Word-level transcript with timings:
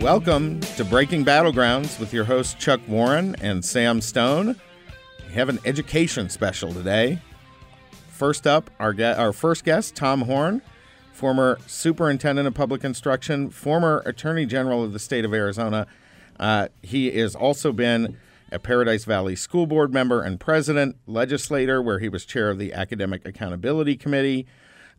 Welcome 0.00 0.60
to 0.60 0.84
Breaking 0.86 1.26
Battlegrounds 1.26 2.00
with 2.00 2.14
your 2.14 2.24
hosts 2.24 2.54
Chuck 2.54 2.80
Warren 2.88 3.36
and 3.42 3.62
Sam 3.62 4.00
Stone. 4.00 4.56
We 5.28 5.34
have 5.34 5.50
an 5.50 5.58
education 5.66 6.30
special 6.30 6.72
today. 6.72 7.18
First 8.08 8.46
up, 8.46 8.70
our 8.80 8.94
ge- 8.94 9.00
our 9.02 9.34
first 9.34 9.62
guest, 9.62 9.94
Tom 9.94 10.22
Horne, 10.22 10.62
former 11.12 11.58
superintendent 11.66 12.48
of 12.48 12.54
public 12.54 12.82
instruction, 12.82 13.50
former 13.50 14.02
attorney 14.06 14.46
general 14.46 14.82
of 14.82 14.94
the 14.94 14.98
state 14.98 15.26
of 15.26 15.34
Arizona. 15.34 15.86
Uh, 16.40 16.68
he 16.80 17.10
has 17.18 17.34
also 17.34 17.70
been 17.70 18.16
a 18.50 18.58
Paradise 18.58 19.04
Valley 19.04 19.36
School 19.36 19.66
Board 19.66 19.92
member 19.92 20.22
and 20.22 20.40
president, 20.40 20.96
legislator, 21.06 21.82
where 21.82 21.98
he 21.98 22.08
was 22.08 22.24
chair 22.24 22.48
of 22.48 22.56
the 22.56 22.72
Academic 22.72 23.28
Accountability 23.28 23.96
Committee, 23.96 24.46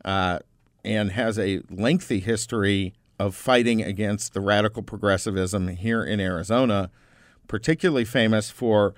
uh, 0.06 0.38
and 0.86 1.14
has 1.14 1.40
a 1.40 1.62
lengthy 1.72 2.20
history 2.20 2.94
of 3.22 3.36
fighting 3.36 3.84
against 3.84 4.34
the 4.34 4.42
radical 4.42 4.82
progressivism 4.82 5.68
here 5.68 6.04
in 6.04 6.20
Arizona, 6.20 6.90
particularly 7.48 8.06
famous 8.06 8.50
for 8.50 8.96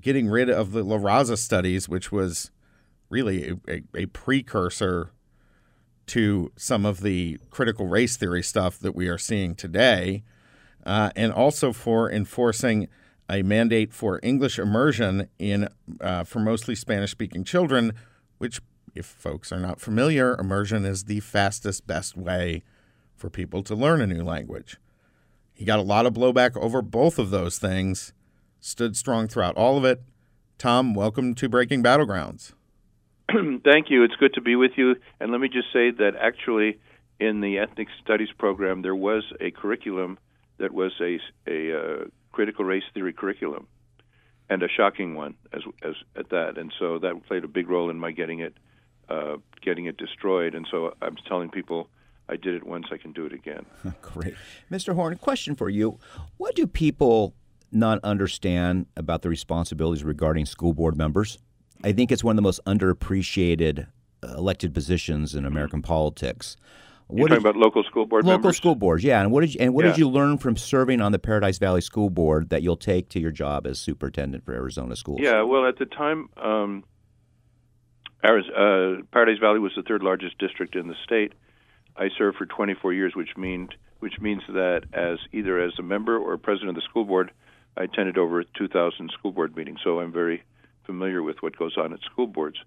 getting 0.00 0.28
rid 0.28 0.48
of 0.48 0.70
the 0.70 0.84
La 0.84 0.96
Raza 0.96 1.36
studies, 1.36 1.88
which 1.88 2.12
was 2.12 2.52
really 3.10 3.48
a, 3.48 3.54
a, 3.68 3.82
a 4.02 4.06
precursor 4.06 5.10
to 6.06 6.52
some 6.56 6.86
of 6.86 7.00
the 7.00 7.38
critical 7.50 7.88
race 7.88 8.16
theory 8.16 8.42
stuff 8.42 8.78
that 8.78 8.94
we 8.94 9.08
are 9.08 9.18
seeing 9.18 9.54
today, 9.56 10.22
uh, 10.86 11.10
and 11.16 11.32
also 11.32 11.72
for 11.72 12.10
enforcing 12.12 12.88
a 13.28 13.42
mandate 13.42 13.92
for 13.92 14.20
English 14.22 14.58
immersion 14.58 15.28
in 15.38 15.66
uh, 16.00 16.22
for 16.22 16.38
mostly 16.38 16.76
Spanish-speaking 16.76 17.42
children, 17.42 17.92
which, 18.38 18.60
if 18.94 19.06
folks 19.06 19.50
are 19.50 19.60
not 19.60 19.80
familiar, 19.80 20.38
immersion 20.38 20.84
is 20.84 21.04
the 21.04 21.20
fastest, 21.20 21.86
best 21.86 22.16
way 22.16 22.62
for 23.24 23.30
people 23.30 23.62
to 23.62 23.74
learn 23.74 24.02
a 24.02 24.06
new 24.06 24.22
language. 24.22 24.76
He 25.54 25.64
got 25.64 25.78
a 25.78 25.82
lot 25.82 26.04
of 26.04 26.12
blowback 26.12 26.58
over 26.58 26.82
both 26.82 27.18
of 27.18 27.30
those 27.30 27.58
things, 27.58 28.12
stood 28.60 28.98
strong 28.98 29.28
throughout 29.28 29.56
all 29.56 29.78
of 29.78 29.84
it. 29.86 30.02
Tom, 30.58 30.92
welcome 30.92 31.34
to 31.36 31.48
Breaking 31.48 31.82
Battlegrounds. 31.82 32.52
Thank 33.32 33.88
you. 33.88 34.04
It's 34.04 34.16
good 34.16 34.34
to 34.34 34.42
be 34.42 34.56
with 34.56 34.72
you. 34.76 34.96
And 35.20 35.32
let 35.32 35.40
me 35.40 35.48
just 35.48 35.68
say 35.72 35.90
that 35.90 36.12
actually, 36.20 36.78
in 37.18 37.40
the 37.40 37.56
ethnic 37.56 37.88
studies 38.02 38.28
program, 38.36 38.82
there 38.82 38.94
was 38.94 39.24
a 39.40 39.50
curriculum 39.50 40.18
that 40.58 40.74
was 40.74 40.92
a, 41.00 41.18
a 41.48 41.78
uh, 41.78 42.04
critical 42.30 42.66
race 42.66 42.84
theory 42.92 43.14
curriculum, 43.14 43.66
and 44.50 44.62
a 44.62 44.68
shocking 44.68 45.14
one 45.14 45.34
as 45.50 45.62
as 45.82 45.94
at 46.14 46.28
that. 46.28 46.58
And 46.58 46.70
so 46.78 46.98
that 46.98 47.24
played 47.26 47.44
a 47.44 47.48
big 47.48 47.70
role 47.70 47.88
in 47.88 47.98
my 47.98 48.10
getting 48.10 48.40
it 48.40 48.54
uh, 49.08 49.36
getting 49.62 49.86
it 49.86 49.96
destroyed. 49.96 50.54
And 50.54 50.66
so 50.70 50.94
I'm 51.00 51.16
telling 51.26 51.48
people 51.48 51.88
I 52.28 52.36
did 52.36 52.54
it 52.54 52.64
once, 52.66 52.86
I 52.90 52.96
can 52.96 53.12
do 53.12 53.26
it 53.26 53.32
again. 53.32 53.66
Great. 54.02 54.34
Mr. 54.70 54.94
Horne, 54.94 55.12
a 55.12 55.16
question 55.16 55.54
for 55.54 55.68
you. 55.68 55.98
What 56.38 56.54
do 56.54 56.66
people 56.66 57.34
not 57.70 57.98
understand 58.02 58.86
about 58.96 59.22
the 59.22 59.28
responsibilities 59.28 60.04
regarding 60.04 60.46
school 60.46 60.72
board 60.72 60.96
members? 60.96 61.38
I 61.82 61.92
think 61.92 62.10
it's 62.10 62.24
one 62.24 62.32
of 62.32 62.36
the 62.36 62.42
most 62.42 62.60
underappreciated 62.64 63.86
uh, 64.22 64.34
elected 64.38 64.72
positions 64.72 65.34
in 65.34 65.44
American 65.44 65.82
politics. 65.82 66.56
What 67.08 67.18
You're 67.18 67.28
talking 67.28 67.42
about 67.42 67.56
local 67.56 67.84
school 67.84 68.06
board 68.06 68.24
local 68.24 68.38
members? 68.38 68.56
school 68.56 68.74
boards, 68.74 69.04
yeah. 69.04 69.20
And 69.20 69.30
what 69.30 69.42
did 69.42 69.52
you, 69.54 69.60
and 69.60 69.74
what 69.74 69.84
Yeah. 69.84 69.90
did 69.90 69.98
you 69.98 70.08
learn 70.08 70.38
from 70.38 70.56
serving 70.56 71.02
on 71.02 71.12
the 71.12 71.18
Paradise 71.18 71.58
Valley 71.58 71.82
School 71.82 72.08
Board 72.08 72.48
that 72.48 72.62
you'll 72.62 72.78
take 72.78 73.10
to 73.10 73.20
your 73.20 73.30
job 73.32 73.66
as 73.66 73.78
superintendent 73.78 74.46
for 74.46 74.54
Arizona 74.54 74.96
schools? 74.96 75.20
Yeah, 75.22 75.42
well, 75.42 75.66
at 75.66 75.78
the 75.78 75.84
time, 75.84 76.30
um, 76.38 76.84
Ariz- 78.24 78.48
uh, 78.56 79.02
Paradise 79.12 79.38
Valley 79.38 79.58
was 79.58 79.72
the 79.76 79.82
third 79.82 80.02
largest 80.02 80.38
district 80.38 80.74
in 80.76 80.88
the 80.88 80.94
state. 81.04 81.34
I 81.96 82.10
served 82.16 82.38
for 82.38 82.46
24 82.46 82.92
years, 82.92 83.14
which 83.14 83.36
means 83.36 83.70
which 84.00 84.20
means 84.20 84.42
that 84.48 84.82
as 84.92 85.18
either 85.32 85.58
as 85.60 85.72
a 85.78 85.82
member 85.82 86.18
or 86.18 86.36
president 86.36 86.70
of 86.70 86.74
the 86.74 86.82
school 86.82 87.04
board, 87.04 87.30
I 87.76 87.84
attended 87.84 88.18
over 88.18 88.44
2,000 88.44 89.10
school 89.10 89.32
board 89.32 89.56
meetings. 89.56 89.80
So 89.82 90.00
I'm 90.00 90.12
very 90.12 90.42
familiar 90.84 91.22
with 91.22 91.42
what 91.42 91.56
goes 91.56 91.78
on 91.78 91.94
at 91.94 92.00
school 92.00 92.26
boards. 92.26 92.58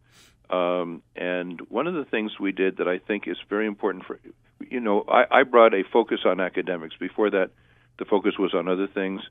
Um, 0.50 1.04
and 1.16 1.60
one 1.70 1.86
of 1.88 1.94
the 1.94 2.06
things 2.06 2.40
we 2.40 2.52
did 2.52 2.78
that 2.78 2.88
I 2.88 2.98
think 2.98 3.28
is 3.28 3.38
very 3.50 3.68
important 3.68 4.06
for, 4.06 4.20
you 4.68 4.80
know, 4.80 5.06
I, 5.08 5.40
I 5.40 5.44
brought 5.44 5.74
a 5.74 5.84
focus 5.84 6.22
on 6.26 6.40
academics. 6.40 6.96
Before 6.98 7.30
that, 7.30 7.52
the 8.00 8.06
focus 8.06 8.34
was 8.40 8.54
on 8.54 8.68
other 8.68 8.88
things. 8.88 9.22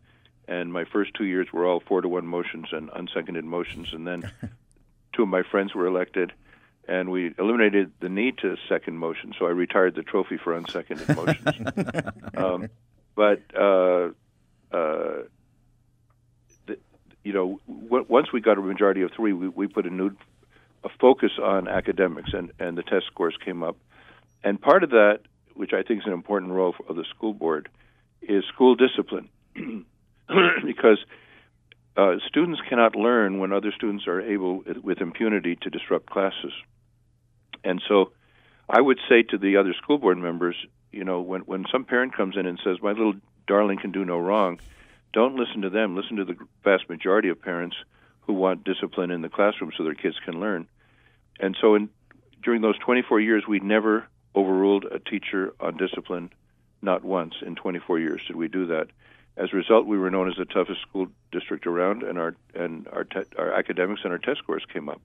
And 0.47 0.73
my 0.73 0.85
first 0.85 1.13
two 1.15 1.25
years 1.25 1.49
were 1.53 1.67
all 1.67 1.81
four 1.81 2.03
to 2.03 2.09
one 2.09 2.27
motions 2.27 2.69
and 2.71 2.91
unseconded 2.91 3.45
motions. 3.45 3.93
And 3.93 4.07
then 4.07 4.31
two 5.13 5.23
of 5.23 5.29
my 5.29 5.43
friends 5.43 5.75
were 5.75 5.87
elected, 5.87 6.33
and 6.89 7.11
we 7.11 7.35
eliminated 7.39 7.93
the 8.01 8.09
need 8.09 8.39
to 8.39 8.57
second 8.69 8.97
motion. 8.97 9.35
So 9.39 9.47
I 9.47 9.51
retired 9.51 9.95
the 9.95 10.03
trophy 10.03 10.37
for 10.37 10.59
unseconded 10.59 11.17
motions. 11.17 12.35
um, 12.37 12.69
but 13.15 13.43
uh, 13.55 14.11
uh, 14.73 15.23
the, 16.67 16.79
you 17.25 17.33
know, 17.33 17.61
w- 17.67 18.07
once 18.09 18.33
we 18.33 18.41
got 18.41 18.59
a 18.59 18.63
majority 18.63 19.03
of 19.03 19.11
three, 19.17 19.33
we, 19.33 19.49
we 19.49 19.67
put 19.67 19.87
a 19.87 19.91
new 19.91 20.13
a 20.85 20.89
focus 21.01 21.33
on 21.43 21.67
academics, 21.67 22.31
and 22.33 22.53
and 22.61 22.79
the 22.79 22.83
test 22.83 23.07
scores 23.07 23.37
came 23.45 23.63
up. 23.63 23.77
And 24.45 24.61
part 24.61 24.85
of 24.85 24.91
that, 24.91 25.21
which 25.55 25.73
I 25.73 25.83
think 25.83 26.01
is 26.03 26.07
an 26.07 26.13
important 26.13 26.53
role 26.53 26.75
of 26.89 26.95
the 26.95 27.05
school 27.05 27.35
board, 27.35 27.69
is 28.23 28.45
school 28.45 28.77
discipline, 28.77 29.29
because 30.65 30.99
uh, 31.97 32.17
students 32.29 32.61
cannot 32.69 32.95
learn 32.95 33.39
when 33.39 33.53
other 33.53 33.73
students 33.75 34.07
are 34.07 34.21
able, 34.21 34.63
with 34.83 35.01
impunity, 35.01 35.57
to 35.63 35.71
disrupt 35.71 36.07
classes. 36.07 36.53
And 37.65 37.83
so, 37.89 38.13
I 38.69 38.81
would 38.81 38.99
say 39.09 39.23
to 39.23 39.39
the 39.39 39.57
other 39.57 39.75
school 39.75 39.99
board 39.99 40.19
members, 40.19 40.57
you 40.93 41.05
know, 41.05 41.21
when 41.21 41.43
when 41.43 41.67
some 41.71 41.85
parent 41.85 42.15
comes 42.15 42.37
in 42.37 42.47
and 42.47 42.59
says, 42.63 42.83
"My 42.83 42.93
little 42.93 43.15
darling 43.47 43.79
can 43.79 43.93
do 43.93 44.05
no 44.05 44.19
wrong," 44.19 44.61
don't 45.13 45.37
listen 45.37 45.63
to 45.63 45.71
them. 45.71 45.97
Listen 45.97 46.17
to 46.17 46.25
the 46.25 46.37
vast 46.65 46.89
majority 46.89 47.29
of 47.29 47.41
parents 47.41 47.77
who 48.23 48.33
want 48.33 48.65
discipline 48.65 49.11
in 49.11 49.23
the 49.23 49.29
classroom 49.29 49.73
so 49.77 49.85
their 49.85 49.95
kids 49.95 50.19
can 50.25 50.41
learn. 50.41 50.67
And 51.39 51.57
so, 51.61 51.75
in 51.75 51.91
during 52.43 52.63
those 52.63 52.79
24 52.79 53.21
years, 53.21 53.47
we 53.47 53.61
never 53.61 54.07
overruled 54.35 54.85
a 54.85 54.99
teacher 54.99 55.55
on 55.59 55.77
discipline. 55.77 56.31
Not 56.83 57.05
once 57.05 57.35
in 57.45 57.57
24 57.57 57.99
years 57.99 58.23
did 58.27 58.37
we 58.37 58.49
do 58.49 58.67
that. 58.67 58.89
As 59.37 59.53
a 59.53 59.57
result, 59.57 59.87
we 59.87 59.99
were 59.99 60.11
known 60.11 60.29
as 60.29 60.37
the 60.37 60.45
toughest 60.45 60.81
school 60.83 61.09
district 61.31 61.67
around, 61.67 62.03
and 62.03 62.19
our 62.19 62.35
and 62.55 62.89
our 62.89 63.05
te- 63.05 63.35
our 63.37 63.53
academics 63.53 64.03
and 64.05 64.13
our 64.13 64.19
test 64.19 64.39
scores 64.39 64.65
came 64.73 64.89
up. 64.89 65.01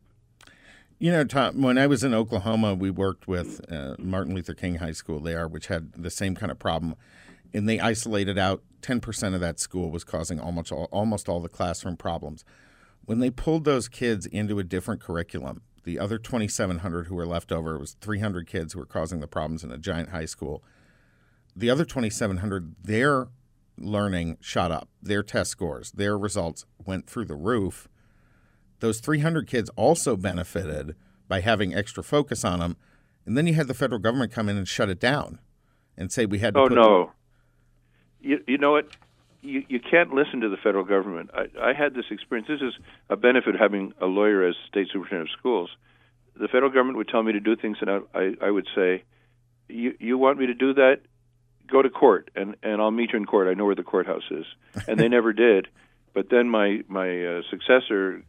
You 1.02 1.12
know, 1.12 1.24
Tom, 1.24 1.64
when 1.64 1.80
I 1.80 1.88
was 1.88 2.04
in 2.04 2.14
Oklahoma, 2.14 2.76
we 2.76 2.92
worked 2.92 3.28
with 3.28 3.60
uh, 3.74 3.96
Martin 3.98 4.36
Luther 4.36 4.54
King 4.54 4.76
High 4.76 4.92
School 4.92 5.20
there, 5.20 5.48
which 5.48 5.66
had 5.66 5.94
the 5.94 6.12
same 6.12 6.36
kind 6.36 6.52
of 6.52 6.60
problem. 6.60 6.94
And 7.56 7.68
they 7.68 7.80
isolated 7.80 8.38
out 8.38 8.62
10% 8.84 9.34
of 9.34 9.42
that 9.42 9.60
school 9.60 9.90
was 9.90 10.04
causing 10.04 10.40
almost 10.40 10.72
all, 10.72 10.88
almost 10.92 11.28
all 11.28 11.40
the 11.40 11.50
classroom 11.50 11.98
problems. 11.98 12.46
When 13.04 13.18
they 13.18 13.32
pulled 13.32 13.66
those 13.66 13.88
kids 13.88 14.28
into 14.28 14.60
a 14.60 14.64
different 14.64 15.02
curriculum, 15.02 15.64
the 15.86 15.98
other 15.98 16.20
2,700 16.20 17.08
who 17.08 17.16
were 17.16 17.26
left 17.26 17.52
over, 17.52 17.80
was 17.80 17.98
300 18.00 18.46
kids 18.46 18.74
who 18.74 18.80
were 18.80 18.86
causing 18.86 19.22
the 19.22 19.28
problems 19.28 19.64
in 19.64 19.72
a 19.72 19.80
giant 19.80 20.10
high 20.10 20.26
school. 20.26 20.64
The 21.56 21.72
other 21.72 21.84
2,700, 21.84 22.76
their 22.80 23.30
learning 23.76 24.38
shot 24.40 24.72
up, 24.72 24.88
their 25.02 25.24
test 25.24 25.50
scores, 25.50 25.94
their 25.94 26.16
results 26.16 26.68
went 26.86 27.08
through 27.08 27.26
the 27.26 27.34
roof 27.34 27.90
those 28.82 29.00
300 29.00 29.48
kids 29.48 29.70
also 29.76 30.18
benefited 30.18 30.96
by 31.28 31.40
having 31.40 31.74
extra 31.74 32.04
focus 32.04 32.44
on 32.44 32.60
them. 32.60 32.76
And 33.26 33.38
then 33.38 33.48
you 33.48 33.54
had 33.54 33.68
the 33.68 33.74
federal 33.74 34.00
government 34.00 34.32
come 34.34 34.50
in 34.50 34.58
and 34.58 34.68
shut 34.68 34.90
it 34.90 35.00
down 35.00 35.40
and 35.96 36.12
say 36.12 36.26
we 36.26 36.40
had 36.40 36.54
to 36.56 36.60
Oh 36.60 36.68
put 36.68 36.76
no! 36.76 37.12
You 38.20 38.44
you 38.48 38.58
know 38.58 38.72
what? 38.72 38.88
You 39.42 39.64
you 39.70 39.80
can't 39.80 40.14
listen 40.14 40.42
to 40.42 40.50
the 40.50 40.58
federal 40.58 40.84
government. 40.84 41.30
I, 41.34 41.70
I 41.70 41.74
had 41.74 41.94
this 41.94 42.06
experience. 42.10 42.48
This 42.48 42.62
is 42.62 42.74
a 43.10 43.16
benefit 43.16 43.56
of 43.56 43.62
having 43.62 43.94
a 44.02 44.08
lawyer 44.08 44.46
as 44.46 44.56
state 44.68 44.88
superintendent 44.92 45.30
of 45.30 45.40
schools. 45.40 45.70
The 46.36 46.48
federal 46.48 46.72
government 46.72 46.98
would 46.98 47.08
tell 47.08 47.24
me 47.24 47.34
to 47.34 47.40
do 47.40 47.56
things, 47.56 47.78
and 47.82 47.90
I 47.90 48.00
I, 48.14 48.34
I 48.48 48.52
would 48.52 48.68
say, 48.76 49.04
"You 49.70 49.94
you 50.00 50.18
want 50.18 50.40
me 50.40 50.48
to 50.48 50.54
do 50.56 50.74
that? 50.74 51.02
Go 51.68 51.82
to 51.82 51.90
court, 51.90 52.32
and 52.36 52.56
and 52.64 52.82
I'll 52.82 52.92
meet 52.92 53.12
you 53.14 53.18
in 53.18 53.26
court. 53.26 53.48
I 53.48 53.54
know 53.54 53.66
where 53.66 53.76
the 53.76 53.84
courthouse 53.84 54.30
is." 54.32 54.46
And 54.88 55.00
they 55.00 55.08
never 55.18 55.34
did. 55.34 55.68
But 56.14 56.30
then 56.30 56.50
my 56.50 56.84
my 56.88 57.26
uh, 57.26 57.42
successor 57.50 58.24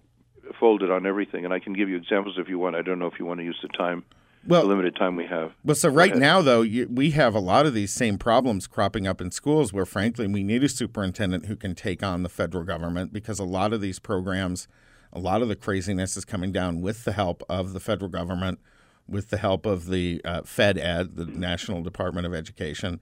folded 0.58 0.90
on 0.90 1.06
everything, 1.06 1.44
and 1.44 1.52
I 1.52 1.58
can 1.58 1.72
give 1.72 1.88
you 1.88 1.96
examples 1.96 2.36
if 2.38 2.48
you 2.48 2.58
want. 2.58 2.76
I 2.76 2.82
don't 2.82 2.98
know 2.98 3.06
if 3.06 3.18
you 3.18 3.26
want 3.26 3.40
to 3.40 3.44
use 3.44 3.58
the 3.62 3.68
time 3.68 4.04
well, 4.46 4.62
the 4.62 4.68
limited 4.68 4.96
time 4.96 5.16
we 5.16 5.26
have. 5.26 5.52
Well, 5.64 5.74
so 5.74 5.88
right 5.88 6.16
now, 6.16 6.42
though, 6.42 6.62
you, 6.62 6.88
we 6.90 7.12
have 7.12 7.34
a 7.34 7.40
lot 7.40 7.66
of 7.66 7.74
these 7.74 7.92
same 7.92 8.18
problems 8.18 8.66
cropping 8.66 9.06
up 9.06 9.20
in 9.20 9.30
schools 9.30 9.72
where, 9.72 9.86
frankly, 9.86 10.26
we 10.26 10.42
need 10.42 10.64
a 10.64 10.68
superintendent 10.68 11.46
who 11.46 11.56
can 11.56 11.74
take 11.74 12.02
on 12.02 12.22
the 12.22 12.28
federal 12.28 12.64
government 12.64 13.12
because 13.12 13.38
a 13.38 13.44
lot 13.44 13.72
of 13.72 13.80
these 13.80 13.98
programs, 13.98 14.66
a 15.12 15.18
lot 15.18 15.42
of 15.42 15.48
the 15.48 15.56
craziness 15.56 16.16
is 16.16 16.24
coming 16.24 16.50
down 16.50 16.80
with 16.80 17.04
the 17.04 17.12
help 17.12 17.42
of 17.48 17.72
the 17.72 17.80
federal 17.80 18.10
government, 18.10 18.58
with 19.06 19.30
the 19.30 19.38
help 19.38 19.64
of 19.64 19.86
the 19.86 20.20
uh, 20.24 20.42
Fed 20.42 20.76
Ed, 20.76 21.16
the 21.16 21.26
National 21.26 21.82
Department 21.82 22.26
of 22.26 22.34
Education. 22.34 23.00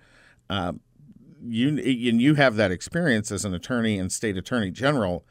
Uh, 0.49 0.73
you 1.43 1.69
and 1.69 2.21
you 2.21 2.35
have 2.35 2.57
that 2.57 2.71
experience 2.71 3.33
as 3.33 3.47
an 3.47 3.55
attorney 3.55 3.99
and 3.99 4.13
state 4.13 4.37
attorney 4.37 4.71
general 4.71 5.25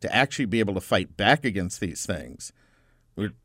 to 0.00 0.14
actually 0.14 0.46
be 0.46 0.60
able 0.60 0.74
to 0.74 0.80
fight 0.80 1.16
back 1.16 1.44
against 1.44 1.80
these 1.80 2.06
things. 2.06 2.52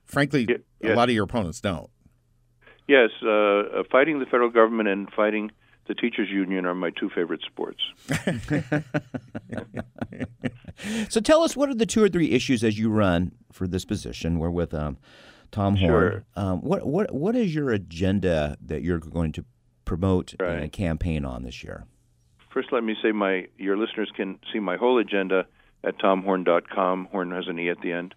frankly, 0.06 0.48
a 0.84 0.94
lot 0.94 1.10
of 1.10 1.16
your 1.16 1.24
opponents 1.24 1.62
don't. 1.62 1.90
Yes, 2.88 3.10
uh, 3.24 3.30
uh, 3.30 3.84
fighting 3.90 4.20
the 4.20 4.26
federal 4.26 4.50
government 4.50 4.90
and 4.90 5.08
fighting 5.16 5.52
the 5.88 5.96
teachers 5.96 6.30
union 6.30 6.66
are 6.66 6.76
my 6.76 6.90
two 6.90 7.10
favorite 7.10 7.42
sports. 7.42 7.80
so 11.10 11.22
tell 11.22 11.44
us 11.44 11.56
what 11.56 11.70
are 11.70 11.74
the 11.74 11.86
two 11.86 12.04
or 12.04 12.10
three 12.10 12.32
issues 12.32 12.64
as 12.64 12.78
you 12.78 12.90
run 12.90 13.32
for 13.52 13.68
this 13.68 13.86
position? 13.86 14.40
We're 14.40 14.50
with 14.50 14.74
um, 14.74 14.98
Tom 15.52 15.78
Horne. 15.78 15.90
Sure. 15.90 16.26
Um, 16.36 16.62
what 16.62 16.86
what 16.86 17.14
what 17.14 17.36
is 17.36 17.54
your 17.54 17.72
agenda 17.72 18.58
that 18.66 18.84
you're 18.84 19.00
going 19.00 19.32
to 19.34 19.46
promote 19.86 20.34
right. 20.40 20.62
and 20.62 20.72
campaign 20.72 21.26
on 21.26 21.44
this 21.44 21.64
year? 21.64 21.86
First, 22.54 22.70
let 22.72 22.84
me 22.84 22.96
say 23.02 23.12
my 23.12 23.48
your 23.58 23.78
listeners 23.78 24.12
can 24.16 24.40
see 24.52 24.60
my 24.60 24.78
whole 24.78 24.98
agenda 24.98 25.46
at 25.84 26.00
tomhorne.com. 26.00 27.08
Horne 27.12 27.32
has 27.32 27.48
an 27.48 27.60
e 27.60 27.70
at 27.70 27.82
the 27.82 27.92
end, 27.92 28.16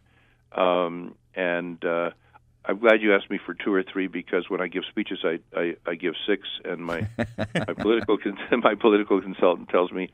um, 0.52 1.14
and 1.34 1.84
uh, 1.84 2.10
I'm 2.64 2.78
glad 2.78 3.02
you 3.02 3.14
asked 3.14 3.30
me 3.30 3.38
for 3.44 3.54
two 3.54 3.72
or 3.72 3.82
three 3.82 4.06
because 4.06 4.48
when 4.48 4.60
I 4.60 4.68
give 4.68 4.84
speeches, 4.88 5.20
I 5.24 5.38
I, 5.56 5.76
I 5.86 5.94
give 5.94 6.14
six, 6.26 6.48
and 6.64 6.84
my 6.84 7.06
my 7.38 7.74
political 7.78 8.18
my 8.62 8.74
political 8.74 9.20
consultant 9.20 9.68
tells 9.68 9.92
me 9.92 10.10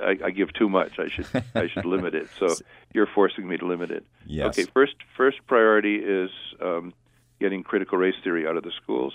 I, 0.00 0.18
I 0.24 0.30
give 0.30 0.52
too 0.52 0.68
much. 0.68 0.98
I 0.98 1.08
should 1.08 1.26
I 1.54 1.68
should 1.68 1.84
limit 1.84 2.14
it. 2.14 2.28
So 2.38 2.54
you're 2.92 3.08
forcing 3.14 3.48
me 3.48 3.56
to 3.58 3.66
limit 3.66 3.90
it. 3.90 4.04
Yes. 4.26 4.58
Okay. 4.58 4.70
First 4.72 4.94
first 5.16 5.38
priority 5.46 5.96
is 5.96 6.30
um, 6.60 6.92
getting 7.40 7.62
critical 7.62 7.98
race 7.98 8.14
theory 8.22 8.46
out 8.46 8.56
of 8.56 8.62
the 8.62 8.72
schools. 8.82 9.14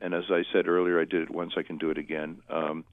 And 0.00 0.14
as 0.14 0.24
I 0.30 0.44
said 0.52 0.68
earlier, 0.68 1.00
I 1.00 1.04
did 1.04 1.22
it 1.22 1.30
once. 1.30 1.54
I 1.56 1.62
can 1.62 1.78
do 1.78 1.90
it 1.90 1.98
again. 1.98 2.42
Um, 2.50 2.84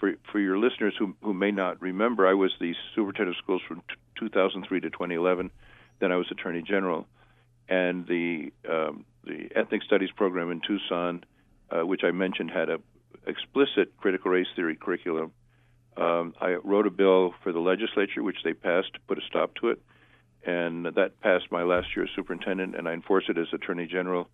for 0.00 0.14
for 0.32 0.40
your 0.40 0.58
listeners 0.58 0.94
who 0.98 1.14
who 1.22 1.32
may 1.32 1.52
not 1.52 1.80
remember, 1.80 2.26
I 2.26 2.34
was 2.34 2.52
the 2.58 2.74
superintendent 2.94 3.36
of 3.36 3.42
schools 3.42 3.62
from 3.68 3.82
t- 3.88 3.94
2003 4.18 4.80
to 4.80 4.90
2011. 4.90 5.50
Then 6.00 6.10
I 6.10 6.16
was 6.16 6.26
attorney 6.30 6.62
general 6.62 7.06
and 7.70 8.06
the 8.06 8.52
um, 8.68 9.06
the 9.24 9.48
ethnic 9.54 9.82
studies 9.84 10.10
program 10.14 10.50
in 10.50 10.60
Tucson, 10.60 11.24
uh, 11.70 11.86
which 11.86 12.02
I 12.04 12.10
mentioned, 12.10 12.50
had 12.50 12.68
a 12.68 12.78
explicit 13.26 13.96
critical 13.98 14.30
race 14.30 14.48
theory 14.56 14.76
curriculum. 14.76 15.32
Um, 15.96 16.34
I 16.40 16.54
wrote 16.64 16.86
a 16.86 16.90
bill 16.90 17.34
for 17.42 17.52
the 17.52 17.58
legislature, 17.58 18.22
which 18.22 18.38
they 18.44 18.54
passed 18.54 18.94
to 18.94 19.00
put 19.06 19.18
a 19.18 19.22
stop 19.28 19.54
to 19.56 19.68
it, 19.68 19.80
and 20.44 20.86
that 20.86 21.20
passed 21.20 21.46
my 21.50 21.62
last 21.62 21.88
year 21.94 22.04
as 22.04 22.10
superintendent, 22.16 22.74
and 22.74 22.88
I 22.88 22.92
enforced 22.92 23.28
it 23.28 23.38
as 23.38 23.46
attorney 23.52 23.86
general. 23.86 24.28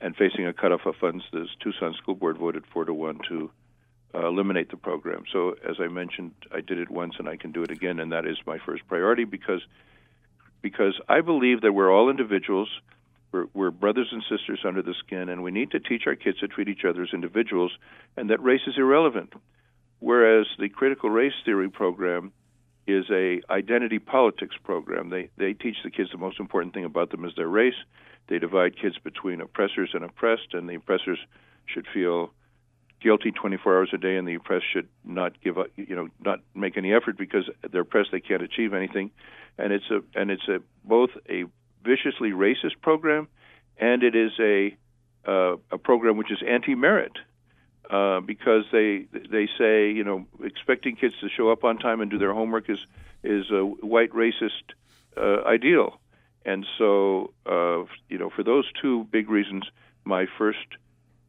And 0.00 0.16
facing 0.16 0.46
a 0.48 0.52
cutoff 0.52 0.84
of 0.84 0.96
funds, 0.96 1.22
the 1.32 1.46
Tucson 1.62 1.94
School 1.94 2.16
Board 2.16 2.36
voted 2.36 2.64
four 2.72 2.84
to 2.84 2.92
one 2.92 3.20
to 3.28 3.52
uh, 4.14 4.26
eliminate 4.26 4.70
the 4.70 4.76
program. 4.76 5.24
So, 5.32 5.54
as 5.68 5.76
I 5.80 5.88
mentioned, 5.88 6.32
I 6.52 6.60
did 6.60 6.78
it 6.78 6.90
once, 6.90 7.14
and 7.18 7.28
I 7.28 7.36
can 7.36 7.52
do 7.52 7.62
it 7.62 7.70
again, 7.70 7.98
and 7.98 8.12
that 8.12 8.26
is 8.26 8.36
my 8.46 8.58
first 8.58 8.86
priority 8.86 9.24
because 9.24 9.62
because 10.60 11.00
I 11.08 11.20
believe 11.22 11.62
that 11.62 11.72
we're 11.72 11.92
all 11.92 12.08
individuals. 12.08 12.68
We're, 13.32 13.46
we're, 13.52 13.70
brothers 13.70 14.08
and 14.12 14.22
sisters 14.28 14.60
under 14.64 14.82
the 14.82 14.94
skin, 15.04 15.28
and 15.28 15.42
we 15.42 15.50
need 15.50 15.70
to 15.72 15.80
teach 15.80 16.02
our 16.06 16.14
kids 16.14 16.38
to 16.40 16.48
treat 16.48 16.68
each 16.68 16.84
other 16.88 17.02
as 17.02 17.08
individuals, 17.12 17.72
and 18.16 18.30
that 18.30 18.42
race 18.42 18.60
is 18.66 18.74
irrelevant. 18.76 19.32
Whereas 20.00 20.46
the 20.58 20.68
critical 20.68 21.10
race 21.10 21.32
theory 21.44 21.70
program 21.70 22.32
is 22.86 23.04
a 23.10 23.40
identity 23.50 23.98
politics 23.98 24.56
program. 24.62 25.10
They 25.10 25.30
they 25.36 25.52
teach 25.52 25.76
the 25.84 25.90
kids 25.90 26.10
the 26.10 26.18
most 26.18 26.40
important 26.40 26.74
thing 26.74 26.84
about 26.84 27.10
them 27.10 27.24
is 27.24 27.32
their 27.36 27.48
race. 27.48 27.80
They 28.28 28.38
divide 28.38 28.80
kids 28.80 28.98
between 28.98 29.40
oppressors 29.40 29.90
and 29.94 30.04
oppressed, 30.04 30.54
and 30.54 30.68
the 30.68 30.74
oppressors 30.74 31.18
should 31.66 31.86
feel 31.92 32.32
guilty 33.02 33.30
24 33.30 33.76
hours 33.76 33.90
a 33.92 33.98
day, 33.98 34.16
and 34.16 34.26
the 34.26 34.34
oppressed 34.34 34.66
should 34.72 34.88
not 35.04 35.40
give 35.42 35.58
up, 35.58 35.68
you 35.76 35.96
know, 35.96 36.08
not 36.24 36.40
make 36.54 36.76
any 36.76 36.92
effort 36.92 37.16
because 37.18 37.48
they're 37.70 37.82
oppressed. 37.82 38.10
They 38.12 38.20
can't 38.20 38.42
achieve 38.42 38.72
anything, 38.72 39.10
and 39.58 39.72
it's 39.72 39.90
a 39.90 40.00
and 40.18 40.30
it's 40.30 40.46
a 40.48 40.60
both 40.84 41.10
a 41.28 41.44
viciously 41.84 42.30
racist 42.30 42.80
program, 42.80 43.28
and 43.78 44.02
it 44.02 44.14
is 44.14 44.32
a 44.38 44.76
uh, 45.26 45.56
a 45.70 45.78
program 45.78 46.16
which 46.16 46.32
is 46.32 46.38
anti-merit 46.46 47.12
uh, 47.90 48.20
because 48.20 48.64
they 48.72 49.06
they 49.30 49.48
say 49.58 49.90
you 49.90 50.04
know 50.04 50.26
expecting 50.42 50.96
kids 50.96 51.14
to 51.20 51.28
show 51.28 51.50
up 51.50 51.64
on 51.64 51.78
time 51.78 52.00
and 52.00 52.10
do 52.10 52.18
their 52.18 52.32
homework 52.32 52.70
is 52.70 52.78
is 53.22 53.50
a 53.50 53.64
white 53.64 54.10
racist 54.12 54.74
uh, 55.16 55.42
ideal, 55.46 56.00
and 56.44 56.66
so 56.78 57.32
uh, 57.46 57.84
you 58.08 58.18
know 58.18 58.30
for 58.30 58.42
those 58.42 58.64
two 58.80 59.04
big 59.10 59.28
reasons, 59.28 59.64
my 60.04 60.26
first 60.38 60.58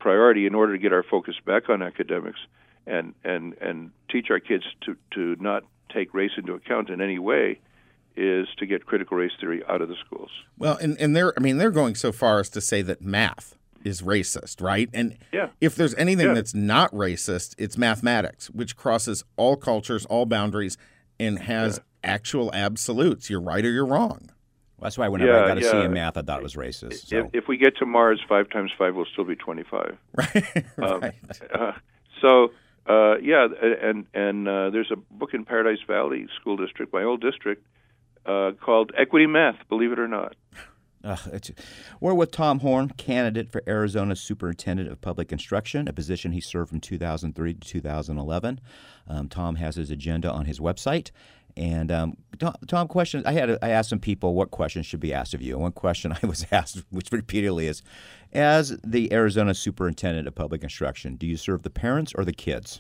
priority 0.03 0.45
in 0.45 0.53
order 0.53 0.73
to 0.73 0.77
get 0.77 0.91
our 0.91 1.01
focus 1.01 1.35
back 1.45 1.69
on 1.69 1.81
academics 1.81 2.39
and 2.85 3.15
and 3.23 3.53
and 3.61 3.89
teach 4.11 4.29
our 4.29 4.39
kids 4.39 4.65
to 4.81 4.97
to 5.11 5.41
not 5.41 5.63
take 5.91 6.13
race 6.13 6.31
into 6.37 6.53
account 6.53 6.89
in 6.89 6.99
any 6.99 7.17
way 7.17 7.57
is 8.17 8.47
to 8.57 8.65
get 8.65 8.85
critical 8.85 9.17
race 9.17 9.31
theory 9.39 9.63
out 9.67 9.81
of 9.81 9.87
the 9.87 9.95
schools. 10.05 10.29
Well, 10.57 10.77
and 10.77 10.99
and 10.99 11.15
they're 11.15 11.33
I 11.37 11.41
mean 11.41 11.57
they're 11.57 11.71
going 11.71 11.95
so 11.95 12.11
far 12.11 12.41
as 12.41 12.49
to 12.49 12.61
say 12.61 12.81
that 12.81 13.01
math 13.01 13.55
is 13.85 14.01
racist, 14.01 14.61
right? 14.61 14.89
And 14.93 15.17
yeah. 15.31 15.49
if 15.61 15.75
there's 15.75 15.95
anything 15.95 16.27
yeah. 16.27 16.33
that's 16.33 16.53
not 16.53 16.91
racist, 16.93 17.55
it's 17.57 17.77
mathematics, 17.77 18.49
which 18.49 18.75
crosses 18.75 19.23
all 19.37 19.55
cultures, 19.55 20.05
all 20.05 20.25
boundaries, 20.25 20.77
and 21.19 21.39
has 21.39 21.77
yeah. 21.77 22.11
actual 22.11 22.53
absolutes. 22.53 23.29
You're 23.29 23.41
right 23.41 23.63
or 23.63 23.71
you're 23.71 23.85
wrong. 23.85 24.29
That's 24.81 24.97
why 24.97 25.07
whenever 25.07 25.31
yeah, 25.31 25.43
I 25.43 25.47
got 25.47 25.57
a 25.57 25.61
yeah. 25.61 25.71
C 25.71 25.77
in 25.77 25.93
math, 25.93 26.17
I 26.17 26.21
thought 26.23 26.39
it 26.39 26.43
was 26.43 26.55
racist. 26.55 27.07
So. 27.07 27.17
If, 27.17 27.25
if, 27.33 27.47
we 27.47 27.57
get 27.57 27.77
to 27.77 27.85
Mars, 27.85 28.19
five 28.27 28.49
times 28.49 28.71
five 28.77 28.95
will 28.95 29.05
still 29.11 29.23
be 29.23 29.35
twenty-five. 29.35 29.97
Right. 30.77 30.91
Um, 30.91 31.01
right. 31.01 31.13
Uh, 31.53 31.71
so 32.21 32.49
uh, 32.87 33.17
yeah, 33.19 33.47
and 33.81 34.05
and 34.13 34.47
uh, 34.47 34.69
there's 34.71 34.91
a 34.91 34.97
book 34.97 35.33
in 35.33 35.45
Paradise 35.45 35.79
Valley 35.87 36.27
School 36.39 36.57
District, 36.57 36.91
my 36.91 37.03
old 37.03 37.21
district, 37.21 37.65
uh, 38.25 38.51
called 38.59 38.91
Equity 38.97 39.27
Math. 39.27 39.55
Believe 39.69 39.91
it 39.91 39.99
or 39.99 40.07
not. 40.07 40.35
Uh, 41.05 41.17
we're 41.99 42.13
with 42.13 42.31
Tom 42.31 42.61
Horne, 42.61 42.87
candidate 42.87 43.51
for 43.51 43.61
Arizona 43.67 44.15
Superintendent 44.15 44.89
of 44.89 45.01
Public 45.01 45.33
Instruction, 45.33 45.89
a 45.89 45.91
position 45.91 46.31
he 46.31 46.39
served 46.39 46.69
from 46.69 46.79
2003 46.79 47.55
to 47.55 47.59
2011. 47.59 48.61
Um, 49.09 49.27
Tom 49.27 49.55
has 49.55 49.75
his 49.75 49.91
agenda 49.91 50.31
on 50.31 50.45
his 50.45 50.61
website, 50.61 51.11
and 51.55 51.91
um, 51.91 52.17
Tom, 52.39 52.55
Tom, 52.67 52.87
questions. 52.87 53.25
I 53.25 53.33
had 53.33 53.57
I 53.61 53.69
asked 53.69 53.89
some 53.89 53.99
people 53.99 54.33
what 54.33 54.51
questions 54.51 54.85
should 54.85 54.99
be 54.99 55.13
asked 55.13 55.33
of 55.33 55.41
you. 55.41 55.53
And 55.53 55.61
one 55.61 55.71
question 55.71 56.11
I 56.23 56.25
was 56.25 56.45
asked, 56.51 56.83
which 56.89 57.09
repeatedly 57.11 57.67
is, 57.67 57.81
as 58.31 58.77
the 58.83 59.11
Arizona 59.13 59.53
Superintendent 59.53 60.27
of 60.27 60.35
Public 60.35 60.63
Instruction, 60.63 61.15
do 61.15 61.27
you 61.27 61.37
serve 61.37 61.63
the 61.63 61.69
parents 61.69 62.13
or 62.15 62.25
the 62.25 62.33
kids? 62.33 62.79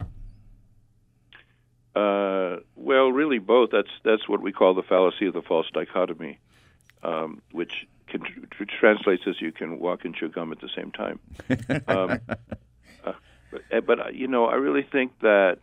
Uh, 1.95 2.57
well, 2.75 3.11
really 3.11 3.39
both. 3.39 3.69
That's 3.71 3.91
that's 4.03 4.27
what 4.27 4.41
we 4.41 4.51
call 4.51 4.73
the 4.73 4.83
fallacy 4.83 5.27
of 5.27 5.33
the 5.33 5.43
false 5.43 5.67
dichotomy, 5.71 6.39
um, 7.03 7.41
which, 7.51 7.85
can, 8.07 8.21
which 8.57 8.71
translates 8.79 9.23
as 9.27 9.39
you 9.39 9.51
can 9.51 9.79
walk 9.79 10.03
and 10.05 10.15
chew 10.15 10.29
gum 10.29 10.51
at 10.51 10.59
the 10.59 10.69
same 10.75 10.91
time. 10.91 11.19
um, 11.87 12.19
uh, 13.05 13.13
but, 13.51 13.85
but 13.85 13.99
uh, 13.99 14.09
you 14.11 14.27
know, 14.27 14.45
I 14.45 14.55
really 14.55 14.81
think 14.81 15.19
that, 15.19 15.59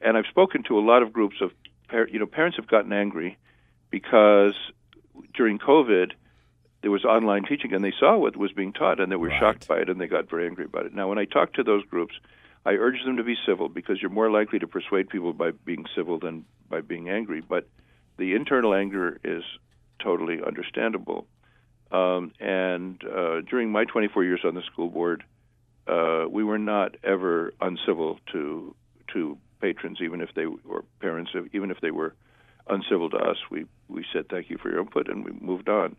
and 0.00 0.16
I've 0.16 0.26
spoken 0.26 0.64
to 0.64 0.78
a 0.78 0.82
lot 0.82 1.02
of 1.02 1.12
groups 1.12 1.36
of 1.40 1.52
you 2.10 2.18
know, 2.18 2.26
parents 2.26 2.56
have 2.56 2.66
gotten 2.66 2.92
angry 2.92 3.38
because 3.90 4.54
during 5.34 5.58
COVID 5.58 6.12
there 6.82 6.90
was 6.90 7.04
online 7.04 7.44
teaching 7.44 7.72
and 7.72 7.84
they 7.84 7.92
saw 7.98 8.16
what 8.18 8.36
was 8.36 8.52
being 8.52 8.72
taught 8.72 9.00
and 9.00 9.10
they 9.10 9.16
were 9.16 9.28
right. 9.28 9.40
shocked 9.40 9.68
by 9.68 9.78
it 9.78 9.88
and 9.88 10.00
they 10.00 10.08
got 10.08 10.28
very 10.28 10.46
angry 10.46 10.64
about 10.64 10.86
it. 10.86 10.94
Now, 10.94 11.08
when 11.08 11.18
I 11.18 11.24
talk 11.24 11.54
to 11.54 11.62
those 11.62 11.84
groups, 11.84 12.14
I 12.66 12.72
urge 12.72 13.04
them 13.04 13.16
to 13.16 13.24
be 13.24 13.36
civil 13.46 13.68
because 13.68 14.00
you're 14.00 14.10
more 14.10 14.30
likely 14.30 14.58
to 14.58 14.66
persuade 14.66 15.08
people 15.08 15.32
by 15.32 15.52
being 15.52 15.86
civil 15.94 16.18
than 16.18 16.44
by 16.68 16.80
being 16.80 17.08
angry. 17.08 17.40
But 17.40 17.68
the 18.18 18.34
internal 18.34 18.74
anger 18.74 19.20
is 19.24 19.42
totally 20.00 20.40
understandable. 20.44 21.26
Um, 21.90 22.32
and 22.40 23.02
uh, 23.04 23.42
during 23.42 23.70
my 23.70 23.84
24 23.84 24.24
years 24.24 24.40
on 24.44 24.54
the 24.54 24.62
school 24.62 24.88
board, 24.88 25.24
uh, 25.86 26.24
we 26.28 26.42
were 26.42 26.58
not 26.58 26.96
ever 27.04 27.52
uncivil 27.60 28.18
to 28.32 28.74
to 29.12 29.38
patrons, 29.60 29.98
even 30.02 30.20
if 30.20 30.30
they 30.34 30.46
were 30.46 30.84
parents, 31.00 31.30
even 31.52 31.70
if 31.70 31.80
they 31.80 31.90
were 31.90 32.14
uncivil 32.68 33.10
to 33.10 33.16
us. 33.16 33.36
We 33.50 33.66
we 33.88 34.04
said 34.12 34.28
thank 34.28 34.50
you 34.50 34.58
for 34.58 34.70
your 34.70 34.80
input, 34.80 35.08
and 35.08 35.24
we 35.24 35.32
moved 35.32 35.68
on. 35.68 35.96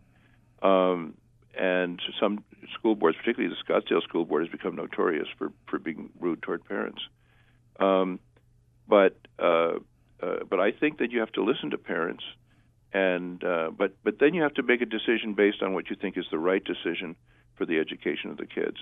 Um, 0.62 1.14
and 1.56 2.00
some 2.20 2.42
school 2.76 2.94
boards, 2.94 3.16
particularly 3.16 3.54
the 3.54 3.72
Scottsdale 3.72 4.02
School 4.02 4.24
Board, 4.24 4.42
has 4.42 4.50
become 4.50 4.76
notorious 4.76 5.28
for 5.38 5.52
for 5.66 5.78
being 5.78 6.10
rude 6.20 6.42
toward 6.42 6.64
parents. 6.64 7.02
Um, 7.78 8.20
but 8.88 9.16
uh, 9.38 9.78
uh, 10.22 10.44
but 10.48 10.60
I 10.60 10.72
think 10.72 10.98
that 10.98 11.10
you 11.12 11.20
have 11.20 11.32
to 11.32 11.44
listen 11.44 11.70
to 11.70 11.78
parents, 11.78 12.24
and 12.92 13.42
uh, 13.44 13.70
but 13.76 13.96
but 14.02 14.18
then 14.18 14.34
you 14.34 14.42
have 14.42 14.54
to 14.54 14.62
make 14.62 14.80
a 14.80 14.86
decision 14.86 15.34
based 15.34 15.62
on 15.62 15.74
what 15.74 15.90
you 15.90 15.96
think 15.96 16.16
is 16.16 16.26
the 16.30 16.38
right 16.38 16.62
decision 16.64 17.16
for 17.56 17.66
the 17.66 17.78
education 17.78 18.30
of 18.30 18.36
the 18.36 18.46
kids, 18.46 18.76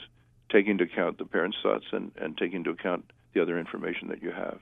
taking 0.50 0.72
into 0.72 0.84
account 0.84 1.18
the 1.18 1.26
parents' 1.26 1.58
thoughts 1.62 1.84
and, 1.92 2.12
and 2.16 2.38
taking 2.38 2.56
into 2.56 2.70
account 2.70 3.10
the 3.32 3.42
other 3.42 3.58
information 3.58 4.08
that 4.08 4.22
you 4.22 4.30
have. 4.30 4.60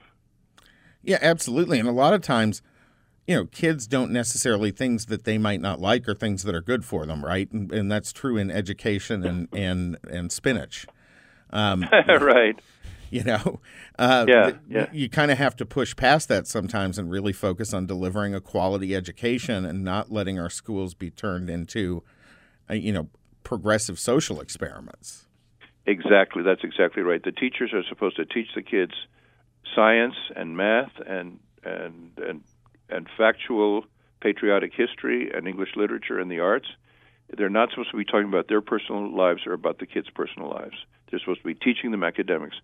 Yeah, 1.02 1.18
absolutely. 1.20 1.78
And 1.78 1.88
a 1.88 1.92
lot 1.92 2.12
of 2.12 2.22
times, 2.22 2.62
you 3.26 3.34
know, 3.34 3.46
kids 3.46 3.86
don't 3.86 4.10
necessarily 4.10 4.70
things 4.70 5.06
that 5.06 5.24
they 5.24 5.38
might 5.38 5.60
not 5.60 5.80
like 5.80 6.08
or 6.08 6.14
things 6.14 6.42
that 6.42 6.54
are 6.54 6.60
good 6.60 6.84
for 6.84 7.06
them, 7.06 7.24
right? 7.24 7.50
And, 7.52 7.72
and 7.72 7.90
that's 7.90 8.12
true 8.12 8.36
in 8.36 8.50
education 8.50 9.24
and 9.24 9.48
and 9.54 9.98
and 10.10 10.32
spinach. 10.32 10.86
Um, 11.50 11.84
right. 12.08 12.58
You 13.10 13.24
know, 13.24 13.60
uh, 13.98 14.24
yeah, 14.28 14.52
yeah. 14.68 14.86
you 14.92 15.08
kind 15.08 15.32
of 15.32 15.38
have 15.38 15.56
to 15.56 15.66
push 15.66 15.96
past 15.96 16.28
that 16.28 16.46
sometimes 16.46 16.96
and 16.96 17.10
really 17.10 17.32
focus 17.32 17.74
on 17.74 17.86
delivering 17.86 18.36
a 18.36 18.40
quality 18.40 18.94
education 18.94 19.64
and 19.64 19.82
not 19.82 20.12
letting 20.12 20.38
our 20.38 20.48
schools 20.48 20.94
be 20.94 21.10
turned 21.10 21.50
into, 21.50 22.04
uh, 22.70 22.74
you 22.74 22.92
know, 22.92 23.08
progressive 23.42 23.98
social 23.98 24.40
experiments. 24.40 25.26
Exactly. 25.87 26.42
That's 26.42 26.62
exactly 26.64 27.02
right. 27.02 27.22
The 27.22 27.32
teachers 27.32 27.72
are 27.72 27.82
supposed 27.88 28.16
to 28.16 28.25
teach 28.25 28.49
the 28.54 28.62
kids 28.62 28.92
science 29.75 30.14
and 30.37 30.56
math 30.56 30.92
and 31.06 31.38
and 31.64 32.12
and 32.18 32.42
and 32.88 33.06
factual 33.16 33.84
patriotic 34.20 34.72
history 34.75 35.30
and 35.32 35.46
English 35.49 35.70
literature 35.76 36.18
and 36.18 36.30
the 36.30 36.40
arts. 36.40 36.68
They're 37.37 37.49
not 37.49 37.70
supposed 37.70 37.90
to 37.92 37.96
be 37.96 38.04
talking 38.04 38.28
about 38.28 38.49
their 38.49 38.60
personal 38.60 39.14
lives 39.14 39.46
or 39.46 39.52
about 39.52 39.78
the 39.78 39.87
kids' 39.87 40.10
personal 40.10 40.50
lives. 40.50 40.76
They're 41.10 41.20
supposed 41.20 41.40
to 41.40 41.46
be 41.46 41.54
teaching 41.54 41.90
them 41.90 42.02
academics. 42.02 42.56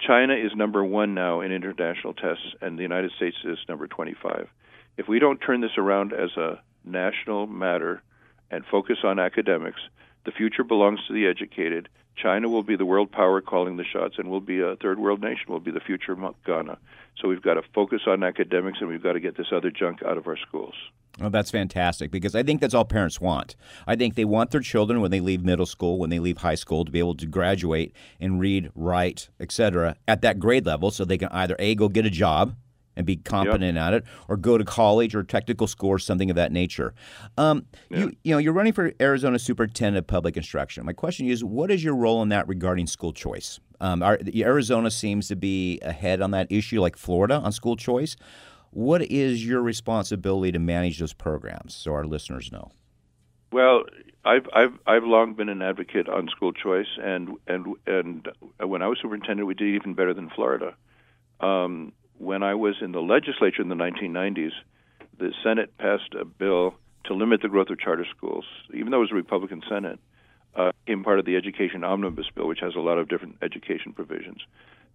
China 0.00 0.34
is 0.34 0.52
number 0.56 0.84
one 0.84 1.14
now 1.14 1.40
in 1.40 1.52
international 1.52 2.14
tests, 2.14 2.54
and 2.60 2.78
the 2.78 2.82
United 2.82 3.12
States 3.16 3.36
is 3.44 3.58
number 3.68 3.86
25. 3.86 4.48
If 4.96 5.08
we 5.08 5.18
don't 5.18 5.38
turn 5.38 5.60
this 5.60 5.78
around 5.78 6.12
as 6.12 6.30
a 6.36 6.60
national 6.84 7.46
matter 7.46 8.02
and 8.50 8.64
focus 8.64 8.98
on 9.04 9.18
academics, 9.18 9.80
the 10.24 10.32
future 10.32 10.64
belongs 10.64 11.00
to 11.06 11.12
the 11.12 11.26
educated. 11.26 11.88
China 12.16 12.48
will 12.48 12.62
be 12.62 12.76
the 12.76 12.84
world 12.84 13.10
power 13.10 13.40
calling 13.40 13.76
the 13.76 13.84
shots, 13.84 14.16
and 14.18 14.30
we'll 14.30 14.40
be 14.40 14.60
a 14.60 14.76
third 14.76 14.98
world 14.98 15.20
nation. 15.20 15.46
We'll 15.48 15.60
be 15.60 15.70
the 15.70 15.80
future 15.80 16.12
of 16.12 16.34
Ghana. 16.44 16.78
So 17.20 17.28
we've 17.28 17.42
got 17.42 17.54
to 17.54 17.62
focus 17.74 18.02
on 18.06 18.22
academics, 18.22 18.78
and 18.80 18.88
we've 18.88 19.02
got 19.02 19.14
to 19.14 19.20
get 19.20 19.36
this 19.36 19.48
other 19.52 19.70
junk 19.70 20.02
out 20.02 20.18
of 20.18 20.26
our 20.26 20.36
schools. 20.36 20.74
Oh, 21.20 21.28
that's 21.28 21.50
fantastic 21.50 22.10
because 22.10 22.34
I 22.34 22.42
think 22.42 22.60
that's 22.60 22.72
all 22.72 22.84
parents 22.84 23.20
want. 23.20 23.56
I 23.86 23.96
think 23.96 24.14
they 24.14 24.24
want 24.24 24.52
their 24.52 24.60
children 24.60 25.00
when 25.00 25.10
they 25.10 25.20
leave 25.20 25.44
middle 25.44 25.66
school, 25.66 25.98
when 25.98 26.08
they 26.08 26.18
leave 26.18 26.38
high 26.38 26.54
school, 26.54 26.84
to 26.84 26.90
be 26.90 26.98
able 26.98 27.16
to 27.16 27.26
graduate 27.26 27.94
and 28.20 28.40
read, 28.40 28.70
write, 28.74 29.28
etc. 29.38 29.96
at 30.06 30.22
that 30.22 30.38
grade 30.38 30.66
level, 30.66 30.90
so 30.90 31.04
they 31.04 31.18
can 31.18 31.28
either 31.32 31.56
a 31.58 31.74
go 31.74 31.88
get 31.88 32.06
a 32.06 32.10
job 32.10 32.54
and 33.00 33.06
be 33.06 33.16
competent 33.16 33.74
yep. 33.74 33.82
at 33.82 33.94
it, 33.94 34.04
or 34.28 34.36
go 34.36 34.58
to 34.58 34.64
college 34.64 35.14
or 35.14 35.22
technical 35.22 35.66
school 35.66 35.88
or 35.88 35.98
something 35.98 36.30
of 36.30 36.36
that 36.36 36.52
nature. 36.52 36.94
Um, 37.38 37.66
yeah. 37.90 37.98
You 37.98 38.12
you 38.22 38.34
know 38.34 38.38
you're 38.38 38.52
running 38.52 38.74
for 38.74 38.92
Arizona 39.00 39.38
Superintendent 39.38 40.04
of 40.04 40.06
Public 40.06 40.36
Instruction. 40.36 40.84
My 40.84 40.92
question 40.92 41.26
is, 41.26 41.42
what 41.42 41.70
is 41.70 41.82
your 41.82 41.96
role 41.96 42.22
in 42.22 42.28
that 42.28 42.46
regarding 42.46 42.86
school 42.86 43.12
choice? 43.12 43.58
Um, 43.80 44.02
our, 44.02 44.18
Arizona 44.36 44.90
seems 44.90 45.28
to 45.28 45.36
be 45.36 45.80
ahead 45.80 46.20
on 46.20 46.32
that 46.32 46.46
issue, 46.50 46.80
like 46.80 46.96
Florida 46.96 47.36
on 47.36 47.50
school 47.52 47.76
choice. 47.76 48.16
What 48.72 49.02
is 49.02 49.44
your 49.44 49.62
responsibility 49.62 50.52
to 50.52 50.58
manage 50.58 50.98
those 50.98 51.14
programs 51.14 51.74
so 51.74 51.92
our 51.92 52.04
listeners 52.04 52.52
know? 52.52 52.70
Well, 53.50 53.84
I've 54.24 54.46
I've 54.54 54.78
I've 54.86 55.04
long 55.04 55.34
been 55.34 55.48
an 55.48 55.62
advocate 55.62 56.08
on 56.08 56.28
school 56.28 56.52
choice, 56.52 56.98
and 57.02 57.30
and 57.46 57.66
and 57.86 58.28
when 58.60 58.82
I 58.82 58.86
was 58.86 58.98
superintendent, 59.00 59.48
we 59.48 59.54
did 59.54 59.74
even 59.74 59.94
better 59.94 60.14
than 60.14 60.28
Florida. 60.30 60.74
Um, 61.40 61.92
when 62.20 62.42
I 62.42 62.54
was 62.54 62.76
in 62.82 62.92
the 62.92 63.00
legislature 63.00 63.62
in 63.62 63.70
the 63.70 63.74
1990s, 63.74 64.52
the 65.18 65.32
Senate 65.42 65.76
passed 65.78 66.14
a 66.18 66.26
bill 66.26 66.74
to 67.04 67.14
limit 67.14 67.40
the 67.40 67.48
growth 67.48 67.70
of 67.70 67.80
charter 67.80 68.04
schools, 68.14 68.44
even 68.74 68.90
though 68.90 68.98
it 68.98 69.08
was 69.08 69.12
a 69.12 69.14
Republican 69.14 69.62
Senate. 69.68 69.98
Uh, 70.54 70.72
became 70.84 71.04
part 71.04 71.18
of 71.20 71.24
the 71.24 71.36
Education 71.36 71.84
Omnibus 71.84 72.26
Bill, 72.34 72.48
which 72.48 72.58
has 72.60 72.74
a 72.74 72.80
lot 72.80 72.98
of 72.98 73.08
different 73.08 73.36
education 73.40 73.92
provisions. 73.92 74.40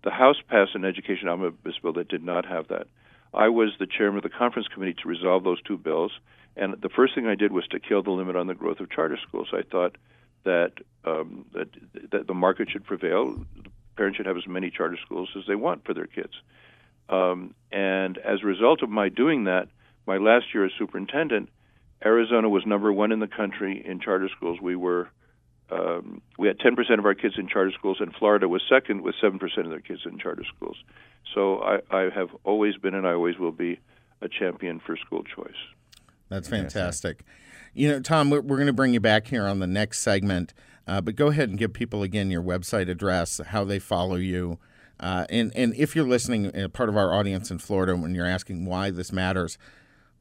The 0.04 0.12
House 0.12 0.36
passed 0.50 0.76
an 0.76 0.84
Education 0.84 1.30
Omnibus 1.30 1.76
Bill 1.82 1.94
that 1.94 2.10
did 2.10 2.24
not 2.24 2.46
have 2.46 2.68
that. 2.68 2.88
I 3.34 3.48
was 3.48 3.70
the 3.80 3.88
chairman 3.88 4.18
of 4.18 4.24
the 4.24 4.38
conference 4.38 4.68
committee 4.68 4.96
to 5.02 5.08
resolve 5.08 5.44
those 5.46 5.62
two 5.62 5.78
bills, 5.78 6.12
and 6.56 6.74
the 6.82 6.90
first 6.90 7.16
thing 7.16 7.26
I 7.26 7.36
did 7.36 7.54
was 7.54 7.66
to 7.70 7.80
kill 7.80 8.04
the 8.04 8.12
limit 8.12 8.36
on 8.36 8.48
the 8.48 8.54
growth 8.54 8.82
of 8.82 8.92
charter 8.92 9.18
schools. 9.28 9.48
I 9.54 9.62
thought 9.64 9.98
that 10.44 10.74
um, 11.06 11.46
that, 11.54 11.70
that 12.12 12.28
the 12.28 12.34
market 12.34 12.70
should 12.70 12.84
prevail. 12.84 13.36
Parents 13.96 14.18
should 14.18 14.26
have 14.26 14.38
as 14.38 14.48
many 14.48 14.70
charter 14.70 14.98
schools 15.04 15.30
as 15.38 15.44
they 15.48 15.56
want 15.56 15.86
for 15.86 15.94
their 15.94 16.08
kids. 16.08 16.34
Um, 17.10 17.54
and 17.72 18.18
as 18.18 18.40
a 18.44 18.46
result 18.46 18.82
of 18.82 18.90
my 18.90 19.10
doing 19.10 19.46
that, 19.46 19.68
my 20.08 20.18
last 20.18 20.54
year 20.54 20.66
as 20.66 20.72
superintendent, 20.78 21.50
Arizona 22.04 22.50
was 22.50 22.66
number 22.66 22.92
one 22.92 23.12
in 23.12 23.20
the 23.20 23.28
country 23.28 23.84
in 23.86 24.00
charter 24.00 24.30
schools. 24.36 24.60
We 24.62 24.76
were 24.76 25.10
um, 25.72 26.22
we 26.38 26.48
had 26.48 26.60
10% 26.60 27.00
of 27.00 27.06
our 27.06 27.16
kids 27.16 27.36
in 27.38 27.48
charter 27.48 27.72
schools, 27.72 27.98
and 28.00 28.14
Florida 28.14 28.48
was 28.48 28.62
second 28.70 29.02
with 29.02 29.16
7% 29.22 29.42
of 29.58 29.70
their 29.70 29.80
kids 29.80 30.02
in 30.06 30.20
charter 30.20 30.44
schools. 30.56 30.78
So 31.34 31.60
I, 31.60 31.80
I 31.90 32.10
have 32.14 32.30
always 32.44 32.78
been, 32.78 32.94
and 32.94 33.08
I 33.08 33.14
always 33.14 33.40
will 33.40 33.52
be, 33.52 33.80
a 34.22 34.30
champion 34.30 34.80
for 34.80 34.96
school 34.96 35.24
choice. 35.24 35.56
That's 36.30 36.48
fantastic. 36.48 37.24
You 37.74 37.90
know, 37.90 38.00
Tom, 38.00 38.30
we're, 38.30 38.42
we're 38.42 38.56
going 38.58 38.68
to 38.68 38.74
bring 38.74 38.94
you 38.94 39.00
back 39.00 39.28
here 39.28 39.46
on 39.46 39.60
the 39.60 39.68
next 39.68 40.00
segment, 40.00 40.54
uh, 40.88 41.02
but 41.02 41.16
go 41.16 41.28
ahead 41.28 41.50
and 41.50 41.58
give 41.58 41.74
people 41.74 42.02
again 42.02 42.32
your 42.32 42.42
website 42.42 42.90
address, 42.90 43.42
how 43.48 43.64
they 43.64 43.80
follow 43.80 44.16
you. 44.16 44.58
Uh, 45.00 45.26
and, 45.30 45.52
and 45.56 45.76
if 45.76 45.96
you're 45.96 46.08
listening, 46.08 46.56
uh, 46.56 46.68
part 46.70 46.90
of 46.90 46.96
our 46.96 47.14
audience 47.14 47.52
in 47.52 47.60
Florida, 47.60 47.96
when 47.96 48.16
you're 48.16 48.26
asking 48.26 48.66
why 48.66 48.90
this 48.90 49.12
matters, 49.12 49.58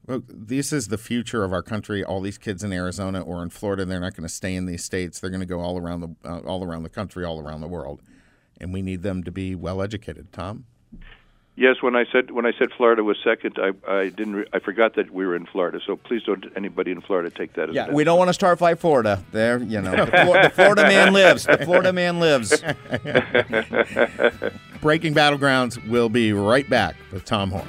well, 0.05 0.21
this 0.27 0.71
is 0.71 0.89
the 0.89 0.97
future 0.97 1.43
of 1.43 1.53
our 1.53 1.63
country. 1.63 2.03
All 2.03 2.21
these 2.21 2.37
kids 2.37 2.63
in 2.63 2.71
Arizona 2.71 3.21
or 3.21 3.41
in 3.41 3.49
Florida, 3.49 3.85
they're 3.85 3.99
not 3.99 4.15
going 4.15 4.27
to 4.27 4.33
stay 4.33 4.55
in 4.55 4.65
these 4.65 4.83
states. 4.83 5.19
They're 5.19 5.29
going 5.31 5.39
to 5.39 5.45
go 5.45 5.61
all 5.61 5.77
around 5.77 6.01
the 6.01 6.15
uh, 6.23 6.39
all 6.41 6.63
around 6.63 6.83
the 6.83 6.89
country, 6.89 7.25
all 7.25 7.39
around 7.39 7.61
the 7.61 7.67
world, 7.67 8.01
and 8.61 8.71
we 8.71 8.81
need 8.81 9.01
them 9.01 9.23
to 9.23 9.31
be 9.31 9.55
well 9.55 9.81
educated. 9.81 10.31
Tom. 10.31 10.65
Yes, 11.57 11.77
when 11.81 11.95
I 11.95 12.03
said 12.11 12.31
when 12.31 12.45
I 12.45 12.51
said 12.59 12.69
Florida 12.75 13.01
was 13.01 13.15
second, 13.23 13.57
I 13.57 13.71
I 13.89 14.09
didn't 14.09 14.35
re- 14.35 14.45
I 14.51 14.59
forgot 14.59 14.95
that 14.95 15.11
we 15.11 15.25
were 15.25 15.37
in 15.37 15.45
Florida. 15.45 15.79
So 15.85 15.95
please 15.95 16.21
don't 16.23 16.45
anybody 16.55 16.91
in 16.91 16.99
Florida 16.99 17.29
take 17.29 17.53
that 17.53 17.69
as 17.69 17.75
yeah. 17.75 17.89
We 17.91 18.03
don't 18.03 18.17
want 18.17 18.27
to 18.27 18.33
start 18.33 18.59
fight 18.59 18.77
Florida. 18.77 19.23
There, 19.31 19.59
you 19.59 19.81
know, 19.81 19.91
the, 19.91 20.39
the 20.43 20.51
Florida 20.53 20.83
man 20.83 21.13
lives. 21.13 21.45
The 21.45 21.57
Florida 21.59 21.93
man 21.93 22.19
lives. 22.19 22.51
Breaking 24.81 25.13
battlegrounds. 25.13 25.81
We'll 25.87 26.09
be 26.09 26.33
right 26.33 26.69
back 26.69 26.97
with 27.13 27.23
Tom 27.23 27.51
Horne. 27.51 27.65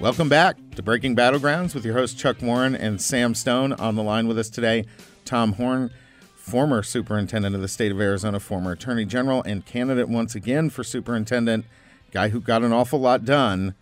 Welcome 0.00 0.28
back 0.28 0.56
to 0.76 0.82
Breaking 0.82 1.16
Battlegrounds 1.16 1.74
with 1.74 1.84
your 1.84 1.94
host 1.94 2.16
Chuck 2.16 2.40
Warren 2.40 2.76
and 2.76 3.02
Sam 3.02 3.34
Stone. 3.34 3.72
On 3.72 3.96
the 3.96 4.02
line 4.04 4.28
with 4.28 4.38
us 4.38 4.48
today, 4.48 4.84
Tom 5.24 5.54
Horne, 5.54 5.90
former 6.36 6.84
superintendent 6.84 7.56
of 7.56 7.60
the 7.60 7.66
state 7.66 7.90
of 7.90 8.00
Arizona, 8.00 8.38
former 8.38 8.70
attorney 8.70 9.04
general, 9.04 9.42
and 9.42 9.66
candidate 9.66 10.08
once 10.08 10.36
again 10.36 10.70
for 10.70 10.84
superintendent. 10.84 11.64
Guy 12.12 12.28
who 12.28 12.40
got 12.40 12.62
an 12.62 12.72
awful 12.72 13.00
lot 13.00 13.24
done. 13.24 13.74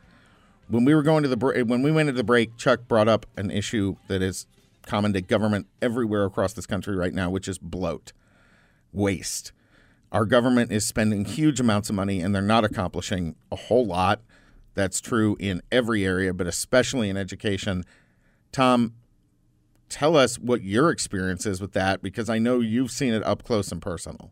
When 0.69 0.87
we 0.87 0.95
were 0.95 1.03
going 1.03 1.23
to 1.23 1.29
the 1.29 1.65
when 1.67 1.83
we 1.83 1.93
went 1.93 2.07
to 2.07 2.15
the 2.15 2.25
break, 2.25 2.57
Chuck 2.57 2.89
brought 2.89 3.09
up 3.09 3.27
an 3.37 3.51
issue 3.51 3.97
that 4.09 4.23
is 4.23 4.47
common 4.87 5.13
to 5.13 5.21
government 5.21 5.67
everywhere 5.83 6.25
across 6.25 6.55
this 6.55 6.67
country 6.67 6.97
right 6.97 7.13
now, 7.13 7.29
which 7.29 7.47
is 7.47 7.59
bloat, 7.59 8.15
waste. 8.91 9.53
Our 10.13 10.25
government 10.25 10.73
is 10.73 10.87
spending 10.87 11.27
huge 11.27 11.61
amounts 11.61 11.91
of 11.91 11.95
money 11.95 12.23
and 12.23 12.35
they're 12.35 12.41
not 12.41 12.65
accomplishing 12.65 13.37
a 13.53 13.57
whole 13.57 13.85
lot 13.85 14.23
that's 14.77 15.01
true 15.01 15.37
in 15.41 15.63
every 15.73 16.05
area, 16.05 16.33
but 16.33 16.47
especially 16.47 17.11
in 17.11 17.17
education. 17.17 17.83
Tom, 18.53 18.93
tell 19.89 20.17
us 20.17 20.39
what 20.39 20.63
your 20.63 20.91
experience 20.91 21.47
is 21.47 21.61
with 21.61 21.73
that 21.73 22.03
because 22.03 22.29
I 22.29 22.39
know 22.39 22.61
you've 22.61 22.91
seen 22.91 23.13
it 23.13 23.25
up 23.25 23.43
close 23.43 23.73
and 23.73 23.83
personal. 23.83 24.31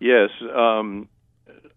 Yes. 0.00 0.30
Um, 0.54 1.08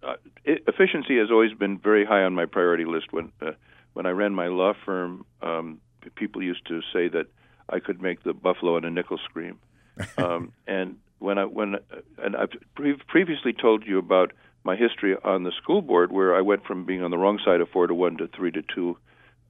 uh, 0.04 0.16
efficiency 0.46 1.18
has 1.18 1.30
always 1.32 1.54
been 1.54 1.78
very 1.78 2.04
high 2.04 2.24
on 2.24 2.34
my 2.34 2.46
priority 2.46 2.86
list. 2.86 3.14
When 3.14 3.32
uh, 3.42 3.52
when 3.94 4.06
I 4.06 4.10
ran 4.10 4.34
my 4.34 4.48
law 4.48 4.74
firm, 4.86 5.26
um, 5.42 5.80
people 6.16 6.44
used 6.44 6.66
to 6.68 6.82
say 6.94 7.08
that 7.10 7.28
I 7.70 7.80
could 7.80 8.02
make 8.02 8.24
the 8.24 8.34
buffalo 8.34 8.76
and 8.78 8.86
a 8.86 8.92
nickel 8.92 9.20
scream. 9.24 9.60
Um, 10.20 10.54
and 10.68 10.98
when 11.18 11.40
I 11.40 11.46
when 11.46 11.76
uh, 11.76 11.80
and 12.20 12.36
I've 12.36 12.52
pre- 12.76 12.98
previously 13.08 13.52
told 13.52 13.86
you 13.88 13.98
about 13.98 14.32
my 14.68 14.76
history 14.76 15.16
on 15.24 15.44
the 15.44 15.52
school 15.54 15.82
board, 15.82 16.12
where 16.12 16.36
I 16.36 16.42
went 16.42 16.66
from 16.66 16.86
being 16.86 17.02
on 17.02 17.10
the 17.10 17.18
wrong 17.18 17.40
side 17.44 17.62
of 17.62 17.70
four 17.70 17.88
to 17.88 17.96
one 17.96 18.18
to 18.18 18.28
three 18.28 18.52
to 18.52 18.62
two 18.62 18.98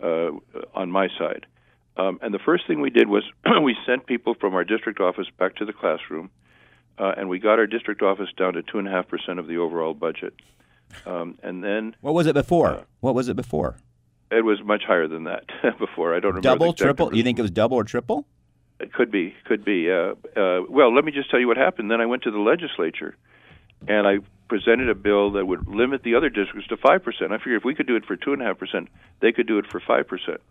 uh, 0.01 0.29
on 0.73 0.91
my 0.91 1.09
side. 1.19 1.45
Um, 1.97 2.19
and 2.21 2.33
the 2.33 2.39
first 2.39 2.67
thing 2.67 2.79
we 2.79 2.91
did 2.91 3.09
was 3.09 3.23
we 3.63 3.75
sent 3.85 4.05
people 4.05 4.35
from 4.39 4.53
our 4.53 4.63
district 4.63 5.01
office 5.01 5.27
back 5.37 5.55
to 5.55 5.65
the 5.65 5.73
classroom, 5.73 6.29
uh, 6.99 7.13
and 7.17 7.27
we 7.27 7.39
got 7.39 7.59
our 7.59 7.67
district 7.67 8.01
office 8.01 8.29
down 8.37 8.53
to 8.53 8.61
two 8.61 8.77
and 8.77 8.87
a 8.87 8.91
half 8.91 9.07
percent 9.07 9.39
of 9.39 9.47
the 9.47 9.57
overall 9.57 9.93
budget. 9.93 10.33
Um, 11.05 11.37
and 11.43 11.63
then 11.63 11.95
what 11.99 12.13
was 12.13 12.27
it 12.27 12.33
before? 12.33 12.69
Uh, 12.69 12.83
what 13.01 13.15
was 13.15 13.27
it 13.27 13.35
before? 13.35 13.77
It 14.29 14.45
was 14.45 14.61
much 14.63 14.83
higher 14.85 15.07
than 15.07 15.23
that 15.23 15.45
before. 15.79 16.15
I 16.15 16.19
don't 16.19 16.35
remember. 16.35 16.41
Double, 16.41 16.73
triple. 16.73 17.15
You 17.15 17.23
think 17.23 17.39
it 17.39 17.41
was 17.41 17.51
double 17.51 17.77
or 17.77 17.83
triple? 17.83 18.25
It 18.79 18.93
could 18.93 19.09
be, 19.09 19.33
could 19.45 19.65
be. 19.65 19.89
Uh, 19.91 20.13
uh, 20.39 20.61
well, 20.69 20.93
let 20.93 21.03
me 21.03 21.11
just 21.11 21.31
tell 21.31 21.39
you 21.39 21.47
what 21.47 21.57
happened. 21.57 21.89
Then 21.89 21.99
I 21.99 22.05
went 22.05 22.23
to 22.23 22.31
the 22.31 22.37
legislature, 22.37 23.15
and 23.87 24.07
I 24.07 24.19
presented 24.47 24.89
a 24.89 24.95
bill 24.95 25.31
that 25.31 25.45
would 25.45 25.67
limit 25.67 26.03
the 26.03 26.15
other 26.15 26.29
districts 26.29 26.67
to 26.69 26.77
five 26.77 27.03
percent. 27.03 27.31
I 27.31 27.37
figured 27.37 27.57
if 27.61 27.65
we 27.65 27.75
could 27.75 27.87
do 27.87 27.95
it 27.95 28.05
for 28.05 28.15
two 28.15 28.33
and 28.33 28.41
a 28.41 28.45
half 28.45 28.57
percent, 28.57 28.89
they 29.19 29.31
could 29.31 29.47
do 29.47 29.57
it 29.57 29.65
for 29.69 29.79
five 29.79 30.07
percent. 30.07 30.41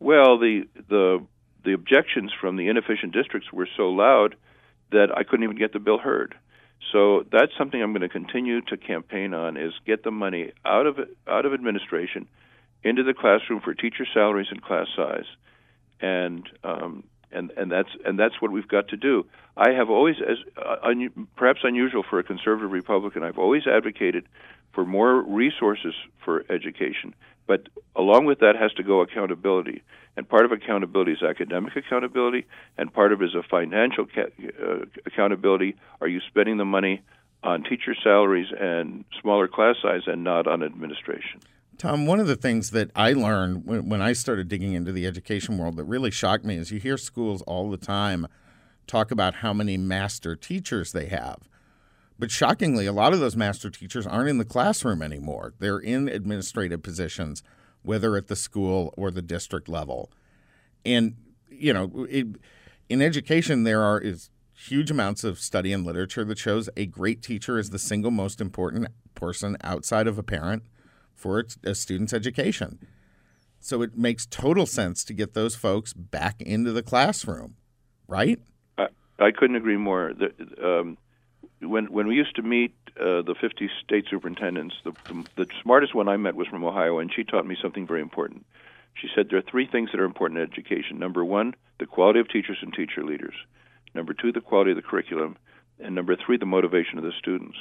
Well, 0.00 0.38
the 0.38 0.68
the 0.88 1.24
the 1.64 1.72
objections 1.72 2.32
from 2.40 2.56
the 2.56 2.68
inefficient 2.68 3.12
districts 3.12 3.52
were 3.52 3.68
so 3.76 3.90
loud 3.90 4.36
that 4.92 5.08
I 5.16 5.24
couldn't 5.24 5.44
even 5.44 5.56
get 5.56 5.72
the 5.72 5.78
bill 5.78 5.98
heard. 5.98 6.34
So 6.92 7.24
that's 7.32 7.52
something 7.58 7.82
I'm 7.82 7.92
going 7.92 8.02
to 8.02 8.08
continue 8.08 8.60
to 8.62 8.76
campaign 8.76 9.34
on: 9.34 9.56
is 9.56 9.72
get 9.86 10.04
the 10.04 10.10
money 10.10 10.52
out 10.64 10.86
of 10.86 10.98
out 11.26 11.46
of 11.46 11.54
administration 11.54 12.28
into 12.82 13.02
the 13.02 13.14
classroom 13.14 13.60
for 13.60 13.74
teacher 13.74 14.06
salaries 14.12 14.48
and 14.50 14.62
class 14.62 14.86
size, 14.94 15.26
and 16.00 16.48
um, 16.62 17.04
and 17.32 17.50
and 17.56 17.70
that's 17.70 17.88
and 18.04 18.18
that's 18.18 18.40
what 18.40 18.50
we've 18.50 18.68
got 18.68 18.88
to 18.88 18.96
do. 18.96 19.26
I 19.56 19.70
have 19.70 19.90
always, 19.90 20.16
as 20.20 20.38
uh, 20.56 20.76
un, 20.82 21.28
perhaps 21.36 21.60
unusual 21.62 22.02
for 22.08 22.18
a 22.18 22.22
conservative 22.22 22.70
Republican, 22.70 23.22
I've 23.22 23.38
always 23.38 23.66
advocated 23.66 24.26
for 24.72 24.84
more 24.84 25.22
resources 25.22 25.94
for 26.24 26.44
education. 26.50 27.14
But 27.46 27.68
along 27.94 28.26
with 28.26 28.40
that 28.40 28.56
has 28.56 28.72
to 28.74 28.82
go 28.82 29.00
accountability, 29.00 29.82
and 30.16 30.28
part 30.28 30.44
of 30.44 30.52
accountability 30.52 31.12
is 31.12 31.22
academic 31.22 31.76
accountability, 31.76 32.46
and 32.76 32.92
part 32.92 33.12
of 33.12 33.22
it 33.22 33.26
is 33.26 33.34
a 33.34 33.42
financial 33.42 34.06
ca- 34.06 34.32
uh, 34.62 34.84
accountability. 35.06 35.76
Are 36.00 36.08
you 36.08 36.20
spending 36.28 36.56
the 36.56 36.64
money 36.64 37.02
on 37.42 37.62
teacher 37.62 37.94
salaries 38.02 38.48
and 38.58 39.04
smaller 39.20 39.46
class 39.46 39.76
size, 39.80 40.02
and 40.06 40.24
not 40.24 40.46
on 40.46 40.62
administration? 40.62 41.40
Tom, 41.86 42.04
one 42.04 42.18
of 42.18 42.26
the 42.26 42.34
things 42.34 42.70
that 42.70 42.90
I 42.96 43.12
learned 43.12 43.64
when, 43.64 43.88
when 43.88 44.02
I 44.02 44.12
started 44.12 44.48
digging 44.48 44.72
into 44.72 44.90
the 44.90 45.06
education 45.06 45.56
world 45.56 45.76
that 45.76 45.84
really 45.84 46.10
shocked 46.10 46.44
me 46.44 46.56
is 46.56 46.72
you 46.72 46.80
hear 46.80 46.98
schools 46.98 47.42
all 47.42 47.70
the 47.70 47.76
time 47.76 48.26
talk 48.88 49.12
about 49.12 49.36
how 49.36 49.52
many 49.52 49.76
master 49.76 50.34
teachers 50.34 50.90
they 50.90 51.06
have. 51.06 51.48
But 52.18 52.32
shockingly, 52.32 52.86
a 52.86 52.92
lot 52.92 53.12
of 53.12 53.20
those 53.20 53.36
master 53.36 53.70
teachers 53.70 54.04
aren't 54.04 54.28
in 54.28 54.38
the 54.38 54.44
classroom 54.44 55.00
anymore. 55.00 55.54
They're 55.60 55.78
in 55.78 56.08
administrative 56.08 56.82
positions, 56.82 57.44
whether 57.82 58.16
at 58.16 58.26
the 58.26 58.34
school 58.34 58.92
or 58.96 59.12
the 59.12 59.22
district 59.22 59.68
level. 59.68 60.10
And, 60.84 61.14
you 61.48 61.72
know, 61.72 62.04
it, 62.10 62.26
in 62.88 63.00
education, 63.00 63.62
there 63.62 63.84
are 63.84 64.00
is 64.00 64.28
huge 64.52 64.90
amounts 64.90 65.22
of 65.22 65.38
study 65.38 65.72
and 65.72 65.86
literature 65.86 66.24
that 66.24 66.38
shows 66.38 66.68
a 66.76 66.86
great 66.86 67.22
teacher 67.22 67.60
is 67.60 67.70
the 67.70 67.78
single 67.78 68.10
most 68.10 68.40
important 68.40 68.88
person 69.14 69.56
outside 69.62 70.08
of 70.08 70.18
a 70.18 70.24
parent 70.24 70.64
for 71.16 71.44
a 71.64 71.74
student's 71.74 72.12
education. 72.12 72.78
So 73.58 73.82
it 73.82 73.96
makes 73.96 74.26
total 74.26 74.66
sense 74.66 75.02
to 75.04 75.12
get 75.12 75.34
those 75.34 75.56
folks 75.56 75.92
back 75.92 76.40
into 76.40 76.72
the 76.72 76.82
classroom, 76.82 77.56
right? 78.06 78.38
I, 78.78 78.86
I 79.18 79.30
couldn't 79.32 79.56
agree 79.56 79.76
more. 79.76 80.12
The, 80.14 80.32
um, 80.64 80.98
when 81.60 81.86
when 81.86 82.06
we 82.06 82.14
used 82.14 82.36
to 82.36 82.42
meet 82.42 82.74
uh, 83.00 83.22
the 83.22 83.34
50 83.40 83.70
state 83.82 84.06
superintendents, 84.08 84.76
the, 84.84 84.92
the, 85.08 85.24
the 85.36 85.46
smartest 85.62 85.94
one 85.94 86.08
I 86.08 86.16
met 86.16 86.36
was 86.36 86.46
from 86.48 86.64
Ohio, 86.64 86.98
and 86.98 87.12
she 87.12 87.24
taught 87.24 87.46
me 87.46 87.56
something 87.60 87.86
very 87.86 88.02
important. 88.02 88.46
She 88.94 89.08
said 89.14 89.28
there 89.28 89.38
are 89.38 89.50
three 89.50 89.66
things 89.66 89.90
that 89.92 90.00
are 90.00 90.04
important 90.04 90.40
in 90.40 90.50
education. 90.50 90.98
Number 90.98 91.24
one, 91.24 91.54
the 91.78 91.86
quality 91.86 92.20
of 92.20 92.28
teachers 92.28 92.58
and 92.62 92.72
teacher 92.72 93.04
leaders. 93.04 93.34
Number 93.94 94.14
two, 94.14 94.32
the 94.32 94.40
quality 94.40 94.70
of 94.70 94.76
the 94.76 94.82
curriculum. 94.82 95.36
And 95.78 95.94
number 95.94 96.16
three, 96.16 96.38
the 96.38 96.46
motivation 96.46 96.98
of 96.98 97.04
the 97.04 97.12
students. 97.18 97.56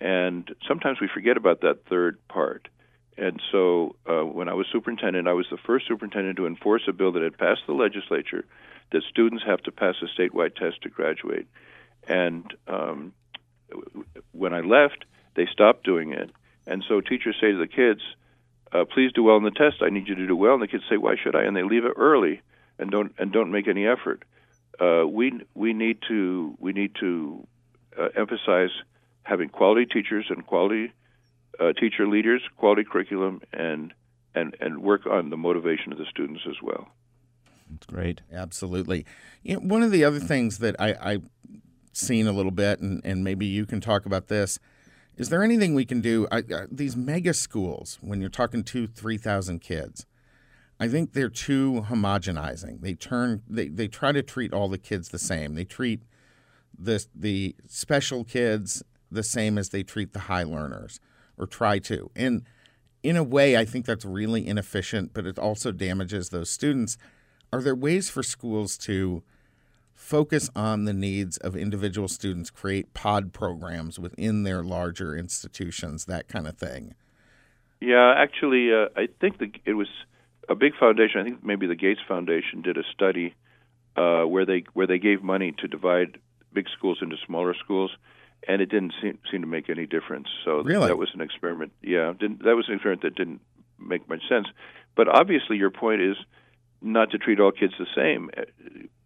And 0.00 0.52
sometimes 0.66 1.00
we 1.00 1.08
forget 1.12 1.36
about 1.36 1.60
that 1.60 1.84
third 1.88 2.18
part. 2.28 2.68
And 3.16 3.40
so 3.52 3.96
uh, 4.06 4.24
when 4.24 4.48
I 4.48 4.54
was 4.54 4.66
superintendent, 4.72 5.28
I 5.28 5.32
was 5.32 5.46
the 5.50 5.56
first 5.56 5.86
superintendent 5.86 6.36
to 6.36 6.46
enforce 6.46 6.82
a 6.88 6.92
bill 6.92 7.12
that 7.12 7.22
had 7.22 7.38
passed 7.38 7.62
the 7.66 7.72
legislature 7.72 8.44
that 8.92 9.02
students 9.08 9.44
have 9.46 9.62
to 9.62 9.72
pass 9.72 9.94
a 10.02 10.20
statewide 10.20 10.56
test 10.56 10.82
to 10.82 10.88
graduate. 10.88 11.46
And 12.08 12.52
um, 12.66 13.12
when 14.32 14.52
I 14.52 14.60
left, 14.60 15.04
they 15.36 15.46
stopped 15.52 15.84
doing 15.84 16.12
it. 16.12 16.30
And 16.66 16.84
so 16.88 17.00
teachers 17.00 17.36
say 17.40 17.52
to 17.52 17.58
the 17.58 17.66
kids, 17.66 18.00
uh, 18.72 18.84
"Please 18.84 19.12
do 19.12 19.22
well 19.22 19.36
in 19.36 19.44
the 19.44 19.50
test. 19.50 19.76
I 19.82 19.90
need 19.90 20.08
you 20.08 20.14
to 20.14 20.26
do 20.26 20.36
well." 20.36 20.54
And 20.54 20.62
the 20.62 20.68
kids 20.68 20.84
say, 20.88 20.96
"Why 20.96 21.16
should 21.16 21.36
I?" 21.36 21.42
And 21.42 21.56
they 21.56 21.62
leave 21.62 21.84
it 21.84 21.92
early 21.96 22.40
and 22.78 22.90
don't 22.90 23.14
and 23.18 23.32
don't 23.32 23.50
make 23.50 23.68
any 23.68 23.86
effort. 23.86 24.24
Uh, 24.80 25.04
we 25.06 25.40
we 25.54 25.72
need 25.72 25.98
to 26.08 26.56
we 26.58 26.72
need 26.72 26.94
to 27.00 27.46
uh, 27.98 28.08
emphasize 28.16 28.70
having 29.22 29.48
quality 29.48 29.86
teachers 29.86 30.26
and 30.28 30.46
quality 30.46 30.92
uh, 31.60 31.72
teacher 31.72 32.06
leaders, 32.06 32.42
quality 32.56 32.84
curriculum, 32.84 33.40
and 33.52 33.92
and 34.34 34.56
and 34.60 34.82
work 34.82 35.06
on 35.06 35.30
the 35.30 35.36
motivation 35.36 35.92
of 35.92 35.98
the 35.98 36.06
students 36.10 36.42
as 36.48 36.56
well. 36.62 36.88
That's 37.70 37.86
great. 37.86 38.20
Absolutely. 38.32 39.06
You 39.42 39.54
know, 39.54 39.60
one 39.60 39.82
of 39.82 39.90
the 39.90 40.04
other 40.04 40.20
things 40.20 40.58
that 40.58 40.76
I, 40.78 40.94
I've 41.00 41.28
seen 41.92 42.26
a 42.26 42.32
little 42.32 42.52
bit, 42.52 42.80
and, 42.80 43.00
and 43.04 43.24
maybe 43.24 43.46
you 43.46 43.66
can 43.66 43.80
talk 43.80 44.06
about 44.06 44.28
this. 44.28 44.58
Is 45.16 45.28
there 45.28 45.42
anything 45.42 45.74
we 45.74 45.84
can 45.84 46.00
do? 46.00 46.26
I, 46.30 46.38
uh, 46.38 46.66
these 46.70 46.96
mega 46.96 47.32
schools, 47.34 47.98
when 48.00 48.20
you're 48.20 48.30
talking 48.30 48.64
two, 48.64 48.86
three 48.86 49.16
thousand 49.16 49.60
kids, 49.60 50.06
I 50.80 50.88
think 50.88 51.12
they're 51.12 51.28
too 51.28 51.84
homogenizing. 51.88 52.80
They 52.80 52.94
turn, 52.94 53.42
they, 53.48 53.68
they 53.68 53.86
try 53.86 54.12
to 54.12 54.22
treat 54.22 54.52
all 54.52 54.68
the 54.68 54.78
kids 54.78 55.08
the 55.08 55.18
same. 55.18 55.54
They 55.54 55.64
treat 55.64 56.02
the 56.76 57.04
the 57.14 57.54
special 57.68 58.24
kids 58.24 58.82
the 59.10 59.22
same 59.22 59.56
as 59.56 59.68
they 59.68 59.84
treat 59.84 60.12
the 60.12 60.20
high 60.20 60.42
learners 60.42 60.98
or 61.38 61.46
try 61.46 61.78
to. 61.80 62.10
And 62.14 62.42
in 63.02 63.16
a 63.16 63.22
way, 63.22 63.56
I 63.56 63.64
think 63.64 63.86
that's 63.86 64.04
really 64.04 64.46
inefficient, 64.46 65.12
but 65.12 65.26
it 65.26 65.38
also 65.38 65.72
damages 65.72 66.30
those 66.30 66.50
students. 66.50 66.96
Are 67.52 67.60
there 67.60 67.74
ways 67.74 68.08
for 68.08 68.22
schools 68.22 68.78
to 68.78 69.22
focus 69.94 70.50
on 70.56 70.84
the 70.84 70.92
needs 70.92 71.36
of 71.38 71.54
individual 71.54 72.08
students, 72.08 72.50
create 72.50 72.94
pod 72.94 73.32
programs 73.32 73.98
within 73.98 74.42
their 74.42 74.62
larger 74.62 75.16
institutions, 75.16 76.06
that 76.06 76.28
kind 76.28 76.46
of 76.46 76.56
thing? 76.56 76.94
Yeah, 77.80 78.14
actually, 78.16 78.72
uh, 78.72 78.86
I 78.96 79.08
think 79.20 79.38
the, 79.38 79.52
it 79.64 79.74
was 79.74 79.88
a 80.48 80.54
big 80.54 80.72
foundation. 80.78 81.20
I 81.20 81.24
think 81.24 81.44
maybe 81.44 81.66
the 81.66 81.76
Gates 81.76 82.00
Foundation 82.08 82.62
did 82.62 82.76
a 82.76 82.82
study 82.92 83.34
uh, 83.96 84.22
where 84.22 84.46
they 84.46 84.64
where 84.72 84.86
they 84.86 84.98
gave 84.98 85.22
money 85.22 85.54
to 85.58 85.68
divide 85.68 86.18
big 86.52 86.66
schools 86.76 86.98
into 87.02 87.16
smaller 87.26 87.54
schools 87.54 87.90
and 88.48 88.60
it 88.62 88.66
didn't 88.66 88.94
seem, 89.00 89.18
seem 89.30 89.40
to 89.42 89.46
make 89.46 89.68
any 89.68 89.86
difference. 89.86 90.28
So 90.44 90.62
really? 90.62 90.88
that 90.88 90.98
was 90.98 91.10
an 91.14 91.20
experiment. 91.20 91.72
Yeah, 91.82 92.12
that 92.20 92.56
was 92.56 92.66
an 92.68 92.74
experiment 92.74 93.02
that 93.02 93.14
didn't 93.14 93.40
make 93.78 94.08
much 94.08 94.22
sense. 94.28 94.46
But 94.96 95.08
obviously, 95.08 95.56
your 95.56 95.70
point 95.70 96.00
is 96.02 96.16
not 96.80 97.10
to 97.10 97.18
treat 97.18 97.40
all 97.40 97.52
kids 97.52 97.74
the 97.78 97.86
same. 97.96 98.30
Uh, 98.36 98.42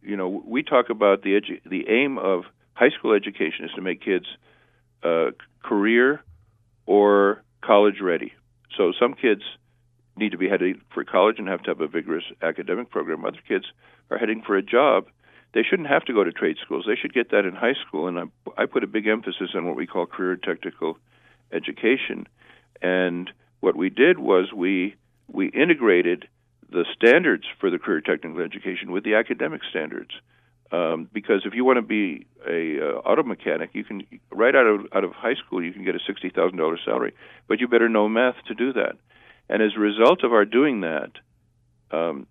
you 0.03 0.17
know, 0.17 0.43
we 0.45 0.63
talk 0.63 0.91
about 0.91 1.23
the 1.23 1.41
edu- 1.41 1.63
the 1.69 1.89
aim 1.89 2.19
of 2.19 2.45
high 2.75 2.91
school 2.91 3.15
education 3.15 3.65
is 3.65 3.71
to 3.75 3.83
make 3.83 4.03
kids 4.03 4.27
uh, 5.03 5.31
career 5.63 6.23
or 6.87 7.43
college 7.63 8.01
ready. 8.01 8.33
So 8.77 8.93
some 8.99 9.15
kids 9.15 9.43
need 10.17 10.33
to 10.33 10.39
be 10.39 10.49
heading 10.49 10.81
for 10.93 11.05
college 11.05 11.39
and 11.39 11.49
have 11.49 11.63
to 11.63 11.71
have 11.71 11.81
a 11.81 11.89
vigorous 11.89 12.25
academic 12.43 12.91
program. 12.91 13.25
Other 13.25 13.39
kids 13.47 13.65
are 14.11 14.19
heading 14.19 14.43
for 14.47 14.57
a 14.57 14.63
job 14.63 15.07
they 15.55 15.63
shouldn't 15.63 15.89
have 15.89 16.05
to 16.05 16.13
go 16.13 16.25
to 16.25 16.33
trade 16.33 16.57
schools. 16.63 16.85
They 16.87 16.97
should 16.97 17.15
get 17.15 17.31
that 17.31 17.45
in 17.45 17.55
high 17.55 17.75
school. 17.87 18.07
And 18.07 18.19
I, 18.19 18.63
I 18.63 18.67
put 18.67 18.85
a 18.85 18.87
big 18.87 19.07
emphasis 19.07 19.51
on 19.55 19.67
what 19.67 19.77
we 19.77 19.87
call 19.87 20.07
career 20.07 20.37
technical 20.37 20.99
education. 21.53 22.27
And 22.83 23.31
what 23.61 23.77
we 23.77 23.91
did 23.91 24.19
was 24.19 24.53
we 24.53 24.95
we 25.27 25.49
integrated 25.49 26.29
the 26.71 26.85
standards 26.97 27.45
for 27.61 27.71
the 27.71 27.79
career 27.79 28.01
technical 28.01 28.41
education 28.41 28.93
with 28.93 29.05
the 29.05 29.15
academic 29.15 29.63
standards. 29.69 30.11
Um, 30.71 31.09
because 31.13 31.43
if 31.47 31.55
you 31.55 31.65
want 31.65 31.79
to 31.79 31.83
be 31.83 32.27
a 32.47 32.79
uh, 32.79 32.99
auto 32.99 33.23
mechanic, 33.23 33.71
you 33.73 33.85
can 33.85 34.03
right 34.31 34.55
out 34.55 34.67
of 34.67 34.87
out 34.95 35.05
of 35.05 35.13
high 35.13 35.35
school 35.35 35.65
you 35.65 35.73
can 35.73 35.85
get 35.85 35.95
a 35.95 36.01
sixty 36.07 36.29
thousand 36.29 36.59
dollars 36.59 36.81
salary, 36.85 37.15
but 37.47 37.59
you 37.59 37.69
better 37.69 37.89
know 37.89 38.07
math 38.07 38.37
to 38.49 38.55
do 38.55 38.75
that. 38.75 38.97
And 39.49 39.63
as 39.63 39.73
a 39.77 39.81
result 39.81 40.25
of 40.25 40.33
our 40.35 40.45
doing 40.45 40.83
that, 40.83 41.13
um, 41.91 42.27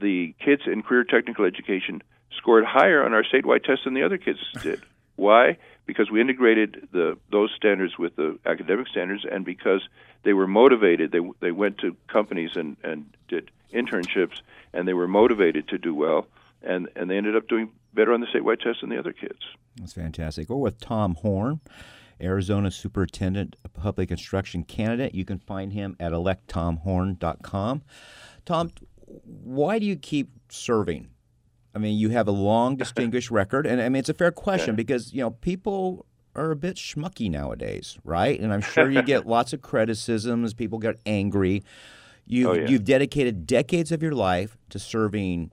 the 0.00 0.34
kids 0.44 0.62
in 0.66 0.82
career 0.82 1.04
technical 1.04 1.44
education 1.44 2.02
scored 2.36 2.64
higher 2.64 3.04
on 3.04 3.12
our 3.12 3.22
statewide 3.22 3.64
test 3.64 3.84
than 3.84 3.94
the 3.94 4.02
other 4.02 4.18
kids 4.18 4.38
did. 4.62 4.82
Why? 5.16 5.58
Because 5.86 6.10
we 6.10 6.20
integrated 6.20 6.88
the 6.92 7.18
those 7.30 7.50
standards 7.56 7.98
with 7.98 8.16
the 8.16 8.38
academic 8.46 8.88
standards, 8.88 9.24
and 9.30 9.44
because 9.44 9.88
they 10.22 10.32
were 10.32 10.46
motivated. 10.46 11.12
They 11.12 11.20
they 11.40 11.52
went 11.52 11.78
to 11.78 11.96
companies 12.06 12.50
and 12.54 12.76
and 12.84 13.06
did 13.28 13.50
internships, 13.72 14.40
and 14.72 14.86
they 14.86 14.94
were 14.94 15.08
motivated 15.08 15.68
to 15.68 15.78
do 15.78 15.94
well, 15.94 16.26
and 16.62 16.88
and 16.94 17.10
they 17.10 17.16
ended 17.16 17.36
up 17.36 17.48
doing 17.48 17.70
better 17.94 18.12
on 18.12 18.20
the 18.20 18.26
statewide 18.26 18.60
test 18.60 18.80
than 18.80 18.90
the 18.90 18.98
other 18.98 19.12
kids. 19.12 19.40
That's 19.76 19.92
fantastic. 19.92 20.48
We're 20.48 20.56
with 20.56 20.80
Tom 20.80 21.14
Horne. 21.16 21.60
Arizona 22.20 22.68
Superintendent 22.70 23.54
of 23.64 23.72
Public 23.72 24.10
Instruction 24.10 24.64
candidate. 24.64 25.14
You 25.14 25.24
can 25.24 25.38
find 25.38 25.72
him 25.72 25.96
at 26.00 26.10
electtomhorne.com. 26.10 27.82
Tom, 28.44 28.70
why 29.24 29.78
do 29.78 29.86
you 29.86 29.94
keep 29.94 30.30
serving? 30.48 31.10
I 31.74 31.78
mean, 31.78 31.98
you 31.98 32.10
have 32.10 32.28
a 32.28 32.32
long, 32.32 32.76
distinguished 32.84 33.30
record, 33.30 33.66
and 33.66 33.80
I 33.80 33.88
mean, 33.88 34.00
it's 34.00 34.08
a 34.08 34.14
fair 34.14 34.32
question 34.32 34.74
because 34.74 35.12
you 35.12 35.20
know 35.20 35.30
people 35.30 36.06
are 36.34 36.50
a 36.50 36.56
bit 36.56 36.76
schmucky 36.76 37.30
nowadays, 37.30 37.98
right? 38.04 38.38
And 38.38 38.52
I'm 38.52 38.60
sure 38.60 38.90
you 38.90 39.02
get 39.02 39.26
lots 39.26 39.52
of 39.52 39.60
criticisms. 39.60 40.54
People 40.54 40.78
get 40.78 40.96
angry. 41.04 41.64
You've, 42.26 42.48
oh, 42.48 42.52
yeah. 42.52 42.68
you've 42.68 42.84
dedicated 42.84 43.46
decades 43.46 43.90
of 43.90 44.02
your 44.02 44.12
life 44.12 44.56
to 44.70 44.78
serving 44.78 45.50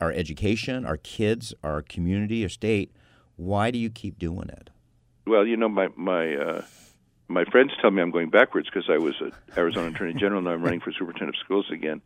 our 0.00 0.12
education, 0.12 0.86
our 0.86 0.96
kids, 0.96 1.52
our 1.62 1.82
community, 1.82 2.42
our 2.42 2.48
state. 2.48 2.92
Why 3.36 3.70
do 3.70 3.78
you 3.78 3.90
keep 3.90 4.18
doing 4.18 4.48
it? 4.48 4.70
Well, 5.26 5.46
you 5.46 5.56
know, 5.56 5.68
my 5.68 5.88
my 5.96 6.34
uh, 6.34 6.62
my 7.28 7.44
friends 7.44 7.72
tell 7.80 7.90
me 7.90 8.02
I'm 8.02 8.10
going 8.10 8.30
backwards 8.30 8.68
because 8.72 8.90
I 8.90 8.98
was 8.98 9.14
an 9.20 9.32
Arizona 9.56 9.88
Attorney 9.88 10.14
General, 10.14 10.42
now 10.42 10.50
I'm 10.50 10.62
running 10.62 10.80
for 10.80 10.92
Superintendent 10.92 11.36
of 11.36 11.40
Schools 11.44 11.66
again. 11.70 12.02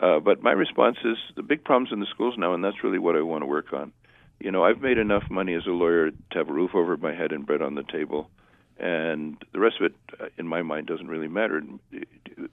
Uh, 0.00 0.18
but 0.18 0.42
my 0.42 0.52
response 0.52 0.96
is 1.04 1.16
the 1.36 1.42
big 1.42 1.64
problems 1.64 1.92
in 1.92 2.00
the 2.00 2.06
schools 2.06 2.34
now, 2.36 2.54
and 2.54 2.64
that's 2.64 2.82
really 2.82 2.98
what 2.98 3.16
I 3.16 3.22
want 3.22 3.42
to 3.42 3.46
work 3.46 3.72
on. 3.72 3.92
You 4.40 4.50
know, 4.50 4.64
I've 4.64 4.80
made 4.80 4.98
enough 4.98 5.24
money 5.30 5.54
as 5.54 5.66
a 5.66 5.70
lawyer 5.70 6.10
to 6.10 6.38
have 6.38 6.48
a 6.48 6.52
roof 6.52 6.74
over 6.74 6.96
my 6.96 7.14
head 7.14 7.32
and 7.32 7.46
bread 7.46 7.62
on 7.62 7.76
the 7.76 7.84
table, 7.84 8.28
and 8.78 9.36
the 9.52 9.60
rest 9.60 9.76
of 9.80 9.86
it, 9.86 9.94
uh, 10.20 10.26
in 10.36 10.48
my 10.48 10.62
mind, 10.62 10.88
doesn't 10.88 11.06
really 11.06 11.28
matter. 11.28 11.62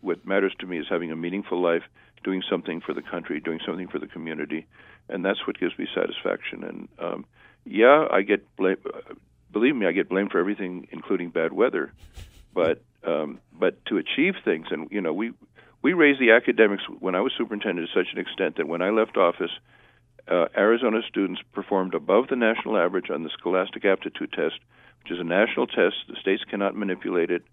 What 0.02 0.26
matters 0.26 0.54
to 0.60 0.68
me 0.68 0.78
is 0.78 0.86
having 0.88 1.12
a 1.12 1.16
meaningful 1.16 1.60
life, 1.60 1.84
doing 2.24 2.44
something 2.48 2.82
for 2.82 2.94
the 2.94 3.02
country, 3.02 3.40
doing 3.40 3.60
something 3.66 3.88
for 3.88 3.98
the 3.98 4.08
community, 4.08 4.68
and 5.10 5.26
that's 5.26 5.46
what 5.48 5.60
gives 5.60 5.78
me 5.80 5.88
satisfaction. 5.96 6.64
And 6.64 6.88
um, 7.00 7.26
yeah, 7.66 8.06
I 8.12 8.22
get 8.22 8.56
blamed. 8.56 8.78
Believe 9.52 9.76
me, 9.76 9.88
I 9.88 9.92
get 9.92 10.10
blamed 10.10 10.32
for 10.32 10.40
everything, 10.40 10.88
including 10.92 11.30
bad 11.30 11.52
weather. 11.52 11.92
But 12.54 12.84
um, 13.04 13.40
but 13.52 13.84
to 13.86 13.98
achieve 13.98 14.36
things, 14.46 14.68
and 14.70 14.88
you 14.92 15.02
know, 15.02 15.14
we 15.14 15.34
we 15.82 15.94
raised 15.94 16.20
the 16.20 16.32
academics 16.32 16.84
when 17.00 17.16
I 17.16 17.22
was 17.22 17.34
superintendent 17.38 17.88
to 17.88 18.00
such 18.00 18.14
an 18.14 18.20
extent 18.20 18.58
that 18.58 18.68
when 18.68 18.82
I 18.82 18.90
left 18.90 19.18
office, 19.18 19.52
uh, 20.28 20.46
Arizona 20.56 21.02
students 21.08 21.42
performed 21.54 21.96
above 21.96 22.28
the 22.30 22.36
national 22.36 22.78
average 22.78 23.10
on 23.10 23.24
the 23.24 23.30
Scholastic 23.30 23.86
Aptitude 23.86 24.32
Test, 24.32 24.60
which 25.04 25.12
is 25.12 25.20
a 25.20 25.24
national 25.24 25.68
test. 25.68 25.96
The 26.08 26.16
states 26.20 26.44
cannot 26.50 26.76
manipulate 26.76 27.32
it. 27.32 27.44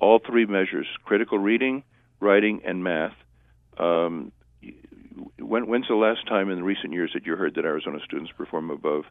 All 0.00 0.18
three 0.18 0.46
measures 0.46 0.86
critical 1.04 1.38
reading, 1.38 1.82
writing, 2.20 2.60
and 2.64 2.84
math. 2.84 3.14
Um, 3.78 4.32
when, 5.38 5.66
when's 5.66 5.88
the 5.88 5.94
last 5.94 6.26
time 6.26 6.50
in 6.50 6.62
recent 6.62 6.92
years 6.92 7.10
that 7.14 7.26
you 7.26 7.36
heard 7.36 7.54
that 7.54 7.64
Arizona 7.64 7.98
students 8.04 8.30
perform 8.32 8.70
above 8.70 9.04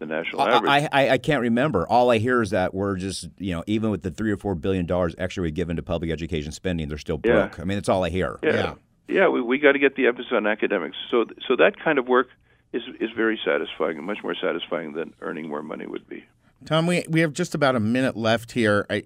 the 0.00 0.06
national 0.06 0.42
average? 0.42 0.68
I, 0.68 0.88
I, 0.90 1.10
I 1.10 1.18
can't 1.18 1.40
remember. 1.42 1.86
All 1.88 2.10
I 2.10 2.18
hear 2.18 2.42
is 2.42 2.50
that 2.50 2.74
we're 2.74 2.96
just, 2.96 3.28
you 3.38 3.54
know, 3.54 3.62
even 3.68 3.90
with 3.90 4.02
the 4.02 4.10
three 4.10 4.32
or 4.32 4.36
four 4.36 4.56
billion 4.56 4.86
dollars 4.86 5.14
extra 5.18 5.42
we 5.44 5.52
given 5.52 5.76
to 5.76 5.82
public 5.82 6.10
education 6.10 6.50
spending, 6.50 6.88
they're 6.88 6.98
still 6.98 7.18
broke. 7.18 7.56
Yeah. 7.56 7.62
I 7.62 7.64
mean, 7.64 7.76
that's 7.76 7.88
all 7.88 8.02
I 8.04 8.10
hear. 8.10 8.40
Yeah, 8.42 8.50
yeah, 8.52 8.74
yeah 9.06 9.28
we, 9.28 9.40
we 9.40 9.58
got 9.58 9.72
to 9.72 9.78
get 9.78 9.94
the 9.94 10.06
emphasis 10.08 10.32
on 10.32 10.46
academics. 10.48 10.96
So, 11.10 11.26
so 11.46 11.54
that 11.56 11.78
kind 11.78 11.98
of 12.00 12.08
work 12.08 12.28
is 12.72 12.82
is 13.00 13.10
very 13.16 13.38
satisfying 13.44 13.96
and 13.98 14.06
much 14.06 14.18
more 14.22 14.34
satisfying 14.40 14.92
than 14.94 15.14
earning 15.20 15.48
more 15.48 15.62
money 15.62 15.86
would 15.86 16.08
be. 16.08 16.24
Tom, 16.64 16.86
we 16.86 17.04
we 17.08 17.20
have 17.20 17.32
just 17.32 17.54
about 17.54 17.76
a 17.76 17.80
minute 17.80 18.16
left 18.16 18.52
here. 18.52 18.86
I 18.90 19.04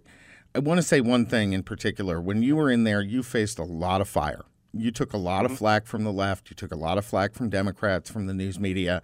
I 0.55 0.61
want 0.61 0.79
to 0.79 0.83
say 0.83 1.01
one 1.01 1.27
thing 1.27 1.53
in 1.53 1.63
particular. 1.63 2.21
When 2.21 2.43
you 2.43 2.57
were 2.57 2.71
in 2.71 2.85
there, 2.85 3.01
you 3.03 3.23
faced 3.23 3.59
a 3.59 3.65
lot 3.65 4.01
of 4.01 4.09
fire. 4.09 4.43
You 4.73 4.91
took 4.91 5.13
a 5.13 5.17
lot 5.17 5.45
Mm-hmm. 5.45 5.53
of 5.53 5.59
flack 5.59 5.87
from 5.87 6.05
the 6.05 6.13
left. 6.13 6.51
You 6.51 6.57
took 6.57 6.73
a 6.73 6.77
lot 6.77 6.99
of 6.99 7.05
flack 7.05 7.33
from 7.33 7.49
Democrats, 7.49 8.11
from 8.11 8.27
the 8.27 8.35
news 8.35 8.59
media. 8.61 9.03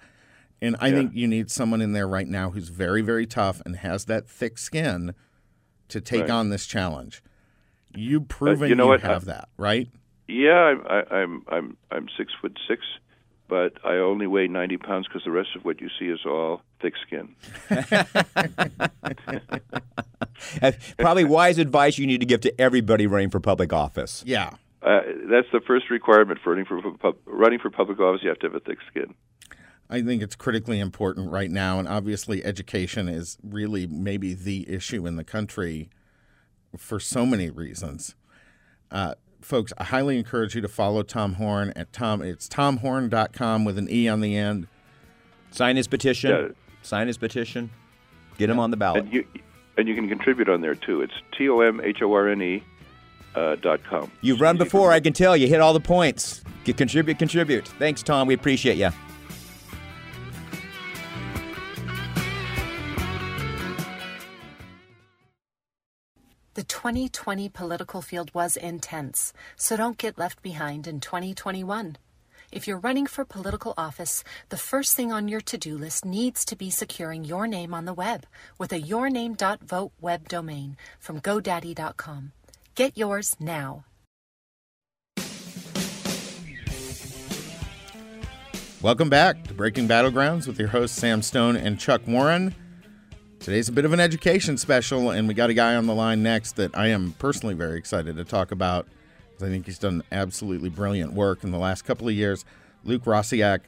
And 0.63 0.77
I 0.81 0.89
Yeah. 0.89 0.95
think 0.95 1.13
you 1.15 1.27
need 1.27 1.51
someone 1.51 1.81
in 1.81 1.93
there 1.93 2.07
right 2.09 2.29
now 2.29 2.51
who's 2.51 2.69
very, 2.69 3.01
very 3.03 3.27
tough 3.27 3.63
and 3.65 3.77
has 3.77 4.05
that 4.07 4.29
thick 4.29 4.59
skin 4.59 5.15
to 5.89 6.01
take 6.01 6.23
Right. 6.23 6.31
on 6.31 6.51
this 6.51 6.67
challenge. 6.67 7.23
You've 7.95 8.29
proven 8.29 8.69
you 8.69 8.75
know 8.77 8.87
what? 8.87 9.01
have 9.01 9.25
that, 9.25 9.49
right? 9.57 9.89
Yeah, 10.29 10.53
I'm 10.55 10.83
I, 10.89 11.03
I'm 11.17 11.43
I'm 11.49 11.77
I'm 11.91 12.07
six 12.17 12.33
foot 12.41 12.57
six, 12.69 12.83
but 13.49 13.73
I 13.85 13.95
only 13.97 14.29
weigh 14.29 14.47
ninety 14.47 14.77
pounds 14.77 15.09
because 15.09 15.25
the 15.25 15.33
rest 15.33 15.49
of 15.57 15.65
what 15.65 15.81
you 15.81 15.89
see 15.99 16.05
is 16.07 16.21
all 16.25 16.63
thick 16.81 16.95
skin. 17.05 17.35
Uh, 20.63 20.73
Probably 20.99 21.25
wise 21.25 21.59
advice 21.59 21.99
you 21.99 22.07
need 22.07 22.21
to 22.21 22.27
give 22.27 22.41
to 22.43 22.61
everybody 22.61 23.07
running 23.07 23.31
for 23.31 23.41
public 23.41 23.73
office. 23.73 24.23
Yeah. 24.27 24.51
Uh, 24.83 25.01
that's 25.31 25.47
the 25.53 25.61
first 25.67 25.91
requirement 25.91 26.41
for 26.43 26.51
running 26.51 26.65
for 26.65 26.81
pub- 26.99 27.19
running 27.27 27.59
for 27.59 27.71
public 27.71 28.01
office. 28.01 28.23
You 28.23 28.31
have 28.31 28.39
to 28.39 28.47
have 28.47 28.55
a 28.55 28.61
thick 28.61 28.79
skin. 28.89 29.15
I 29.91 30.03
think 30.03 30.23
it's 30.23 30.37
critically 30.37 30.79
important 30.79 31.31
right 31.31 31.51
now, 31.51 31.81
and 31.81 31.89
obviously, 31.89 32.45
education 32.45 33.09
is 33.09 33.37
really 33.43 33.89
maybe 33.89 34.35
the 34.35 34.71
issue 34.71 35.05
in 35.05 35.17
the 35.17 35.25
country 35.25 35.91
for 36.77 37.01
so 37.01 37.27
many 37.27 37.51
reasons. 37.51 38.15
Uh, 38.93 39.15
folks, 39.41 39.73
I 39.79 39.85
highly 39.85 40.17
encourage 40.17 40.55
you 40.55 40.61
to 40.61 40.69
follow 40.69 41.03
Tom 41.03 41.35
Horne 41.35 41.73
at 41.75 41.93
Tom. 41.93 42.23
It's 42.23 42.49
tomhorne.com 42.49 43.65
with 43.65 43.79
an 43.79 43.89
e 43.91 44.09
on 44.09 44.21
the 44.21 44.37
end. 44.37 44.69
Sign 45.51 45.75
his 45.75 45.89
petition. 45.89 46.31
Yeah. 46.31 46.49
Sign 46.83 47.09
his 47.09 47.19
petition. 47.19 47.71
Get 48.39 48.49
him 48.49 48.61
on 48.61 48.71
the 48.71 48.77
ballot. 48.77 49.05
And 49.05 49.13
you 49.13 49.27
and 49.77 49.89
you 49.89 49.97
can 49.97 50.09
contribute 50.09 50.49
on 50.49 50.61
there 50.61 50.77
too. 50.77 51.03
It's 51.03 51.15
t 51.37 51.49
o 51.49 51.61
m 51.61 51.81
h 51.83 52.01
o 52.01 52.13
r 52.15 52.29
n 52.29 52.41
e 52.41 52.63
uh, 53.35 53.57
dot 53.57 53.83
com. 53.83 54.11
You've 54.21 54.41
run 54.41 54.57
before. 54.57 54.93
I 54.93 55.01
can 55.01 55.13
tell. 55.13 55.37
You 55.37 55.49
hit 55.49 55.61
all 55.61 55.73
the 55.73 55.81
points. 55.81 56.45
Get, 56.65 56.77
contribute, 56.77 57.19
contribute. 57.19 57.67
Thanks, 57.67 58.03
Tom. 58.05 58.29
We 58.29 58.35
appreciate 58.35 58.77
you. 58.77 58.91
2020 66.81 67.51
political 67.51 68.01
field 68.01 68.33
was 68.33 68.57
intense, 68.57 69.35
so 69.55 69.77
don't 69.77 69.99
get 69.99 70.17
left 70.17 70.41
behind 70.41 70.87
in 70.87 70.99
2021. 70.99 71.99
If 72.51 72.67
you're 72.67 72.79
running 72.79 73.07
for 73.07 73.27
political 73.27 73.75
office, 73.77 74.25
the 74.49 74.57
first 74.57 74.97
thing 74.97 75.13
on 75.13 75.29
your 75.29 75.43
to 75.43 75.59
do 75.59 75.77
list 75.77 76.07
needs 76.07 76.43
to 76.47 76.57
be 76.57 76.71
securing 76.71 77.23
your 77.23 77.47
name 77.47 77.75
on 77.75 77.85
the 77.85 77.93
web 77.93 78.25
with 78.57 78.73
a 78.73 78.81
yourname.vote 78.81 79.93
web 80.01 80.27
domain 80.27 80.79
from 80.99 81.21
GoDaddy.com. 81.21 82.33
Get 82.75 82.97
yours 82.97 83.37
now. 83.39 83.85
Welcome 88.81 89.11
back 89.11 89.45
to 89.49 89.53
Breaking 89.53 89.87
Battlegrounds 89.87 90.47
with 90.47 90.59
your 90.59 90.69
hosts, 90.69 90.99
Sam 90.99 91.21
Stone 91.21 91.57
and 91.57 91.79
Chuck 91.79 92.01
Warren. 92.07 92.55
Today's 93.41 93.71
a 93.71 93.73
bit 93.73 93.87
of 93.87 93.95
an 93.95 94.01
education 94.01 94.59
special, 94.59 95.09
and 95.09 95.27
we 95.27 95.33
got 95.33 95.49
a 95.49 95.55
guy 95.55 95.75
on 95.75 95.87
the 95.87 95.95
line 95.95 96.23
next 96.23 96.57
that 96.57 96.77
I 96.77 96.89
am 96.89 97.13
personally 97.13 97.55
very 97.55 97.79
excited 97.79 98.17
to 98.17 98.25
talk 98.25 98.53
about. 98.53 98.87
I 99.39 99.45
think 99.45 99.65
he's 99.65 99.79
done 99.79 100.03
absolutely 100.13 100.69
brilliant 100.69 101.15
work 101.15 101.43
in 101.43 101.51
the 101.51 101.59
last 101.59 101.87
couple 101.87 102.07
of 102.07 102.13
years. 102.13 102.45
Luke 102.85 103.05
Rosiak, 103.05 103.61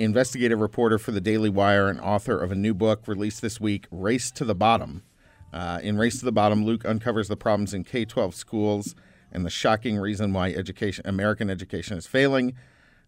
investigative 0.00 0.58
reporter 0.58 0.98
for 0.98 1.12
the 1.12 1.20
Daily 1.20 1.48
Wire 1.48 1.88
and 1.88 2.00
author 2.00 2.36
of 2.36 2.50
a 2.50 2.56
new 2.56 2.74
book 2.74 3.06
released 3.06 3.42
this 3.42 3.60
week, 3.60 3.86
Race 3.92 4.32
to 4.32 4.44
the 4.44 4.56
Bottom. 4.56 5.04
Uh, 5.52 5.78
in 5.84 5.96
Race 5.96 6.18
to 6.18 6.24
the 6.24 6.32
Bottom, 6.32 6.64
Luke 6.64 6.84
uncovers 6.84 7.28
the 7.28 7.36
problems 7.36 7.72
in 7.72 7.84
K 7.84 8.04
12 8.04 8.34
schools 8.34 8.96
and 9.30 9.46
the 9.46 9.50
shocking 9.50 9.98
reason 9.98 10.32
why 10.32 10.50
education, 10.50 11.06
American 11.06 11.48
education 11.48 11.96
is 11.96 12.08
failing. 12.08 12.56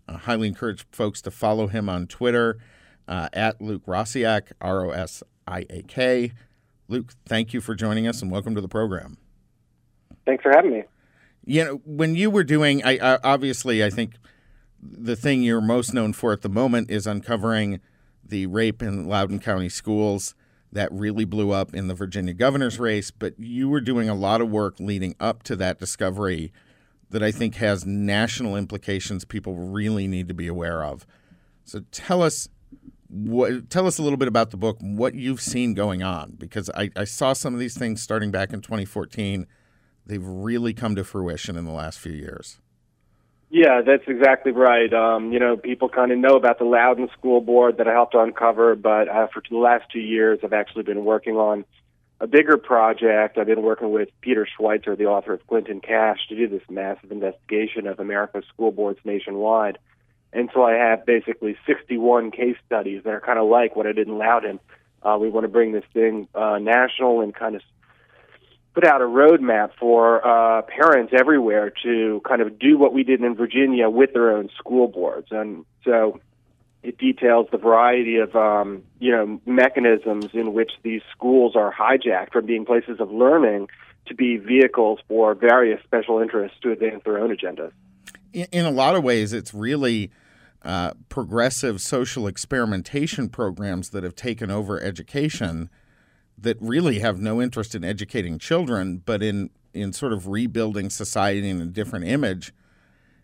I 0.07 0.13
highly 0.13 0.47
encourage 0.47 0.87
folks 0.93 1.21
to 1.23 1.33
follow 1.33 1.67
him 1.67 1.89
on 1.89 2.07
Twitter 2.07 2.57
uh, 3.09 3.29
at 3.33 3.61
Luke 3.61 3.85
Rosiak, 3.87 4.53
R 4.61 4.85
O 4.85 4.90
S 4.90 5.23
I 5.47 5.64
A 5.71 5.83
K. 5.83 6.33
Luke, 6.88 7.12
thank 7.27 7.53
you 7.53 7.61
for 7.61 7.75
joining 7.75 8.07
us 8.07 8.23
and 8.23 8.31
welcome 8.31 8.55
to 8.55 8.61
the 8.61 8.68
program. 8.68 9.16
Thanks 10.27 10.42
for 10.42 10.53
having 10.55 10.73
me. 10.73 10.85
You 11.44 11.64
know, 11.64 11.81
when 11.85 12.14
you 12.14 12.31
were 12.31 12.44
doing, 12.44 12.85
I, 12.85 12.99
I 12.99 13.18
obviously, 13.25 13.83
I 13.83 13.90
think 13.90 14.14
the 14.81 15.16
thing 15.16 15.42
you're 15.42 15.61
most 15.61 15.92
known 15.92 16.12
for 16.12 16.33
at 16.33 16.42
the 16.42 16.49
moment 16.49 16.90
is 16.90 17.07
uncovering 17.07 17.81
the 18.25 18.47
rape 18.47 18.83
in 18.83 19.09
Loudoun 19.09 19.38
County 19.38 19.71
schools 19.71 20.35
that 20.71 20.92
really 20.92 21.25
blew 21.25 21.51
up 21.51 21.75
in 21.75 21.88
the 21.88 21.94
Virginia 21.94 22.35
governor's 22.35 22.79
race. 22.79 23.11
But 23.11 23.38
you 23.38 23.68
were 23.68 23.81
doing 23.81 24.09
a 24.09 24.14
lot 24.14 24.42
of 24.42 24.51
work 24.51 24.79
leading 24.79 25.14
up 25.18 25.42
to 25.44 25.57
that 25.57 25.79
discovery 25.79 26.53
that 27.11 27.23
I 27.23 27.31
think 27.31 27.55
has 27.55 27.87
national 27.87 28.55
implications 28.55 29.25
people 29.25 29.55
really 29.55 30.07
need 30.07 30.29
to 30.29 30.35
be 30.35 30.47
aware 30.47 30.85
of. 30.85 31.07
So 31.64 31.81
tell 31.90 32.23
us 32.23 32.49
what 33.09 33.71
tell 33.71 33.87
us 33.87 33.99
a 33.99 34.03
little 34.03 34.18
bit 34.18 34.29
about 34.29 34.51
the 34.51 34.57
book, 34.57 34.79
what 34.81 35.14
you've 35.14 35.40
seen 35.40 35.75
going 35.75 36.03
on, 36.03 36.37
because 36.38 36.71
I, 36.75 36.90
I 36.94 37.05
saw 37.05 37.33
some 37.33 37.55
of 37.55 37.61
these 37.61 37.77
things 37.77 38.03
starting 38.03 38.31
back 38.31 38.53
in 38.53 38.61
2014. 38.61 39.47
They've 40.07 40.25
really 40.25 40.75
come 40.75 40.94
to 40.97 41.05
fruition 41.05 41.57
in 41.57 41.64
the 41.64 41.73
last 41.73 41.99
few 41.99 42.12
years. 42.12 42.61
Yeah, 43.51 43.81
that's 43.81 44.05
exactly 44.07 44.53
right. 44.53 44.92
Um, 44.92 45.33
you 45.33 45.38
know, 45.38 45.57
people 45.57 45.88
kind 45.88 46.12
of 46.12 46.18
know 46.18 46.37
about 46.37 46.59
the 46.59 46.64
Loudoun 46.64 47.09
School 47.18 47.40
Board 47.40 47.79
that 47.79 47.88
I 47.88 47.92
helped 47.92 48.14
uncover, 48.14 48.75
but 48.75 49.09
uh, 49.09 49.27
for 49.33 49.42
the 49.49 49.57
last 49.57 49.85
two 49.90 50.01
years, 50.01 50.40
I've 50.42 50.53
actually 50.53 50.83
been 50.83 51.05
working 51.05 51.37
on 51.37 51.64
a 52.21 52.27
bigger 52.27 52.59
project. 52.59 53.38
I've 53.38 53.47
been 53.47 53.62
working 53.62 53.90
with 53.90 54.09
Peter 54.21 54.47
Schweizer, 54.47 54.99
the 54.99 55.07
author 55.07 55.33
of 55.33 55.47
Clinton 55.47 55.81
Cash, 55.81 56.18
to 56.29 56.37
do 56.37 56.47
this 56.47 56.62
massive 56.68 57.11
investigation 57.11 57.87
of 57.87 58.01
America's 58.01 58.44
school 58.53 58.71
boards 58.71 58.99
nationwide. 59.05 59.79
And 60.33 60.51
so 60.53 60.62
I 60.62 60.73
have 60.73 61.07
basically 61.07 61.57
61 61.67 62.31
case 62.31 62.57
studies 62.67 63.03
that 63.05 63.11
are 63.11 63.21
kind 63.21 63.38
of 63.38 63.49
like 63.49 63.77
what 63.77 63.87
I 63.87 63.93
did 63.93 64.09
in 64.09 64.19
Loudoun. 64.19 64.61
Uh, 65.03 65.17
we 65.21 65.31
want 65.31 65.45
to 65.45 65.49
bring 65.49 65.73
this 65.73 65.85
thing 65.95 66.29
uh, 66.35 66.59
national 66.59 67.21
and 67.21 67.35
kind 67.35 67.57
of 67.57 67.62
put 68.75 68.85
out 68.85 69.01
a 69.01 69.05
roadmap 69.05 69.71
for 69.79 70.27
uh, 70.27 70.62
parents 70.62 71.12
everywhere 71.19 71.73
to 71.83 72.21
kind 72.29 72.43
of 72.43 72.59
do 72.59 72.77
what 72.79 72.93
we 72.93 73.05
did 73.05 73.23
in 73.23 73.35
Virginia 73.35 73.88
with 73.88 74.12
their 74.12 74.37
own 74.37 74.51
school 74.59 74.87
boards. 74.87 75.29
And 75.31 75.64
so 75.85 76.21
it 76.83 76.99
details 76.99 77.49
the 77.51 77.59
variety 77.59 78.17
of 78.17 78.35
um, 78.37 78.83
you 79.01 79.11
know 79.11 79.41
mechanisms 79.47 80.29
in 80.33 80.53
which 80.53 80.73
these 80.83 81.03
schools 81.11 81.57
are 81.57 81.73
hijacked 81.73 82.33
from 82.33 82.47
being 82.47 82.64
places 82.64 83.01
of 83.01 83.11
learning 83.11 83.69
to 84.07 84.14
be 84.14 84.37
vehicles 84.37 85.01
for 85.09 85.35
various 85.35 85.83
special 85.85 86.21
interests 86.21 86.57
to 86.62 86.73
advance 86.73 87.03
their 87.05 87.19
own 87.19 87.35
agendas. 87.35 87.73
In, 88.33 88.64
a 88.64 88.71
lot 88.71 88.95
of 88.95 89.03
ways, 89.03 89.33
it's 89.33 89.55
really 89.55 90.11
uh, 90.62 90.93
progressive 91.09 91.81
social 91.81 92.27
experimentation 92.27 93.29
programs 93.29 93.91
that 93.91 94.05
have 94.05 94.14
taken 94.14 94.51
over 94.51 94.81
education 94.81 95.71
that 96.37 96.57
really 96.61 97.01
have 97.01 97.21
no 97.21 97.43
interest 97.43 97.75
in 97.75 97.85
educating 97.85 98.38
children, 98.38 99.03
but 99.05 99.23
in 99.23 99.51
in 99.75 99.93
sort 99.93 100.12
of 100.12 100.27
rebuilding 100.27 100.91
society 100.91 101.49
in 101.49 101.61
a 101.61 101.67
different 101.67 102.07
image. 102.07 102.53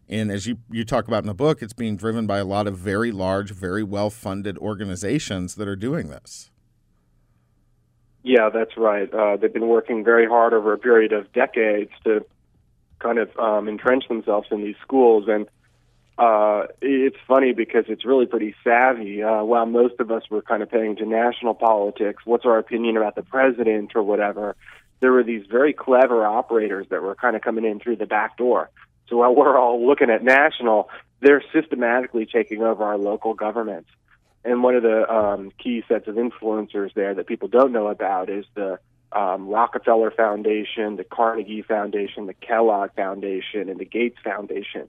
And 0.09 0.31
as 0.31 0.47
you, 0.47 0.59
you 0.71 0.85
talk 0.85 1.09
about 1.09 1.23
in 1.23 1.27
the 1.27 1.35
book, 1.35 1.63
it's 1.63 1.73
being 1.73 1.97
driven 1.97 2.27
by 2.27 2.39
a 2.39 2.45
lot 2.45 2.67
of 2.67 2.77
very 2.77 3.11
large, 3.11 3.51
very 3.51 3.83
well 3.83 4.11
funded 4.11 4.59
organizations 4.59 5.55
that 5.55 5.67
are 5.67 5.77
doing 5.77 6.09
this. 6.09 6.51
Yeah, 8.23 8.51
that's 8.51 8.77
right. 8.77 9.13
Uh, 9.13 9.37
they've 9.37 9.53
been 9.53 9.69
working 9.69 10.05
very 10.05 10.27
hard 10.27 10.55
over 10.55 10.73
a 10.73 10.79
period 10.79 11.13
of 11.13 11.33
decades 11.33 11.91
to 12.05 12.25
kind 13.05 13.19
of 13.19 13.29
um, 13.39 13.69
entrench 13.69 14.09
themselves 14.09 14.49
in 14.51 14.65
these 14.65 14.77
schools. 14.83 15.27
And 15.29 15.47
uh, 16.17 16.69
it's 16.81 17.17
funny 17.29 17.53
because 17.53 17.85
it's 17.89 18.05
really 18.05 18.27
pretty 18.27 18.55
savvy. 18.65 19.23
Uh, 19.23 19.45
while 19.45 19.67
most 19.67 20.01
of 20.01 20.11
us 20.11 20.23
were 20.31 20.43
kind 20.43 20.63
of 20.63 20.71
paying 20.71 20.97
to 20.97 21.07
national 21.07 21.55
politics, 21.55 22.23
what's 22.25 22.47
our 22.47 22.59
opinion 22.59 22.97
about 22.97 23.15
the 23.15 23.23
president 23.23 23.93
or 23.95 24.03
whatever, 24.03 24.57
there 25.01 25.13
were 25.13 25.23
these 25.23 25.45
very 25.51 25.73
clever 25.73 26.25
operators 26.27 26.87
that 26.91 27.03
were 27.03 27.15
kind 27.15 27.37
of 27.37 27.43
coming 27.43 27.65
in 27.65 27.79
through 27.79 27.97
the 27.97 28.07
back 28.07 28.39
door. 28.39 28.71
So 29.09 29.19
while 29.19 29.35
we're 29.35 29.59
all 29.59 29.87
looking 29.87 30.09
at 30.09 30.25
national, 30.25 30.89
they're 31.21 31.45
systematically 31.53 32.27
taking 32.27 32.63
over 32.63 32.83
our 32.85 32.97
local 32.97 33.35
governments. 33.35 33.91
And 34.45 34.63
one 34.63 34.75
of 34.77 34.83
the 34.83 34.99
um, 35.13 35.53
key 35.63 35.83
sets 35.89 36.07
of 36.07 36.15
influencers 36.17 36.93
there 36.95 37.15
that 37.15 37.27
people 37.27 37.49
don't 37.49 37.73
know 37.73 37.89
about 37.89 38.31
is 38.31 38.45
the 38.55 38.79
um, 39.15 39.49
Rockefeller 39.49 40.11
Foundation, 40.11 40.97
the 40.97 41.05
Carnegie 41.05 41.63
Foundation, 41.63 42.27
the 42.27 42.35
Kellogg 42.35 42.91
Foundation, 42.95 43.69
and 43.69 43.79
the 43.79 43.85
Gates 43.85 44.19
Foundation. 44.23 44.89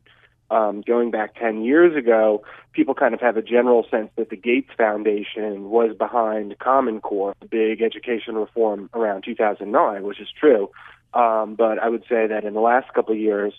Um, 0.51 0.81
going 0.81 1.09
back 1.09 1.35
10 1.35 1.63
years 1.63 1.95
ago, 1.95 2.43
people 2.73 2.93
kind 2.93 3.13
of 3.13 3.21
have 3.21 3.37
a 3.37 3.41
general 3.41 3.85
sense 3.89 4.09
that 4.15 4.29
the 4.29 4.35
Gates 4.35 4.69
Foundation 4.77 5.69
was 5.69 5.95
behind 5.97 6.57
Common 6.59 7.01
Core, 7.01 7.35
the 7.39 7.47
big 7.47 7.81
education 7.81 8.35
reform 8.35 8.89
around 8.93 9.23
2009, 9.23 10.03
which 10.03 10.19
is 10.19 10.27
true. 10.39 10.69
Um, 11.13 11.55
but 11.55 11.79
I 11.79 11.89
would 11.89 12.03
say 12.09 12.27
that 12.27 12.43
in 12.43 12.53
the 12.53 12.59
last 12.59 12.93
couple 12.93 13.13
of 13.13 13.19
years, 13.19 13.53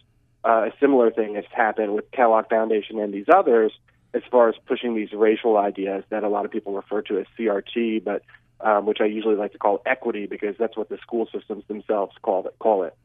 uh, 0.45 0.69
a 0.69 0.73
similar 0.79 1.11
thing 1.11 1.35
has 1.35 1.45
happened 1.51 1.95
with 1.95 2.11
Kellogg 2.13 2.49
Foundation 2.49 3.01
and 3.01 3.13
these 3.13 3.27
others 3.35 3.73
as 4.15 4.23
far 4.31 4.49
as 4.49 4.55
pushing 4.67 4.95
these 4.95 5.13
racial 5.13 5.57
ideas 5.57 6.05
that 6.11 6.23
a 6.23 6.29
lot 6.29 6.45
of 6.45 6.51
people 6.51 6.73
refer 6.73 7.03
to 7.03 7.19
as 7.19 7.27
CRT, 7.39 8.05
but 8.05 8.23
um, 8.61 8.87
which 8.87 8.99
I 9.01 9.07
usually 9.07 9.37
like 9.37 9.53
to 9.53 9.59
call 9.59 9.83
equity 9.87 10.27
because 10.27 10.57
that's 10.59 10.77
what 10.77 10.89
the 10.89 10.99
school 10.99 11.29
systems 11.33 11.65
themselves 11.69 12.15
call 12.23 12.47
it. 12.47 12.59
Call 12.59 12.85
it. 12.85 12.97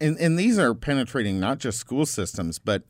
And, 0.00 0.16
and 0.18 0.38
these 0.38 0.58
are 0.58 0.74
penetrating 0.74 1.40
not 1.40 1.58
just 1.58 1.78
school 1.78 2.06
systems, 2.06 2.58
but 2.58 2.84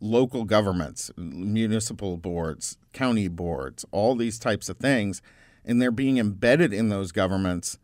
local 0.00 0.44
governments, 0.44 1.10
municipal 1.16 2.16
boards, 2.16 2.76
county 2.92 3.28
boards, 3.28 3.84
all 3.90 4.14
these 4.14 4.38
types 4.38 4.68
of 4.68 4.76
things. 4.76 5.22
And 5.64 5.80
they're 5.80 5.90
being 5.90 6.18
embedded 6.18 6.72
in 6.72 6.88
those 6.88 7.12
governments 7.12 7.78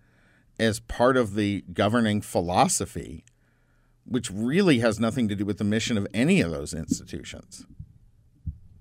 as 0.59 0.81
part 0.81 1.16
of 1.16 1.35
the 1.35 1.64
governing 1.73 2.23
philosophy, 2.23 3.25
which 4.05 4.31
really 4.31 4.79
has 4.81 4.99
nothing 4.99 5.29
to 5.29 5.35
do 5.35 5.45
with 5.45 5.59
the 5.59 5.64
mission 5.64 5.99
of 5.99 6.07
any 6.14 6.40
of 6.40 6.51
those 6.51 6.73
institutions. 6.73 7.66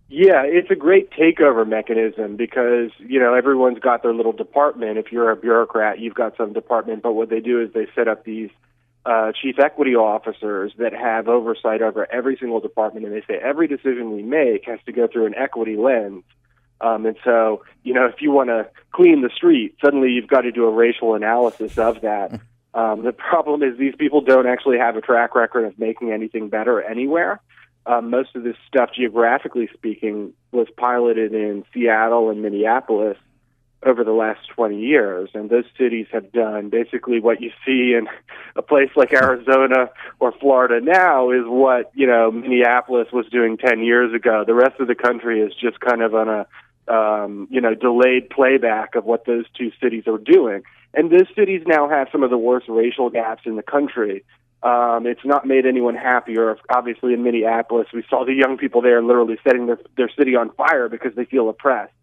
Yeah, 0.07 0.43
it's 0.45 0.69
a 0.69 0.75
great 0.75 1.09
takeover 1.11 1.67
mechanism 1.67 2.35
because, 2.35 2.91
you 2.99 3.19
know, 3.19 3.33
everyone's 3.33 3.79
got 3.79 4.03
their 4.03 4.13
little 4.13 4.33
department. 4.33 4.99
If 4.99 5.11
you're 5.11 5.31
a 5.31 5.35
bureaucrat, 5.35 5.99
you've 5.99 6.13
got 6.13 6.37
some 6.37 6.53
department, 6.53 7.01
but 7.01 7.13
what 7.13 7.29
they 7.29 7.39
do 7.39 7.59
is 7.61 7.73
they 7.73 7.87
set 7.95 8.07
up 8.07 8.23
these 8.23 8.51
uh, 9.05 9.31
chief 9.41 9.57
equity 9.57 9.95
officers 9.95 10.73
that 10.77 10.93
have 10.93 11.27
oversight 11.27 11.81
over 11.81 12.11
every 12.11 12.37
single 12.39 12.59
department, 12.59 13.05
and 13.05 13.15
they 13.15 13.21
say 13.21 13.39
every 13.41 13.67
decision 13.67 14.11
we 14.11 14.21
make 14.21 14.65
has 14.65 14.79
to 14.85 14.91
go 14.91 15.07
through 15.07 15.25
an 15.25 15.35
equity 15.35 15.75
lens. 15.75 16.23
Um, 16.81 17.05
and 17.07 17.15
so, 17.23 17.63
you 17.83 17.93
know, 17.93 18.05
if 18.05 18.21
you 18.21 18.31
want 18.31 18.49
to 18.49 18.67
clean 18.91 19.21
the 19.21 19.29
street, 19.35 19.75
suddenly 19.83 20.11
you've 20.11 20.27
got 20.27 20.41
to 20.41 20.51
do 20.51 20.65
a 20.65 20.71
racial 20.71 21.15
analysis 21.15 21.77
of 21.77 22.01
that. 22.01 22.39
Um, 22.75 23.05
the 23.05 23.13
problem 23.13 23.63
is 23.63 23.77
these 23.77 23.95
people 23.97 24.19
don't 24.19 24.45
actually 24.45 24.79
have 24.79 24.97
a 24.97 25.01
track 25.01 25.33
record 25.33 25.63
of 25.63 25.79
making 25.79 26.11
anything 26.11 26.49
better 26.49 26.81
anywhere. 26.81 27.39
Um, 27.87 28.09
most 28.09 28.35
of 28.35 28.43
this 28.43 28.55
stuff, 28.67 28.91
geographically 28.95 29.69
speaking, 29.73 30.33
was 30.51 30.67
piloted 30.75 31.33
in 31.33 31.63
Seattle 31.73 32.29
and 32.29 32.41
Minneapolis 32.41 33.17
over 33.85 34.03
the 34.03 34.11
last 34.11 34.47
20 34.55 34.79
years. 34.79 35.29
And 35.33 35.49
those 35.49 35.65
cities 35.77 36.07
have 36.11 36.31
done 36.31 36.69
basically 36.69 37.19
what 37.19 37.41
you 37.41 37.51
see 37.65 37.93
in 37.93 38.07
a 38.55 38.61
place 38.61 38.89
like 38.95 39.13
Arizona 39.13 39.89
or 40.19 40.31
Florida 40.31 40.83
now 40.83 41.29
is 41.29 41.43
what, 41.45 41.91
you 41.93 42.07
know, 42.07 42.31
Minneapolis 42.31 43.07
was 43.13 43.27
doing 43.31 43.57
10 43.57 43.83
years 43.83 44.13
ago. 44.13 44.43
The 44.45 44.55
rest 44.55 44.79
of 44.79 44.87
the 44.87 44.95
country 44.95 45.41
is 45.41 45.53
just 45.53 45.79
kind 45.79 46.01
of 46.01 46.15
on 46.15 46.29
a, 46.29 46.47
um, 46.91 47.47
you 47.51 47.61
know, 47.61 47.75
delayed 47.75 48.29
playback 48.29 48.95
of 48.95 49.05
what 49.05 49.25
those 49.25 49.45
two 49.55 49.71
cities 49.81 50.03
are 50.07 50.17
doing. 50.17 50.63
And 50.95 51.11
those 51.11 51.27
cities 51.35 51.63
now 51.67 51.87
have 51.87 52.07
some 52.11 52.23
of 52.23 52.29
the 52.31 52.37
worst 52.37 52.67
racial 52.67 53.09
gaps 53.09 53.43
in 53.45 53.55
the 53.55 53.63
country. 53.63 54.23
Um, 54.65 55.05
it's 55.05 55.23
not 55.23 55.45
made 55.45 55.67
anyone 55.67 55.93
happier. 55.93 56.57
Obviously, 56.69 57.13
in 57.13 57.21
Minneapolis, 57.21 57.87
we 57.93 58.03
saw 58.09 58.25
the 58.25 58.33
young 58.33 58.57
people 58.57 58.81
there 58.81 59.03
literally 59.03 59.37
setting 59.43 59.67
their, 59.67 59.77
their 59.95 60.09
city 60.17 60.35
on 60.35 60.49
fire 60.53 60.89
because 60.89 61.13
they 61.15 61.25
feel 61.25 61.47
oppressed. 61.49 61.93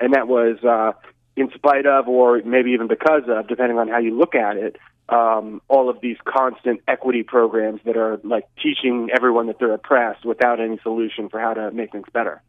And 0.00 0.14
that 0.14 0.26
was, 0.26 0.58
uh, 0.64 0.98
in 1.36 1.48
spite 1.54 1.86
of, 1.86 2.08
or 2.08 2.42
maybe 2.44 2.72
even 2.72 2.88
because 2.88 3.22
of, 3.28 3.46
depending 3.46 3.78
on 3.78 3.86
how 3.86 3.98
you 3.98 4.18
look 4.18 4.34
at 4.34 4.56
it, 4.56 4.76
um, 5.08 5.62
all 5.68 5.88
of 5.88 6.00
these 6.00 6.16
constant 6.24 6.80
equity 6.88 7.22
programs 7.22 7.80
that 7.84 7.96
are 7.96 8.18
like 8.24 8.48
teaching 8.60 9.10
everyone 9.14 9.46
that 9.46 9.60
they're 9.60 9.72
oppressed 9.72 10.24
without 10.24 10.60
any 10.60 10.80
solution 10.82 11.28
for 11.28 11.38
how 11.38 11.54
to 11.54 11.70
make 11.70 11.92
things 11.92 12.08
better. 12.12 12.42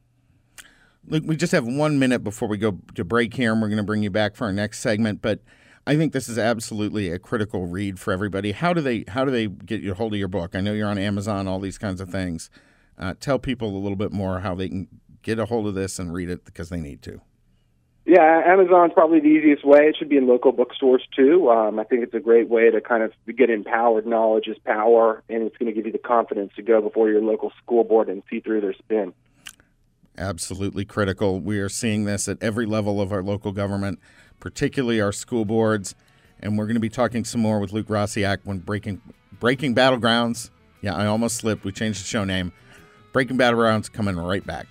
Look, 1.07 1.23
we 1.25 1.35
just 1.35 1.51
have 1.53 1.65
one 1.65 1.99
minute 1.99 2.23
before 2.23 2.47
we 2.47 2.57
go 2.57 2.79
to 2.95 3.03
break 3.03 3.35
here, 3.35 3.51
and 3.53 3.61
we're 3.61 3.69
going 3.69 3.77
to 3.77 3.83
bring 3.83 4.01
you 4.01 4.09
back 4.09 4.35
for 4.35 4.45
our 4.45 4.53
next 4.53 4.79
segment. 4.79 5.21
But 5.21 5.41
I 5.89 5.97
think 5.97 6.13
this 6.13 6.29
is 6.29 6.37
absolutely 6.37 7.09
a 7.09 7.17
critical 7.17 7.65
read 7.65 7.99
for 7.99 8.13
everybody. 8.13 8.51
How 8.51 8.73
do 8.73 8.81
they 8.81 9.05
how 9.07 9.25
do 9.25 9.31
they 9.31 9.47
get 9.47 9.83
a 9.83 9.95
hold 9.95 10.13
of 10.13 10.19
your 10.19 10.27
book? 10.27 10.53
I 10.53 10.61
know 10.61 10.71
you're 10.71 10.87
on 10.87 10.99
Amazon, 10.99 11.47
all 11.47 11.59
these 11.59 11.79
kinds 11.79 11.99
of 11.99 12.09
things. 12.09 12.51
Uh, 12.99 13.15
tell 13.19 13.39
people 13.39 13.75
a 13.75 13.79
little 13.79 13.95
bit 13.95 14.11
more 14.11 14.41
how 14.41 14.53
they 14.53 14.69
can 14.69 14.87
get 15.23 15.39
a 15.39 15.45
hold 15.45 15.65
of 15.65 15.73
this 15.73 15.97
and 15.97 16.13
read 16.13 16.29
it 16.29 16.45
because 16.45 16.69
they 16.69 16.79
need 16.79 17.01
to. 17.01 17.21
Yeah, 18.05 18.43
Amazon's 18.45 18.93
probably 18.93 19.19
the 19.19 19.29
easiest 19.29 19.65
way. 19.65 19.87
It 19.87 19.95
should 19.97 20.09
be 20.09 20.17
in 20.17 20.27
local 20.27 20.51
bookstores 20.51 21.01
too. 21.15 21.49
Um, 21.49 21.79
I 21.79 21.85
think 21.85 22.03
it's 22.03 22.13
a 22.13 22.19
great 22.19 22.49
way 22.49 22.69
to 22.69 22.81
kind 22.81 23.01
of 23.01 23.11
get 23.35 23.49
empowered. 23.49 24.05
Knowledge 24.05 24.47
is 24.47 24.57
power, 24.63 25.23
and 25.27 25.41
it's 25.41 25.57
going 25.57 25.73
to 25.73 25.75
give 25.75 25.87
you 25.87 25.91
the 25.91 25.97
confidence 25.97 26.51
to 26.57 26.61
go 26.61 26.81
before 26.81 27.09
your 27.09 27.23
local 27.23 27.51
school 27.63 27.83
board 27.83 28.09
and 28.09 28.21
see 28.29 28.41
through 28.41 28.61
their 28.61 28.73
spin. 28.73 29.11
Absolutely 30.19 30.83
critical. 30.83 31.39
We 31.39 31.59
are 31.59 31.69
seeing 31.69 32.03
this 32.03 32.27
at 32.27 32.43
every 32.43 32.65
level 32.65 32.99
of 32.99 33.13
our 33.13 33.23
local 33.23 33.53
government, 33.53 33.99
particularly 34.41 34.99
our 34.99 35.13
school 35.13 35.45
boards. 35.45 35.95
And 36.41 36.57
we're 36.57 36.65
going 36.65 36.75
to 36.75 36.81
be 36.81 36.89
talking 36.89 37.23
some 37.23 37.39
more 37.39 37.59
with 37.59 37.71
Luke 37.71 37.87
Rosiak 37.87 38.39
when 38.43 38.59
breaking 38.59 39.01
breaking 39.39 39.75
battlegrounds. 39.75 40.49
Yeah, 40.81 40.93
I 40.93 41.05
almost 41.05 41.37
slipped. 41.37 41.63
We 41.63 41.71
changed 41.71 42.01
the 42.01 42.05
show 42.05 42.25
name. 42.25 42.51
Breaking 43.13 43.37
Battlegrounds 43.37 43.91
coming 43.91 44.17
right 44.17 44.45
back. 44.45 44.67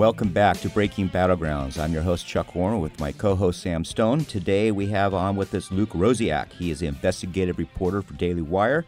Welcome 0.00 0.30
back 0.30 0.56
to 0.60 0.70
Breaking 0.70 1.10
Battlegrounds. 1.10 1.78
I'm 1.78 1.92
your 1.92 2.00
host, 2.00 2.26
Chuck 2.26 2.54
Warren, 2.54 2.80
with 2.80 2.98
my 2.98 3.12
co 3.12 3.36
host, 3.36 3.60
Sam 3.60 3.84
Stone. 3.84 4.24
Today 4.24 4.70
we 4.70 4.86
have 4.86 5.12
on 5.12 5.36
with 5.36 5.52
us 5.52 5.70
Luke 5.70 5.90
Rosiak. 5.90 6.54
He 6.54 6.70
is 6.70 6.80
an 6.80 6.88
investigative 6.88 7.58
reporter 7.58 8.00
for 8.00 8.14
Daily 8.14 8.40
Wire 8.40 8.86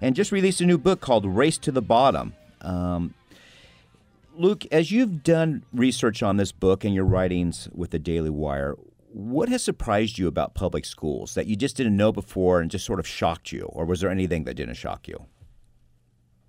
and 0.00 0.16
just 0.16 0.32
released 0.32 0.60
a 0.60 0.66
new 0.66 0.76
book 0.76 1.00
called 1.00 1.24
Race 1.24 1.58
to 1.58 1.70
the 1.70 1.80
Bottom. 1.80 2.34
Um, 2.60 3.14
Luke, 4.36 4.66
as 4.72 4.90
you've 4.90 5.22
done 5.22 5.64
research 5.72 6.24
on 6.24 6.38
this 6.38 6.50
book 6.50 6.84
and 6.84 6.92
your 6.92 7.04
writings 7.04 7.68
with 7.72 7.90
the 7.90 8.00
Daily 8.00 8.28
Wire, 8.28 8.74
what 9.12 9.48
has 9.48 9.62
surprised 9.62 10.18
you 10.18 10.26
about 10.26 10.54
public 10.54 10.84
schools 10.84 11.34
that 11.34 11.46
you 11.46 11.54
just 11.54 11.76
didn't 11.76 11.96
know 11.96 12.10
before 12.10 12.60
and 12.60 12.68
just 12.68 12.84
sort 12.84 12.98
of 12.98 13.06
shocked 13.06 13.52
you? 13.52 13.62
Or 13.66 13.84
was 13.84 14.00
there 14.00 14.10
anything 14.10 14.42
that 14.42 14.54
didn't 14.54 14.74
shock 14.74 15.06
you? 15.06 15.26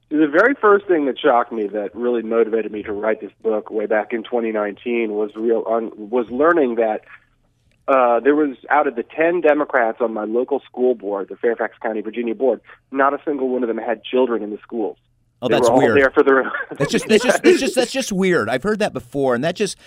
The 0.10 0.28
very 0.28 0.56
first 0.60 0.88
thing 0.88 1.06
that 1.06 1.20
shocked 1.20 1.52
me 1.52 1.68
that 1.68 1.94
really 1.96 2.24
motivated 2.24 2.72
me 2.72 2.82
to 2.84 2.92
write 2.92 3.22
this 3.22 3.32
book 3.44 3.70
way 3.70 3.86
back 3.86 4.12
in 4.12 4.24
2019 4.24 5.14
was 5.14 5.36
real 5.36 5.64
on, 5.68 5.92
was 5.96 6.30
learning 6.32 6.76
that 6.76 7.02
uh, 7.88 8.20
there 8.20 8.36
was 8.36 8.58
out 8.70 8.88
of 8.88 8.96
the 8.96 9.04
10 9.04 9.42
Democrats 9.42 10.00
on 10.02 10.14
my 10.14 10.24
local 10.24 10.62
school 10.62 10.96
board, 10.96 11.30
the 11.30 11.36
Fairfax 11.36 11.78
County, 11.80 12.02
Virginia 12.02 12.34
board, 12.34 12.62
not 12.92 13.14
a 13.14 13.20
single 13.24 13.50
one 13.50 13.64
of 13.64 13.68
them 13.68 13.78
had 13.78 14.04
children 14.04 14.42
in 14.42 14.50
the 14.50 14.60
schools. 14.64 14.98
Oh, 15.42 15.48
they 15.48 15.56
that's 15.56 15.70
were 15.70 15.76
all 15.76 15.80
weird. 15.80 15.98
There 15.98 16.12
for 16.12 16.24
their 16.24 16.52
That's 16.78 16.92
just 16.92 17.08
that's 17.08 17.24
just 17.24 17.44
that's 17.44 17.60
just 17.60 17.76
that's 17.76 17.92
just 17.92 18.12
weird. 18.12 18.50
I've 18.50 18.64
heard 18.64 18.80
that 18.80 18.94
before, 18.94 19.36
and 19.36 19.44
that 19.44 19.56
just 19.56 19.78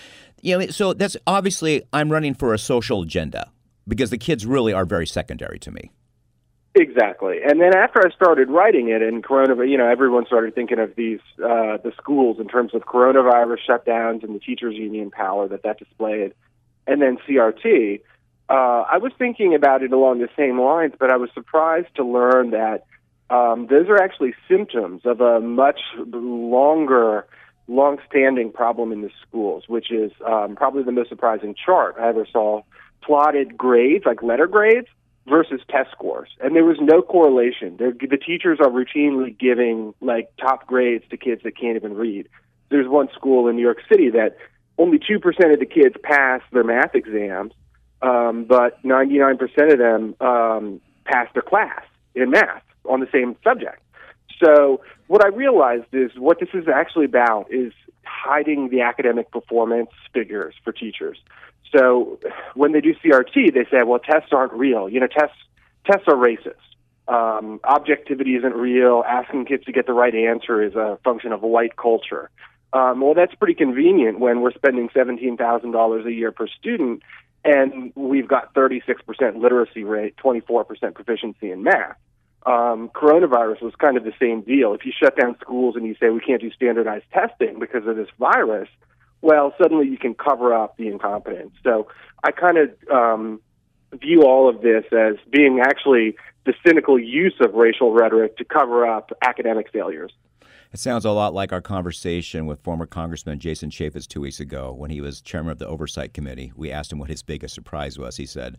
you 0.41 0.57
know. 0.57 0.67
So 0.67 0.93
that's 0.93 1.15
obviously 1.27 1.83
I'm 1.93 2.11
running 2.11 2.33
for 2.33 2.53
a 2.53 2.57
social 2.57 3.03
agenda 3.03 3.51
because 3.87 4.09
the 4.09 4.17
kids 4.17 4.45
really 4.45 4.73
are 4.73 4.85
very 4.85 5.05
secondary 5.05 5.59
to 5.59 5.71
me. 5.71 5.91
Exactly. 6.75 7.37
And 7.47 7.61
then 7.61 7.75
after 7.75 8.01
I 8.05 8.09
started 8.15 8.49
writing 8.49 8.89
it 8.89 9.03
and 9.03 9.23
corona, 9.23 9.63
you 9.65 9.77
know, 9.77 9.87
everyone 9.87 10.25
started 10.25 10.55
thinking 10.55 10.79
of 10.79 10.95
these, 10.95 11.19
uh, 11.37 11.77
the 11.77 11.91
schools 11.97 12.39
in 12.39 12.47
terms 12.47 12.73
of 12.73 12.81
coronavirus 12.83 13.59
shutdowns 13.69 14.23
and 14.23 14.33
the 14.33 14.39
teachers 14.39 14.73
union 14.75 15.11
power 15.11 15.47
that 15.49 15.61
that 15.63 15.77
displayed. 15.77 16.33
And 16.87 16.99
then 16.99 17.19
CRT, 17.27 18.01
uh, 18.49 18.53
I 18.91 18.97
was 18.97 19.11
thinking 19.19 19.53
about 19.53 19.83
it 19.83 19.93
along 19.93 20.19
the 20.19 20.29
same 20.35 20.59
lines, 20.59 20.93
but 20.99 21.11
I 21.11 21.17
was 21.17 21.29
surprised 21.35 21.95
to 21.95 22.03
learn 22.03 22.51
that, 22.51 22.85
um, 23.29 23.67
those 23.67 23.87
are 23.87 24.01
actually 24.01 24.33
symptoms 24.49 25.03
of 25.05 25.21
a 25.21 25.39
much 25.39 25.79
longer, 25.95 27.27
long-standing 27.67 28.51
problem 28.51 28.91
in 28.91 29.01
the 29.01 29.11
schools, 29.21 29.65
which 29.67 29.91
is, 29.91 30.11
um, 30.25 30.55
probably 30.55 30.81
the 30.81 30.91
most 30.91 31.09
surprising 31.09 31.53
chart 31.53 31.95
I 31.99 32.07
ever 32.09 32.25
saw 32.25 32.63
plotted 33.03 33.55
grades, 33.57 34.05
like 34.07 34.23
letter 34.23 34.47
grades, 34.47 34.87
versus 35.27 35.61
test 35.69 35.91
scores, 35.91 36.29
and 36.41 36.55
there 36.55 36.65
was 36.65 36.77
no 36.81 37.01
correlation. 37.01 37.77
They're, 37.77 37.93
the 37.93 38.17
teachers 38.17 38.59
are 38.59 38.69
routinely 38.69 39.37
giving 39.37 39.93
like 40.01 40.35
top 40.37 40.67
grades 40.67 41.05
to 41.11 41.17
kids 41.17 41.41
that 41.43 41.57
can't 41.57 41.75
even 41.75 41.93
read. 41.93 42.27
There's 42.69 42.87
one 42.87 43.07
school 43.15 43.47
in 43.47 43.55
New 43.55 43.61
York 43.61 43.79
City 43.89 44.09
that 44.11 44.37
only 44.77 44.99
two 44.99 45.19
percent 45.19 45.53
of 45.53 45.59
the 45.59 45.65
kids 45.65 45.95
pass 46.03 46.41
their 46.51 46.63
math 46.63 46.95
exams, 46.95 47.53
um, 48.01 48.45
but 48.45 48.81
99% 48.83 49.39
of 49.71 49.77
them 49.77 50.15
um, 50.19 50.81
pass 51.05 51.27
their 51.33 51.43
class 51.43 51.83
in 52.15 52.31
math 52.31 52.63
on 52.85 52.99
the 52.99 53.07
same 53.11 53.35
subject. 53.43 53.81
So 54.43 54.81
what 55.07 55.23
I 55.23 55.29
realized 55.29 55.93
is 55.93 56.11
what 56.17 56.39
this 56.39 56.49
is 56.53 56.67
actually 56.67 57.05
about 57.05 57.47
is 57.51 57.71
hiding 58.03 58.69
the 58.69 58.81
academic 58.81 59.31
performance 59.31 59.89
figures 60.13 60.55
for 60.63 60.71
teachers. 60.71 61.17
So 61.75 62.19
when 62.53 62.71
they 62.71 62.81
do 62.81 62.93
CRT, 62.93 63.53
they 63.53 63.65
say, 63.71 63.83
well, 63.83 63.99
tests 63.99 64.29
aren't 64.31 64.53
real. 64.53 64.87
You 64.87 64.99
know, 64.99 65.07
tests 65.07 65.37
tests 65.85 66.05
are 66.07 66.15
racist. 66.15 66.55
Um, 67.07 67.59
objectivity 67.63 68.35
isn't 68.35 68.53
real. 68.53 69.03
Asking 69.07 69.45
kids 69.45 69.65
to 69.65 69.71
get 69.71 69.87
the 69.87 69.93
right 69.93 70.13
answer 70.13 70.63
is 70.63 70.75
a 70.75 70.97
function 71.03 71.31
of 71.31 71.41
white 71.41 71.75
culture. 71.75 72.29
Um, 72.71 73.01
well, 73.01 73.13
that's 73.13 73.35
pretty 73.35 73.55
convenient 73.55 74.19
when 74.19 74.41
we're 74.41 74.53
spending 74.53 74.89
seventeen 74.93 75.35
thousand 75.37 75.71
dollars 75.71 76.05
a 76.05 76.11
year 76.11 76.31
per 76.31 76.47
student, 76.47 77.03
and 77.43 77.91
we've 77.95 78.27
got 78.27 78.53
thirty 78.53 78.81
six 78.85 79.01
percent 79.01 79.37
literacy 79.37 79.83
rate, 79.83 80.15
twenty 80.17 80.39
four 80.39 80.63
percent 80.63 80.95
proficiency 80.95 81.51
in 81.51 81.63
math. 81.63 81.97
Um, 82.45 82.89
coronavirus 82.89 83.61
was 83.61 83.73
kind 83.77 83.95
of 83.95 84.03
the 84.03 84.13
same 84.19 84.41
deal. 84.41 84.73
If 84.73 84.85
you 84.85 84.91
shut 84.91 85.15
down 85.15 85.37
schools 85.39 85.75
and 85.75 85.85
you 85.85 85.95
say 85.99 86.09
we 86.09 86.19
can't 86.19 86.41
do 86.41 86.51
standardized 86.51 87.05
testing 87.13 87.59
because 87.59 87.87
of 87.87 87.95
this 87.95 88.09
virus, 88.19 88.67
well, 89.23 89.53
suddenly 89.59 89.87
you 89.87 89.97
can 89.97 90.13
cover 90.13 90.53
up 90.53 90.75
the 90.77 90.89
incompetence. 90.89 91.53
So 91.63 91.87
I 92.23 92.31
kind 92.31 92.57
of 92.57 92.69
um, 92.91 93.41
view 93.93 94.23
all 94.23 94.49
of 94.49 94.61
this 94.61 94.83
as 94.91 95.15
being 95.31 95.61
actually 95.61 96.15
the 96.45 96.53
cynical 96.65 96.99
use 96.99 97.35
of 97.39 97.53
racial 97.53 97.93
rhetoric 97.93 98.37
to 98.37 98.43
cover 98.43 98.85
up 98.85 99.11
academic 99.23 99.71
failures. 99.71 100.11
It 100.73 100.79
sounds 100.79 101.05
a 101.05 101.11
lot 101.11 101.33
like 101.33 101.53
our 101.53 101.61
conversation 101.61 102.47
with 102.47 102.63
former 102.63 102.85
Congressman 102.85 103.39
Jason 103.39 103.69
Chaffetz 103.69 104.07
two 104.07 104.19
weeks 104.19 104.41
ago 104.41 104.73
when 104.73 104.91
he 104.91 104.99
was 104.99 105.21
chairman 105.21 105.51
of 105.51 105.59
the 105.59 105.67
Oversight 105.67 106.13
Committee. 106.13 106.51
We 106.55 106.71
asked 106.71 106.91
him 106.91 106.99
what 106.99 107.09
his 107.09 107.23
biggest 107.23 107.55
surprise 107.55 107.97
was. 107.97 108.17
He 108.17 108.25
said, 108.25 108.57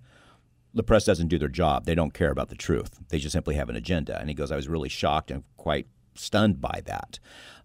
the 0.73 0.83
press 0.83 1.05
doesn't 1.05 1.29
do 1.29 1.39
their 1.39 1.49
job. 1.49 1.85
They 1.85 1.95
don't 1.95 2.15
care 2.15 2.31
about 2.31 2.49
the 2.49 2.55
truth. 2.55 2.99
They 3.11 3.19
just 3.19 3.35
simply 3.35 3.57
have 3.57 3.69
an 3.69 3.77
agenda. 3.77 4.19
And 4.19 4.31
he 4.31 4.35
goes, 4.35 4.51
I 4.51 4.57
was 4.57 4.69
really 4.69 4.89
shocked 4.89 5.31
and 5.31 5.45
quite 5.57 5.87
stunned 6.15 6.61
by 6.61 6.83
that. 6.87 7.19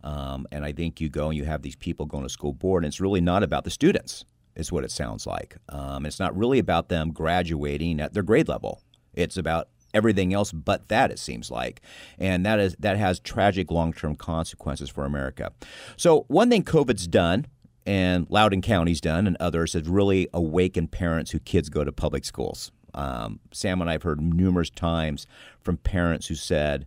Um, 0.04 0.48
and 0.52 0.64
I 0.64 0.72
think 0.72 1.02
you 1.02 1.10
go 1.10 1.28
and 1.28 1.38
you 1.38 1.46
have 1.46 1.62
these 1.62 1.76
people 1.76 2.06
going 2.06 2.24
to 2.24 2.30
school 2.30 2.54
board, 2.54 2.84
and 2.84 2.92
it's 2.92 3.02
really 3.02 3.22
not 3.22 3.44
about 3.44 3.64
the 3.64 3.70
students, 3.70 4.26
is 4.56 4.72
what 4.72 4.84
it 4.84 4.92
sounds 4.92 5.28
like. 5.28 5.58
Um, 5.70 6.06
it's 6.06 6.20
not 6.20 6.38
really 6.38 6.60
about 6.60 6.90
them 6.90 7.12
graduating 7.12 8.00
at 8.00 8.14
their 8.14 8.24
grade 8.24 8.48
level. 8.48 8.82
It's 9.14 9.38
about 9.38 9.70
everything 9.94 10.34
else 10.34 10.52
but 10.52 10.88
that 10.90 11.12
it 11.12 11.20
seems 11.20 11.50
like 11.50 11.82
and 12.18 12.46
that 12.46 12.60
is 12.60 12.76
that 12.80 12.98
has 12.98 13.20
tragic 13.20 13.72
long-term 13.72 14.16
consequences 14.16 14.90
for 14.90 15.04
america 15.04 15.52
so 15.98 16.26
one 16.28 16.50
thing 16.50 16.64
covid's 16.64 17.08
done 17.08 17.46
and 17.86 18.28
loudoun 18.30 18.62
county's 18.62 19.02
done 19.02 19.26
and 19.26 19.36
others 19.40 19.74
has 19.74 19.88
really 19.88 20.28
awakened 20.34 20.92
parents 20.92 21.32
who 21.32 21.40
kids 21.40 21.70
go 21.70 21.84
to 21.84 21.92
public 21.92 22.24
schools 22.24 22.72
um, 22.94 23.40
sam 23.52 23.82
and 23.82 23.90
i've 23.90 24.04
heard 24.04 24.22
numerous 24.22 24.70
times 24.70 25.26
from 25.62 25.76
parents 25.78 26.28
who 26.28 26.36
said 26.36 26.86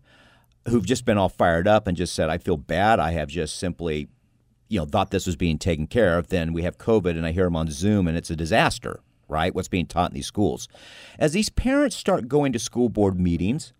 who've 0.68 0.86
just 0.86 1.04
been 1.04 1.18
all 1.18 1.28
fired 1.28 1.66
up 1.66 1.86
and 1.86 1.96
just 1.96 2.14
said, 2.14 2.28
I 2.28 2.38
feel 2.38 2.56
bad. 2.56 3.00
I 3.00 3.12
have 3.12 3.28
just 3.28 3.58
simply, 3.58 4.08
you 4.68 4.78
know, 4.78 4.84
thought 4.84 5.10
this 5.10 5.26
was 5.26 5.36
being 5.36 5.58
taken 5.58 5.86
care 5.86 6.18
of. 6.18 6.28
Then 6.28 6.52
we 6.52 6.62
have 6.62 6.78
COVID 6.78 7.10
and 7.10 7.26
I 7.26 7.32
hear 7.32 7.44
them 7.44 7.56
on 7.56 7.70
Zoom 7.70 8.06
and 8.08 8.16
it's 8.16 8.30
a 8.30 8.36
disaster, 8.36 9.00
right? 9.28 9.54
What's 9.54 9.68
being 9.68 9.86
taught 9.86 10.10
in 10.10 10.14
these 10.14 10.26
schools. 10.26 10.68
As 11.18 11.32
these 11.32 11.48
parents 11.48 11.96
start 11.96 12.28
going 12.28 12.52
to 12.52 12.58
school 12.58 12.88
board 12.88 13.18
meetings, 13.18 13.72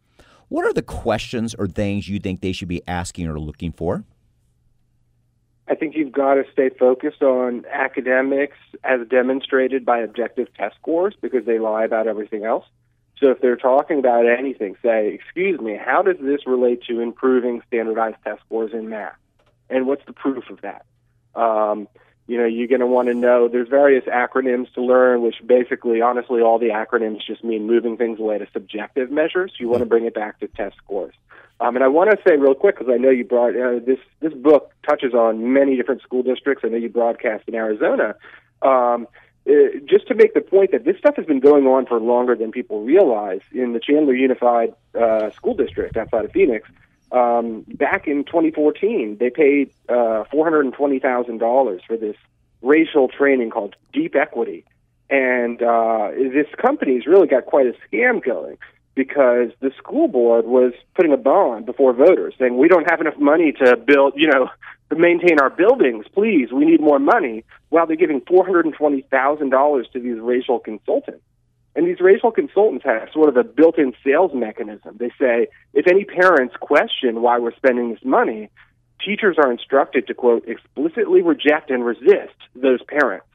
what 0.49 0.67
are 0.67 0.73
the 0.73 0.83
questions 0.83 1.55
or 1.55 1.67
things 1.67 2.09
you 2.09 2.19
think 2.19 2.41
they 2.41 2.53
should 2.53 2.69
be 2.69 2.83
asking 2.87 3.27
or 3.27 3.39
looking 3.39 3.73
for? 3.73 4.05
I 5.69 5.75
think 5.75 5.95
you've 5.97 6.13
got 6.13 6.35
to 6.35 6.45
stay 6.53 6.69
focused 6.69 7.23
on 7.23 7.65
academics 7.73 8.59
as 8.85 9.07
demonstrated 9.09 9.85
by 9.85 10.01
objective 10.01 10.53
test 10.55 10.77
scores 10.77 11.15
because 11.23 11.47
they 11.47 11.59
lie 11.59 11.85
about 11.85 12.07
everything 12.07 12.45
else. 12.45 12.67
So 13.23 13.31
if 13.31 13.41
they're 13.41 13.57
talking 13.57 14.01
about 14.01 14.27
anything, 14.27 14.75
say, 14.83 15.15
excuse 15.15 15.61
me, 15.61 15.79
how 15.83 16.03
does 16.03 16.17
this 16.21 16.41
relate 16.45 16.83
to 16.89 16.99
improving 16.99 17.63
standardized 17.69 18.17
test 18.25 18.41
scores 18.45 18.73
in 18.73 18.89
math? 18.89 19.15
And 19.71 19.87
what's 19.87 20.05
the 20.07 20.13
proof 20.13 20.51
of 20.51 20.61
that? 20.63 20.85
Um, 21.41 21.87
you 22.27 22.37
know, 22.37 22.45
you're 22.45 22.67
going 22.67 22.81
to 22.81 22.87
want 22.87 23.09
to 23.09 23.15
know 23.15 23.47
there's 23.47 23.69
various 23.69 24.05
acronyms 24.07 24.73
to 24.75 24.83
learn, 24.83 25.23
which 25.23 25.37
basically, 25.47 26.03
honestly, 26.03 26.41
all 26.41 26.59
the 26.59 26.71
acronyms 26.71 27.19
just 27.25 27.45
mean 27.45 27.67
moving 27.67 27.97
things 27.97 28.19
away 28.19 28.39
to 28.39 28.47
subjective 28.53 29.13
measures. 29.13 29.53
You 29.59 29.69
want 29.69 29.81
to 29.81 29.87
bring 29.87 30.05
it 30.05 30.15
back 30.15 30.41
to 30.41 30.49
test 30.49 30.77
scores. 30.79 31.15
Um, 31.61 31.77
and 31.77 31.85
I 31.85 31.89
want 31.89 32.11
to 32.11 32.17
say 32.27 32.37
real 32.37 32.55
quick 32.55 32.77
because 32.77 32.93
I 32.93 32.97
know 32.97 33.11
you 33.11 33.25
brought 33.25 33.55
uh, 33.55 33.79
this. 33.85 33.99
This 34.21 34.33
book 34.33 34.73
touches 34.89 35.15
on 35.15 35.53
many 35.53 35.77
different 35.77 36.03
school 36.03 36.25
districts. 36.25 36.65
I 36.65 36.69
know 36.69 36.77
you 36.77 36.89
broadcast 36.89 37.45
in 37.47 37.55
Arizona. 37.55 38.17
Um, 38.63 39.07
uh, 39.49 39.53
just 39.87 40.07
to 40.09 40.15
make 40.15 40.35
the 40.35 40.41
point 40.41 40.71
that 40.73 40.85
this 40.85 40.97
stuff 40.99 41.17
has 41.17 41.27
been 41.27 41.41
going 41.41 41.67
on 41.67 41.87
for 41.87 42.01
longer 42.01 42.37
than 42.37 42.53
people 42.53 42.83
realize 42.83 43.41
in 43.53 43.73
the 43.73 43.81
Chandler 43.81 44.15
Unified 44.15 44.75
uh, 44.99 45.31
School 45.31 45.55
District 45.55 45.97
outside 45.97 46.25
of 46.25 46.33
Phoenix. 46.33 46.69
Um, 47.11 47.65
back 47.69 48.07
in 48.07 48.25
2014, 48.25 49.19
they 49.19 49.31
paid 49.31 49.71
uh, 49.89 50.25
$420,000 50.33 51.81
for 51.87 51.97
this 51.97 52.17
racial 52.63 53.09
training 53.09 53.51
called 53.51 53.77
Deep 53.93 54.15
Equity. 54.15 54.65
And 55.11 55.63
uh, 55.63 56.11
this 56.13 56.47
company's 56.57 57.07
really 57.07 57.27
got 57.27 57.45
quite 57.45 57.67
a 57.67 57.75
scam 57.87 58.25
going 58.25 58.57
because 58.95 59.51
the 59.61 59.73
school 59.77 60.09
board 60.09 60.47
was 60.47 60.73
putting 60.95 61.13
a 61.13 61.17
bond 61.17 61.67
before 61.67 61.93
voters 61.93 62.35
saying, 62.39 62.57
we 62.57 62.69
don't 62.69 62.89
have 62.89 63.01
enough 63.01 63.19
money 63.19 63.53
to 63.53 63.77
build, 63.77 64.15
you 64.17 64.29
know, 64.29 64.49
to 64.93 64.99
maintain 64.99 65.41
our 65.41 65.49
buildings, 65.49 66.05
please, 66.13 66.53
we 66.53 66.67
need 66.67 66.81
more 66.81 66.99
money, 66.99 67.45
while 67.71 67.87
they're 67.87 67.97
giving 67.97 68.21
$420,000 68.21 69.93
to 69.93 70.01
these 70.01 70.19
racial 70.21 70.59
consultants. 70.59 71.23
And 71.75 71.87
these 71.87 72.01
racial 72.01 72.31
consultants 72.31 72.85
have 72.85 73.09
sort 73.13 73.31
of 73.31 73.37
a 73.39 73.45
built 73.45 73.79
in 73.79 73.95
sales 74.05 74.33
mechanism. 74.35 74.99
They 74.99 75.11
say, 75.19 75.49
if 75.73 75.87
any 75.91 76.05
parents 76.05 76.55
question 76.61 77.23
why 77.23 77.39
we're 77.39 77.57
spending 77.57 77.91
this 77.91 78.05
money, 78.05 78.51
teachers 79.03 79.37
are 79.39 79.51
instructed 79.51 80.07
to, 80.09 80.15
quote, 80.15 80.47
explicitly 80.47 81.23
reject 81.23 81.71
and 81.71 81.85
resist 81.85 82.37
those 82.55 82.83
parents. 82.83 83.27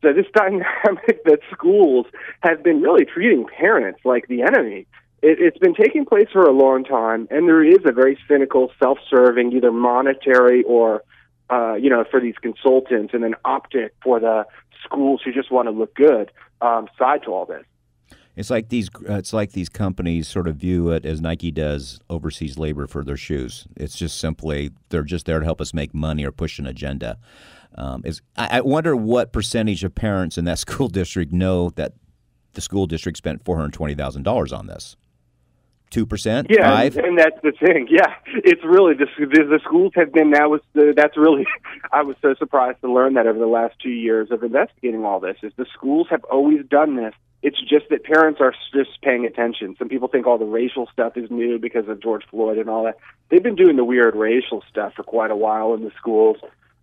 So 0.00 0.14
this 0.14 0.26
dynamic 0.34 0.64
that 1.26 1.40
schools 1.52 2.06
have 2.40 2.62
been 2.62 2.80
really 2.80 3.04
treating 3.04 3.44
parents 3.44 4.00
like 4.06 4.26
the 4.28 4.42
enemy 4.42 4.86
it, 5.22 5.38
it's 5.40 5.58
been 5.58 5.74
taking 5.74 6.04
place 6.04 6.28
for 6.32 6.42
a 6.42 6.52
long 6.52 6.84
time, 6.84 7.28
and 7.30 7.48
there 7.48 7.64
is 7.64 7.78
a 7.84 7.92
very 7.92 8.18
cynical, 8.28 8.72
self-serving, 8.78 9.52
either 9.52 9.72
monetary 9.72 10.64
or, 10.64 11.02
uh, 11.48 11.74
you 11.74 11.88
know, 11.88 12.04
for 12.10 12.20
these 12.20 12.34
consultants, 12.42 13.14
and 13.14 13.24
an 13.24 13.36
optic 13.44 13.94
for 14.02 14.18
the 14.18 14.44
schools 14.84 15.22
who 15.24 15.32
just 15.32 15.50
want 15.50 15.66
to 15.66 15.70
look 15.70 15.94
good 15.94 16.32
um, 16.60 16.88
side 16.98 17.22
to 17.22 17.30
all 17.30 17.46
this. 17.46 17.64
It's 18.34 18.50
like 18.50 18.70
these. 18.70 18.88
Uh, 19.08 19.14
it's 19.14 19.34
like 19.34 19.52
these 19.52 19.68
companies 19.68 20.26
sort 20.26 20.48
of 20.48 20.56
view 20.56 20.90
it 20.90 21.04
as 21.04 21.20
Nike 21.20 21.50
does 21.50 22.00
overseas 22.08 22.58
labor 22.58 22.86
for 22.86 23.04
their 23.04 23.16
shoes. 23.16 23.66
It's 23.76 23.94
just 23.94 24.18
simply 24.18 24.70
they're 24.88 25.02
just 25.02 25.26
there 25.26 25.38
to 25.38 25.44
help 25.44 25.60
us 25.60 25.74
make 25.74 25.92
money 25.92 26.24
or 26.24 26.32
push 26.32 26.58
an 26.58 26.66
agenda. 26.66 27.18
Um, 27.74 28.00
is 28.06 28.22
I, 28.34 28.58
I 28.58 28.60
wonder 28.62 28.96
what 28.96 29.34
percentage 29.34 29.84
of 29.84 29.94
parents 29.94 30.38
in 30.38 30.46
that 30.46 30.58
school 30.66 30.88
district 30.88 31.30
know 31.30 31.70
that 31.76 31.92
the 32.54 32.62
school 32.62 32.86
district 32.86 33.18
spent 33.18 33.44
four 33.44 33.56
hundred 33.56 33.74
twenty 33.74 33.94
thousand 33.94 34.22
dollars 34.22 34.50
on 34.50 34.66
this 34.66 34.96
two 35.92 36.06
percent, 36.06 36.48
yeah, 36.50 36.68
five, 36.68 36.96
and, 36.96 37.06
and 37.06 37.18
that's 37.18 37.40
the 37.42 37.52
thing. 37.52 37.86
Yeah, 37.88 38.14
it's 38.26 38.64
really 38.64 38.94
the, 38.94 39.06
the, 39.18 39.44
the 39.44 39.60
schools 39.62 39.92
have 39.94 40.12
been 40.12 40.30
that 40.32 40.50
was 40.50 40.60
the, 40.72 40.92
that's 40.96 41.16
really. 41.16 41.46
I 41.92 42.02
was 42.02 42.16
so 42.20 42.34
surprised 42.34 42.80
to 42.80 42.92
learn 42.92 43.14
that 43.14 43.26
over 43.26 43.38
the 43.38 43.46
last 43.46 43.74
two 43.80 43.90
years 43.90 44.30
of 44.30 44.42
investigating 44.42 45.04
all 45.04 45.20
this 45.20 45.36
is 45.42 45.52
the 45.56 45.66
schools 45.72 46.08
have 46.10 46.24
always 46.24 46.64
done 46.66 46.96
this. 46.96 47.14
It's 47.42 47.60
just 47.60 47.88
that 47.90 48.04
parents 48.04 48.40
are 48.40 48.54
just 48.72 49.02
paying 49.02 49.26
attention. 49.26 49.74
Some 49.76 49.88
people 49.88 50.08
think 50.08 50.26
all 50.26 50.38
the 50.38 50.44
racial 50.44 50.88
stuff 50.92 51.16
is 51.16 51.30
new 51.30 51.58
because 51.58 51.88
of 51.88 52.00
George 52.00 52.22
Floyd 52.30 52.58
and 52.58 52.70
all 52.70 52.84
that. 52.84 52.98
They've 53.30 53.42
been 53.42 53.56
doing 53.56 53.76
the 53.76 53.84
weird 53.84 54.14
racial 54.14 54.62
stuff 54.70 54.94
for 54.94 55.02
quite 55.02 55.32
a 55.32 55.36
while 55.36 55.74
in 55.74 55.82
the 55.82 55.90
schools. 55.96 56.36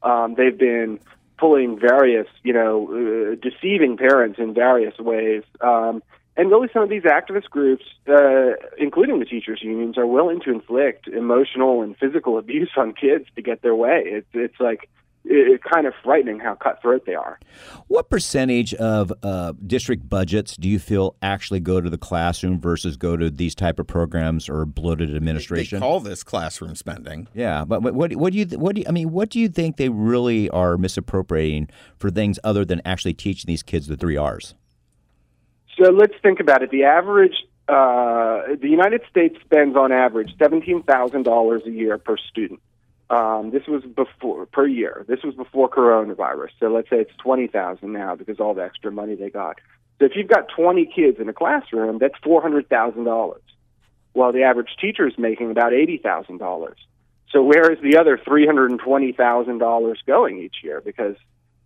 Um, 0.03 0.35
they've 0.35 0.57
been 0.57 0.99
pulling 1.37 1.79
various, 1.79 2.27
you 2.43 2.51
know, 2.53 2.89
uh, 2.91 3.35
deceiving 3.35 3.95
parents 3.97 4.37
in 4.37 4.53
various 4.53 4.97
ways. 4.99 5.43
Um, 5.61 6.03
And 6.39 6.49
really, 6.49 6.69
some 6.71 6.83
of 6.83 6.89
these 6.89 7.03
activist 7.03 7.49
groups, 7.49 7.83
uh, 8.07 8.51
including 8.77 9.19
the 9.19 9.25
teachers' 9.25 9.59
unions, 9.61 9.97
are 9.97 10.07
willing 10.07 10.39
to 10.45 10.51
inflict 10.51 11.09
emotional 11.09 11.81
and 11.81 11.97
physical 11.97 12.37
abuse 12.37 12.71
on 12.77 12.93
kids 12.93 13.25
to 13.35 13.41
get 13.41 13.61
their 13.61 13.75
way. 13.75 14.03
It's 14.05 14.27
it's 14.31 14.57
like 14.57 14.89
it's 15.25 15.61
kind 15.65 15.85
of 15.85 15.93
frightening 16.01 16.39
how 16.39 16.55
cutthroat 16.55 17.05
they 17.05 17.13
are. 17.13 17.41
What 17.87 18.09
percentage 18.09 18.73
of 18.75 19.11
uh, 19.21 19.51
district 19.67 20.07
budgets 20.07 20.55
do 20.55 20.69
you 20.69 20.79
feel 20.79 21.17
actually 21.21 21.59
go 21.59 21.81
to 21.81 21.89
the 21.89 21.97
classroom 21.97 22.61
versus 22.61 22.95
go 22.95 23.17
to 23.17 23.29
these 23.29 23.53
type 23.53 23.77
of 23.77 23.87
programs 23.87 24.47
or 24.47 24.65
bloated 24.65 25.13
administration? 25.13 25.81
They 25.81 25.85
call 25.85 25.99
this 25.99 26.23
classroom 26.23 26.75
spending. 26.75 27.27
Yeah, 27.33 27.65
but 27.65 27.81
what, 27.81 28.15
what 28.15 28.31
do 28.31 28.39
you 28.39 28.45
what 28.57 28.75
do 28.75 28.81
you, 28.81 28.87
I 28.87 28.91
mean? 28.91 29.11
What 29.11 29.29
do 29.29 29.41
you 29.41 29.49
think 29.49 29.75
they 29.75 29.89
really 29.89 30.49
are 30.51 30.77
misappropriating 30.77 31.69
for 31.97 32.09
things 32.09 32.39
other 32.45 32.63
than 32.63 32.81
actually 32.85 33.15
teaching 33.15 33.49
these 33.49 33.61
kids 33.61 33.87
the 33.87 33.97
three 33.97 34.15
R's? 34.15 34.55
So 35.79 35.91
let's 35.91 36.13
think 36.21 36.39
about 36.39 36.61
it. 36.61 36.71
The 36.71 36.83
average, 36.83 37.35
uh, 37.67 38.55
the 38.59 38.67
United 38.69 39.01
States 39.09 39.37
spends 39.45 39.75
on 39.77 39.91
average 39.91 40.35
seventeen 40.37 40.83
thousand 40.83 41.23
dollars 41.23 41.61
a 41.65 41.71
year 41.71 41.97
per 41.97 42.17
student. 42.17 42.59
Um, 43.09 43.49
this 43.51 43.65
was 43.67 43.83
before 43.83 44.45
per 44.45 44.67
year. 44.67 45.05
This 45.07 45.23
was 45.23 45.35
before 45.35 45.69
coronavirus. 45.69 46.49
So 46.59 46.67
let's 46.67 46.89
say 46.89 46.97
it's 46.97 47.15
twenty 47.17 47.47
thousand 47.47 47.93
now 47.93 48.15
because 48.15 48.39
all 48.39 48.53
the 48.53 48.63
extra 48.63 48.91
money 48.91 49.15
they 49.15 49.29
got. 49.29 49.57
So 49.99 50.05
if 50.05 50.11
you've 50.15 50.27
got 50.27 50.47
twenty 50.55 50.85
kids 50.85 51.17
in 51.19 51.29
a 51.29 51.33
classroom, 51.33 51.97
that's 51.97 52.15
four 52.23 52.41
hundred 52.41 52.67
thousand 52.69 53.05
dollars. 53.05 53.41
While 54.13 54.33
the 54.33 54.43
average 54.43 54.75
teacher 54.81 55.07
is 55.07 55.17
making 55.17 55.49
about 55.49 55.73
eighty 55.73 55.97
thousand 55.97 56.39
dollars. 56.39 56.77
So 57.31 57.43
where 57.43 57.71
is 57.71 57.79
the 57.81 57.97
other 57.97 58.17
three 58.17 58.45
hundred 58.45 58.71
and 58.71 58.79
twenty 58.79 59.13
thousand 59.13 59.59
dollars 59.59 60.01
going 60.05 60.39
each 60.39 60.57
year? 60.63 60.81
Because 60.81 61.15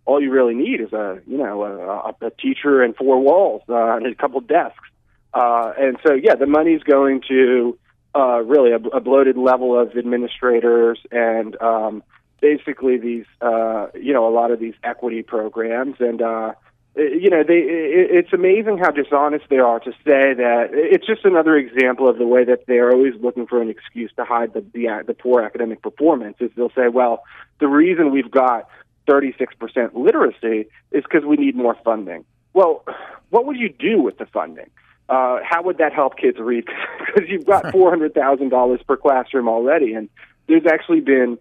all 0.06 0.20
you 0.20 0.30
really 0.30 0.54
need 0.54 0.80
is 0.80 0.92
a 0.92 1.20
you 1.26 1.38
know 1.38 1.62
a, 1.64 2.26
a 2.26 2.30
teacher 2.30 2.82
and 2.82 2.94
four 2.96 3.20
walls 3.20 3.62
uh, 3.68 3.96
and 3.96 4.06
a 4.06 4.14
couple 4.14 4.40
desks. 4.40 4.88
Uh, 5.32 5.72
and 5.78 5.96
so 6.06 6.14
yeah, 6.14 6.34
the 6.34 6.46
money's 6.46 6.82
going 6.82 7.20
to 7.28 7.76
uh, 8.14 8.40
really 8.42 8.70
a, 8.70 8.76
a 8.76 9.00
bloated 9.00 9.36
level 9.36 9.78
of 9.78 9.96
administrators 9.96 11.00
and 11.10 11.60
um, 11.60 12.02
basically 12.40 12.98
these, 12.98 13.24
uh, 13.40 13.86
you 13.94 14.12
know, 14.12 14.28
a 14.28 14.32
lot 14.32 14.50
of 14.50 14.60
these 14.60 14.74
equity 14.84 15.22
programs. 15.22 15.96
And, 15.98 16.22
uh, 16.22 16.52
you 16.94 17.30
know, 17.30 17.42
they, 17.42 17.58
it, 17.58 18.10
it's 18.10 18.32
amazing 18.32 18.78
how 18.78 18.90
dishonest 18.90 19.46
they 19.48 19.58
are 19.58 19.80
to 19.80 19.90
say 20.04 20.34
that 20.34 20.68
it's 20.72 21.06
just 21.06 21.24
another 21.24 21.56
example 21.56 22.08
of 22.08 22.18
the 22.18 22.26
way 22.26 22.44
that 22.44 22.66
they're 22.66 22.92
always 22.92 23.14
looking 23.20 23.46
for 23.46 23.60
an 23.60 23.70
excuse 23.70 24.12
to 24.16 24.24
hide 24.24 24.52
the, 24.52 24.60
the, 24.74 25.02
the 25.06 25.14
poor 25.14 25.42
academic 25.42 25.82
performance 25.82 26.36
is 26.38 26.50
they'll 26.54 26.70
say, 26.70 26.88
well, 26.88 27.24
the 27.60 27.66
reason 27.66 28.12
we've 28.12 28.30
got 28.30 28.68
36% 29.08 29.94
literacy 29.94 30.68
is 30.92 31.02
because 31.02 31.24
we 31.24 31.36
need 31.36 31.56
more 31.56 31.76
funding. 31.84 32.24
Well, 32.52 32.84
what 33.30 33.46
would 33.46 33.56
you 33.56 33.68
do 33.68 34.00
with 34.00 34.18
the 34.18 34.26
funding? 34.26 34.70
uh, 35.08 35.38
how 35.48 35.62
would 35.62 35.78
that 35.78 35.92
help 35.92 36.16
kids 36.16 36.38
read? 36.38 36.64
Because 37.14 37.30
you've 37.30 37.46
got 37.46 37.70
four 37.70 37.90
hundred 37.90 38.12
thousand 38.12 38.48
dollars 38.48 38.80
per 38.88 38.96
classroom 38.96 39.46
already, 39.46 39.92
and 39.92 40.08
there's 40.48 40.66
actually 40.66 41.00
been 41.00 41.38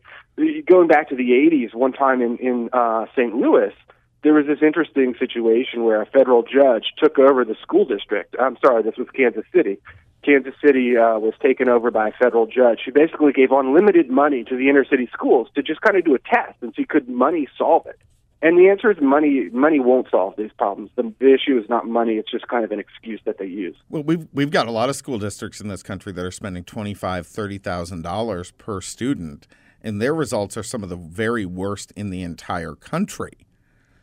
going 0.68 0.88
back 0.88 1.10
to 1.10 1.16
the 1.16 1.32
'80s. 1.32 1.74
One 1.74 1.94
time 1.94 2.22
in 2.22 2.38
in 2.38 2.70
uh, 2.72 3.08
St. 3.16 3.36
Louis, 3.36 3.74
there 4.22 4.34
was 4.34 4.46
this 4.46 4.60
interesting 4.62 5.16
situation 5.18 5.84
where 5.84 6.00
a 6.00 6.06
federal 6.06 6.44
judge 6.44 6.94
took 7.00 7.18
over 7.18 7.44
the 7.44 7.56
school 7.60 7.86
district. 7.86 8.36
I'm 8.40 8.56
sorry, 8.64 8.84
this 8.84 8.98
was 8.98 9.08
Kansas 9.16 9.46
City. 9.52 9.80
Kansas 10.24 10.54
City 10.64 10.98
uh, 10.98 11.20
was 11.20 11.34
taken 11.42 11.70
over 11.70 11.92
by 11.92 12.10
a 12.10 12.12
federal 12.12 12.46
judge 12.46 12.80
who 12.86 12.92
basically 12.92 13.32
gave 13.32 13.52
unlimited 13.52 14.10
money 14.10 14.44
to 14.46 14.56
the 14.56 14.70
inner 14.70 14.86
city 14.86 15.10
schools 15.14 15.48
to 15.56 15.64
just 15.64 15.82
kind 15.82 15.98
of 15.98 16.06
do 16.06 16.16
a 16.16 16.20
test 16.20 16.56
and 16.62 16.74
see 16.76 16.86
could 16.86 17.08
money 17.10 17.48
solve 17.58 17.86
it. 17.86 18.00
And 18.42 18.58
the 18.58 18.70
answer 18.70 18.92
is 18.92 18.98
money. 19.02 19.50
Money 19.54 19.80
won't 19.80 20.08
solve 20.12 20.34
these 20.38 20.52
problems. 20.58 20.90
The, 20.98 21.14
the, 21.20 21.34
issue 21.34 21.58
is 21.58 21.70
not 21.70 21.88
money; 21.88 22.16
it's 22.16 22.30
just 22.30 22.46
kind 22.50 22.66
of 22.66 22.74
an 22.74 22.80
excuse 22.80 23.22
that 23.24 23.38
they 23.38 23.46
use. 23.46 23.76
Well, 23.90 24.04
we've 24.04 24.28
we've 24.34 24.52
got 24.52 24.68
a 24.68 24.72
lot 24.72 24.90
of 24.90 24.98
school 24.98 25.18
districts 25.18 25.62
in 25.62 25.70
this 25.70 25.82
country 25.82 26.12
that 26.12 26.26
are 26.26 26.32
spending 26.32 26.66
twenty 26.66 26.94
five, 26.94 27.26
thirty 27.26 27.58
thousand 27.58 28.02
dollars 28.02 28.52
per 28.52 28.82
student, 28.82 29.48
and 29.82 30.02
their 30.02 30.14
results 30.14 30.58
are 30.58 30.64
some 30.64 30.84
of 30.84 30.90
the 30.90 30.98
very 30.98 31.46
worst 31.46 31.94
in 31.96 32.10
the 32.10 32.22
entire 32.22 32.76
country. 32.76 33.32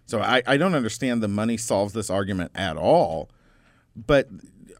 So 0.06 0.20
I, 0.22 0.42
I 0.46 0.56
don't 0.56 0.74
understand 0.74 1.22
the 1.22 1.28
money 1.28 1.58
solves 1.58 1.92
this 1.92 2.08
argument 2.08 2.52
at 2.54 2.78
all. 2.78 3.28
But 3.94 4.28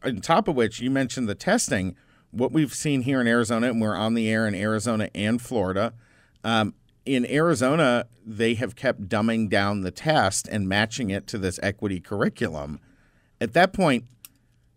on 0.03 0.21
top 0.21 0.47
of 0.47 0.55
which, 0.55 0.79
you 0.79 0.89
mentioned 0.89 1.29
the 1.29 1.35
testing. 1.35 1.95
What 2.31 2.51
we've 2.51 2.73
seen 2.73 3.01
here 3.01 3.19
in 3.19 3.27
Arizona, 3.27 3.67
and 3.67 3.81
we're 3.81 3.95
on 3.95 4.13
the 4.13 4.29
air 4.29 4.47
in 4.47 4.55
Arizona 4.55 5.09
and 5.13 5.41
Florida. 5.41 5.93
Um, 6.43 6.73
in 7.05 7.25
Arizona, 7.25 8.05
they 8.25 8.53
have 8.53 8.75
kept 8.75 9.09
dumbing 9.09 9.49
down 9.49 9.81
the 9.81 9.91
test 9.91 10.47
and 10.47 10.69
matching 10.69 11.09
it 11.09 11.27
to 11.27 11.37
this 11.37 11.59
equity 11.61 11.99
curriculum. 11.99 12.79
At 13.39 13.53
that 13.53 13.73
point, 13.73 14.05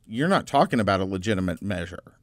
you're 0.06 0.28
not 0.28 0.46
talking 0.46 0.80
about 0.80 1.00
a 1.00 1.04
legitimate 1.04 1.62
measure. 1.62 2.18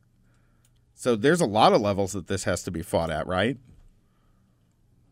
So 0.94 1.16
there's 1.16 1.42
a 1.42 1.46
lot 1.46 1.74
of 1.74 1.82
levels 1.82 2.14
that 2.14 2.28
this 2.28 2.44
has 2.44 2.64
to 2.64 2.72
be 2.72 2.82
fought 2.82 3.10
at, 3.10 3.26
right? 3.26 3.58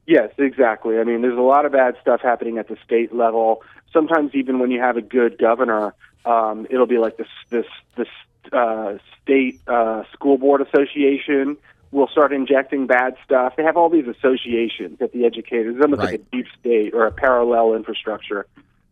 Yes, 0.05 0.31
exactly. 0.37 0.97
I 0.97 1.03
mean, 1.03 1.21
there's 1.21 1.37
a 1.37 1.41
lot 1.41 1.65
of 1.65 1.71
bad 1.71 1.95
stuff 2.01 2.21
happening 2.21 2.57
at 2.57 2.67
the 2.67 2.77
state 2.83 3.13
level. 3.13 3.61
Sometimes, 3.93 4.31
even 4.33 4.59
when 4.59 4.71
you 4.71 4.79
have 4.79 4.97
a 4.97 5.01
good 5.01 5.37
governor, 5.37 5.93
um, 6.25 6.67
it'll 6.69 6.87
be 6.87 6.97
like 6.97 7.17
this 7.17 7.27
this 7.49 7.65
this 7.95 8.07
uh, 8.51 8.97
state 9.21 9.59
uh, 9.67 10.03
school 10.13 10.37
board 10.37 10.61
association 10.61 11.57
will 11.91 12.07
start 12.07 12.31
injecting 12.31 12.87
bad 12.87 13.15
stuff. 13.25 13.53
They 13.55 13.63
have 13.63 13.77
all 13.77 13.89
these 13.89 14.07
associations 14.07 14.99
that 14.99 15.11
the 15.11 15.25
educators. 15.25 15.75
It's 15.75 15.83
almost 15.83 15.99
right. 15.99 16.11
like 16.11 16.21
a 16.21 16.35
deep 16.35 16.45
state 16.59 16.93
or 16.93 17.05
a 17.07 17.11
parallel 17.11 17.73
infrastructure. 17.73 18.45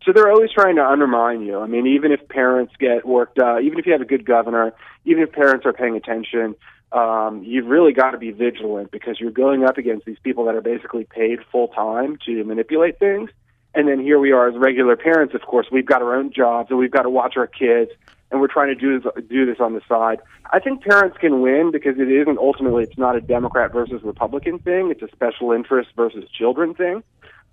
So 0.03 0.13
they're 0.13 0.31
always 0.31 0.51
trying 0.51 0.77
to 0.77 0.85
undermine 0.85 1.41
you. 1.41 1.59
I 1.59 1.67
mean, 1.67 1.85
even 1.85 2.11
if 2.11 2.27
parents 2.29 2.73
get 2.79 3.05
worked 3.05 3.39
up, 3.39 3.61
even 3.61 3.77
if 3.77 3.85
you 3.85 3.91
have 3.91 4.01
a 4.01 4.05
good 4.05 4.25
governor, 4.25 4.73
even 5.05 5.23
if 5.23 5.31
parents 5.31 5.65
are 5.65 5.73
paying 5.73 5.97
attention, 5.97 6.55
um, 6.91 7.43
you've 7.43 7.67
really 7.67 7.91
got 7.91 8.11
to 8.11 8.17
be 8.17 8.31
vigilant 8.31 8.91
because 8.91 9.19
you're 9.19 9.31
going 9.31 9.65
up 9.65 9.77
against 9.77 10.05
these 10.05 10.17
people 10.23 10.45
that 10.45 10.55
are 10.55 10.61
basically 10.61 11.03
paid 11.03 11.39
full 11.51 11.67
time 11.67 12.17
to 12.25 12.43
manipulate 12.45 12.99
things. 12.99 13.29
And 13.75 13.87
then 13.87 13.99
here 13.99 14.19
we 14.19 14.31
are 14.31 14.47
as 14.47 14.55
regular 14.55 14.95
parents, 14.95 15.35
of 15.35 15.41
course, 15.41 15.67
we've 15.71 15.85
got 15.85 16.01
our 16.01 16.15
own 16.15 16.31
jobs 16.31 16.69
and 16.69 16.79
we've 16.79 16.91
got 16.91 17.03
to 17.03 17.09
watch 17.09 17.37
our 17.37 17.47
kids 17.47 17.91
and 18.31 18.41
we're 18.41 18.47
trying 18.47 18.67
to 18.67 18.75
do 18.75 18.99
this, 18.99 19.11
do 19.29 19.45
this 19.45 19.59
on 19.59 19.73
the 19.73 19.81
side. 19.87 20.19
I 20.51 20.59
think 20.59 20.83
parents 20.83 21.17
can 21.17 21.41
win 21.41 21.71
because 21.71 21.97
it 21.97 22.09
isn't 22.09 22.37
ultimately 22.37 22.83
it's 22.83 22.97
not 22.97 23.15
a 23.15 23.21
Democrat 23.21 23.71
versus 23.71 24.01
Republican 24.03 24.59
thing. 24.59 24.91
It's 24.91 25.01
a 25.01 25.09
special 25.13 25.51
interest 25.51 25.91
versus 25.95 26.29
children 26.29 26.73
thing. 26.73 27.03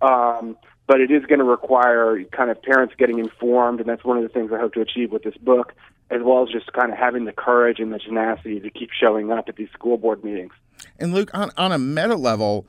Um, 0.00 0.56
but 0.86 1.00
it 1.00 1.10
is 1.10 1.24
going 1.24 1.38
to 1.38 1.44
require 1.44 2.22
kind 2.24 2.50
of 2.50 2.60
parents 2.62 2.94
getting 2.98 3.18
informed, 3.18 3.80
and 3.80 3.88
that's 3.88 4.04
one 4.04 4.18
of 4.18 4.22
the 4.22 4.28
things 4.28 4.52
I 4.52 4.58
hope 4.58 4.74
to 4.74 4.82
achieve 4.82 5.12
with 5.12 5.22
this 5.22 5.36
book, 5.36 5.72
as 6.10 6.20
well 6.22 6.42
as 6.42 6.50
just 6.50 6.72
kind 6.72 6.92
of 6.92 6.98
having 6.98 7.24
the 7.24 7.32
courage 7.32 7.80
and 7.80 7.92
the 7.92 7.98
tenacity 7.98 8.60
to 8.60 8.70
keep 8.70 8.90
showing 8.90 9.32
up 9.32 9.48
at 9.48 9.56
these 9.56 9.70
school 9.70 9.96
board 9.96 10.22
meetings. 10.22 10.52
And 10.98 11.14
Luke, 11.14 11.30
on, 11.32 11.50
on 11.56 11.72
a 11.72 11.78
meta 11.78 12.16
level, 12.16 12.66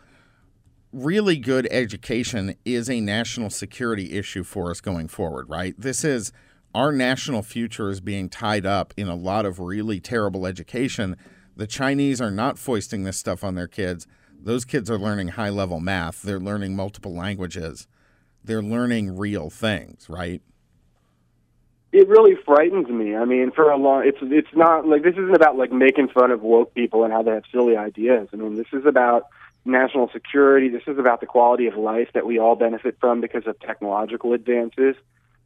really 0.96 1.36
good 1.36 1.68
education 1.72 2.56
is 2.64 2.90
a 2.90 3.02
national 3.02 3.50
security 3.50 4.14
issue 4.14 4.44
for 4.46 4.72
us 4.72 4.80
going 4.80 5.10
forward, 5.10 5.50
right? 5.50 5.76
This 5.78 6.06
is 6.06 6.32
our 6.74 6.94
national 6.94 7.42
future 7.42 7.90
is 7.90 8.00
being 8.00 8.30
tied 8.30 8.66
up 8.66 8.94
in 8.96 9.10
a 9.10 9.16
lot 9.16 9.46
of 9.46 9.60
really 9.60 10.00
terrible 10.00 10.48
education. 10.48 11.18
The 11.56 11.68
Chinese 11.68 12.22
are 12.22 12.32
not 12.32 12.58
foisting 12.58 13.04
this 13.04 13.18
stuff 13.18 13.44
on 13.44 13.56
their 13.56 13.68
kids. 13.68 14.08
Those 14.42 14.64
kids 14.64 14.90
are 14.90 14.98
learning 14.98 15.30
high 15.30 15.50
level 15.50 15.82
math, 15.82 16.22
they're 16.22 16.40
learning 16.40 16.78
multiple 16.78 17.14
languages, 17.14 17.88
they're 18.44 18.64
learning 18.64 19.18
real 19.18 19.50
things, 19.50 20.08
right? 20.08 20.42
It 21.92 22.08
really 22.08 22.36
frightens 22.46 22.88
me. 22.88 23.16
I 23.16 23.26
mean, 23.26 23.52
for 23.52 23.70
a 23.70 23.78
long, 23.78 24.04
it's 24.06 24.18
it's 24.22 24.54
not 24.56 24.88
like 24.88 25.04
this 25.04 25.14
isn't 25.14 25.36
about 25.36 25.58
like 25.58 25.72
making 25.72 26.10
fun 26.10 26.32
of 26.32 26.42
woke 26.42 26.74
people 26.74 27.04
and 27.04 27.12
how 27.12 27.24
they 27.24 27.32
have 27.32 27.44
silly 27.52 27.76
ideas. 27.76 28.28
I 28.34 28.36
mean, 28.36 28.56
this 28.56 28.68
is 28.74 28.86
about 28.86 29.28
national 29.66 30.10
security. 30.14 30.70
This 30.70 30.84
is 30.88 30.98
about 30.98 31.20
the 31.20 31.26
quality 31.26 31.68
of 31.68 31.76
life 31.76 32.10
that 32.14 32.26
we 32.26 32.40
all 32.40 32.56
benefit 32.56 32.98
from 33.00 33.20
because 33.20 33.48
of 33.48 33.60
technological 33.60 34.34
advances. 34.34 34.96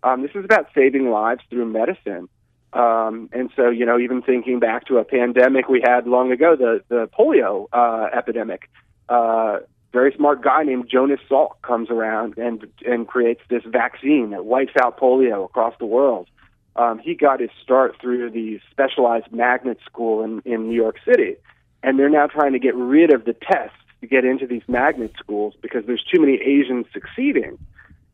Um, 0.03 0.22
this 0.22 0.32
is 0.36 0.45
about 0.45 0.67
saving 0.76 1.09
lives 1.09 1.41
through 1.49 1.65
medicine. 1.65 2.30
Um, 2.72 3.30
and 3.32 3.49
so, 3.55 3.70
you 3.70 3.86
know, 3.86 3.97
even 3.97 4.22
thinking 4.22 4.59
back 4.59 4.86
to 4.88 4.97
a 4.97 5.03
pandemic 5.03 5.67
we 5.70 5.82
had 5.84 6.05
long 6.05 6.32
ago, 6.32 6.55
the, 6.55 6.84
the 6.88 7.09
polio 7.17 7.67
uh, 7.74 8.09
epidemic, 8.15 8.70
uh, 9.07 9.59
very 9.91 10.13
smart 10.15 10.43
guy 10.43 10.63
named 10.63 10.88
Jonas 10.88 11.20
Salk 11.30 11.61
comes 11.63 11.89
around 11.89 12.38
and, 12.38 12.67
and 12.86 13.07
creates 13.07 13.41
this 13.49 13.63
vaccine 13.65 14.30
that 14.32 14.45
wipes 14.45 14.74
out 14.80 14.99
polio 14.99 15.45
across 15.45 15.74
the 15.80 15.88
world. 15.88 16.28
Um, 16.76 16.99
he 16.99 17.15
got 17.15 17.39
his 17.39 17.49
start 17.63 17.95
through 17.99 18.30
the 18.30 18.59
specialized 18.70 19.32
magnet 19.32 19.80
school 19.84 20.24
in, 20.24 20.41
in 20.45 20.67
New 20.67 20.76
York 20.76 20.97
City. 21.03 21.38
And 21.82 21.97
they're 21.97 22.09
now 22.09 22.28
trying 22.28 22.53
to 22.53 22.59
get 22.59 22.76
rid 22.76 23.11
of 23.11 23.26
the 23.26 23.34
tests 23.34 23.76
to 24.02 24.08
get 24.08 24.26
into 24.26 24.47
these 24.47 24.64
magnet 24.68 25.14
schools 25.20 25.54
because 25.62 25.86
there's 25.86 26.04
too 26.04 26.20
many 26.22 26.36
Asians 26.36 26.86
succeeding 26.93 27.58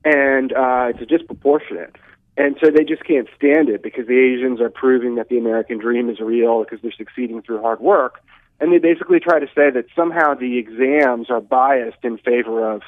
and 0.03 0.53
uh, 0.53 0.93
it's 0.93 1.09
disproportionate. 1.09 1.95
And 2.37 2.57
so 2.61 2.69
they 2.69 2.83
just 2.83 3.03
can't 3.05 3.27
stand 3.35 3.69
it 3.69 3.81
because 3.81 4.07
the 4.07 4.17
Asians 4.17 4.59
are 4.61 4.69
proving 4.69 5.15
that 5.15 5.29
the 5.29 5.37
American 5.37 5.79
dream 5.79 6.09
is 6.09 6.19
real 6.19 6.63
because 6.63 6.81
they're 6.81 6.91
succeeding 6.91 7.41
through 7.41 7.61
hard 7.61 7.79
work. 7.79 8.21
And 8.59 8.71
they 8.71 8.77
basically 8.77 9.19
try 9.19 9.39
to 9.39 9.47
say 9.47 9.69
that 9.71 9.85
somehow 9.95 10.33
the 10.33 10.57
exams 10.57 11.29
are 11.29 11.41
biased 11.41 12.03
in 12.03 12.17
favor 12.17 12.71
of 12.71 12.81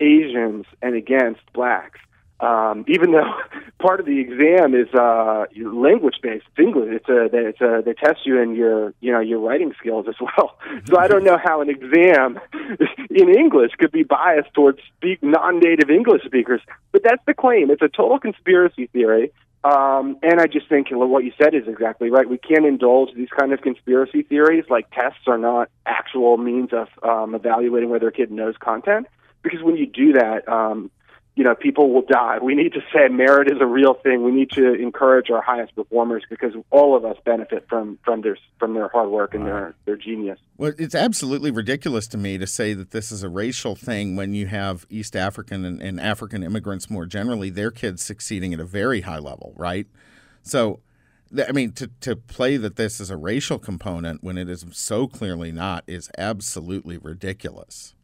Asians 0.00 0.66
and 0.80 0.94
against 0.94 1.40
blacks. 1.52 2.00
Um, 2.42 2.84
even 2.88 3.12
though 3.12 3.32
part 3.78 4.00
of 4.00 4.06
the 4.06 4.18
exam 4.20 4.74
is 4.74 4.92
uh, 4.94 5.46
language 5.64 6.16
based. 6.22 6.44
It's 6.50 6.58
English. 6.58 6.88
It's 6.90 7.08
a 7.08 7.28
it's 7.32 7.60
a 7.60 7.82
they 7.84 7.94
test 7.94 8.26
you 8.26 8.40
in 8.40 8.54
your 8.54 8.92
you 9.00 9.12
know 9.12 9.20
your 9.20 9.38
writing 9.38 9.72
skills 9.78 10.06
as 10.08 10.16
well. 10.20 10.58
So 10.86 10.98
I 10.98 11.08
don't 11.08 11.24
know 11.24 11.38
how 11.42 11.60
an 11.60 11.70
exam 11.70 12.40
in 13.10 13.28
English 13.34 13.72
could 13.78 13.92
be 13.92 14.02
biased 14.02 14.52
towards 14.54 14.80
speak 14.96 15.22
non-native 15.22 15.88
English 15.88 16.24
speakers, 16.24 16.60
but 16.90 17.02
that's 17.02 17.22
the 17.26 17.34
claim. 17.34 17.70
It's 17.70 17.82
a 17.82 17.88
total 17.88 18.18
conspiracy 18.18 18.88
theory. 18.88 19.32
Um, 19.64 20.16
and 20.24 20.40
I 20.40 20.48
just 20.48 20.68
think 20.68 20.88
what 20.90 21.22
you 21.22 21.32
said 21.40 21.54
is 21.54 21.68
exactly 21.68 22.10
right. 22.10 22.28
We 22.28 22.38
can't 22.38 22.66
indulge 22.66 23.10
these 23.14 23.28
kind 23.28 23.52
of 23.52 23.60
conspiracy 23.60 24.22
theories, 24.22 24.64
like 24.68 24.90
tests 24.90 25.20
are 25.28 25.38
not 25.38 25.70
actual 25.86 26.36
means 26.36 26.70
of 26.72 26.88
um, 27.04 27.36
evaluating 27.36 27.88
whether 27.88 28.08
a 28.08 28.12
kid 28.12 28.32
knows 28.32 28.56
content, 28.58 29.06
because 29.42 29.62
when 29.62 29.76
you 29.76 29.86
do 29.86 30.14
that, 30.14 30.48
um, 30.48 30.90
you 31.34 31.44
know, 31.44 31.54
people 31.54 31.92
will 31.92 32.02
die. 32.02 32.38
We 32.42 32.54
need 32.54 32.74
to 32.74 32.80
say 32.94 33.08
merit 33.08 33.50
is 33.50 33.58
a 33.60 33.66
real 33.66 33.94
thing. 33.94 34.22
We 34.22 34.32
need 34.32 34.50
to 34.50 34.74
encourage 34.74 35.30
our 35.30 35.40
highest 35.40 35.74
performers 35.74 36.24
because 36.28 36.52
all 36.70 36.94
of 36.94 37.06
us 37.06 37.16
benefit 37.24 37.66
from 37.68 37.98
from 38.04 38.20
their 38.20 38.36
from 38.58 38.74
their 38.74 38.88
hard 38.88 39.08
work 39.08 39.34
and 39.34 39.46
their 39.46 39.74
their 39.86 39.96
genius. 39.96 40.38
Well, 40.58 40.72
it's 40.78 40.94
absolutely 40.94 41.50
ridiculous 41.50 42.06
to 42.08 42.18
me 42.18 42.36
to 42.36 42.46
say 42.46 42.74
that 42.74 42.90
this 42.90 43.10
is 43.10 43.22
a 43.22 43.30
racial 43.30 43.74
thing 43.74 44.14
when 44.14 44.34
you 44.34 44.46
have 44.46 44.86
East 44.90 45.16
African 45.16 45.64
and, 45.64 45.80
and 45.80 45.98
African 45.98 46.42
immigrants 46.42 46.90
more 46.90 47.06
generally, 47.06 47.48
their 47.48 47.70
kids 47.70 48.04
succeeding 48.04 48.52
at 48.52 48.60
a 48.60 48.66
very 48.66 49.00
high 49.00 49.18
level, 49.18 49.54
right? 49.56 49.86
So, 50.42 50.80
I 51.48 51.52
mean, 51.52 51.72
to, 51.72 51.90
to 52.00 52.14
play 52.14 52.58
that 52.58 52.76
this 52.76 53.00
is 53.00 53.08
a 53.08 53.16
racial 53.16 53.58
component 53.58 54.22
when 54.22 54.36
it 54.36 54.50
is 54.50 54.66
so 54.72 55.06
clearly 55.06 55.50
not 55.50 55.84
is 55.86 56.10
absolutely 56.18 56.98
ridiculous. 56.98 57.94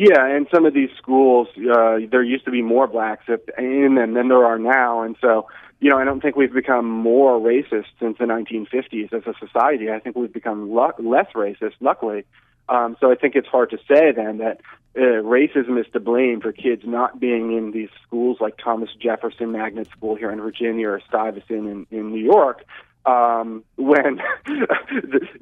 Yeah, 0.00 0.24
and 0.24 0.46
some 0.54 0.64
of 0.64 0.74
these 0.74 0.90
schools, 0.96 1.48
uh, 1.56 1.98
there 2.08 2.22
used 2.22 2.44
to 2.44 2.52
be 2.52 2.62
more 2.62 2.86
blacks 2.86 3.24
in 3.58 3.96
them 3.96 4.14
than 4.14 4.28
there 4.28 4.44
are 4.44 4.56
now, 4.56 5.02
and 5.02 5.16
so 5.20 5.48
you 5.80 5.90
know, 5.90 5.98
I 5.98 6.04
don't 6.04 6.20
think 6.20 6.36
we've 6.36 6.52
become 6.52 6.88
more 6.88 7.40
racist 7.40 7.86
since 7.98 8.16
the 8.18 8.24
1950s 8.24 9.12
as 9.12 9.22
a 9.26 9.34
society. 9.44 9.90
I 9.90 9.98
think 9.98 10.14
we've 10.14 10.32
become 10.32 10.72
lu- 10.72 10.92
less 11.00 11.26
racist, 11.34 11.74
luckily. 11.80 12.24
Um, 12.68 12.96
so 13.00 13.10
I 13.10 13.16
think 13.16 13.34
it's 13.34 13.48
hard 13.48 13.70
to 13.70 13.78
say 13.88 14.12
then 14.12 14.38
that 14.38 14.60
uh, 14.96 15.00
racism 15.00 15.80
is 15.80 15.86
to 15.94 16.00
blame 16.00 16.40
for 16.42 16.52
kids 16.52 16.82
not 16.84 17.18
being 17.18 17.56
in 17.56 17.72
these 17.72 17.88
schools 18.06 18.38
like 18.40 18.56
Thomas 18.56 18.90
Jefferson 19.00 19.50
Magnet 19.50 19.88
School 19.88 20.14
here 20.14 20.30
in 20.30 20.40
Virginia 20.40 20.90
or 20.90 21.00
Stuyvesant 21.08 21.66
in, 21.66 21.86
in 21.90 22.12
New 22.12 22.22
York, 22.22 22.64
um, 23.06 23.64
when 23.76 24.20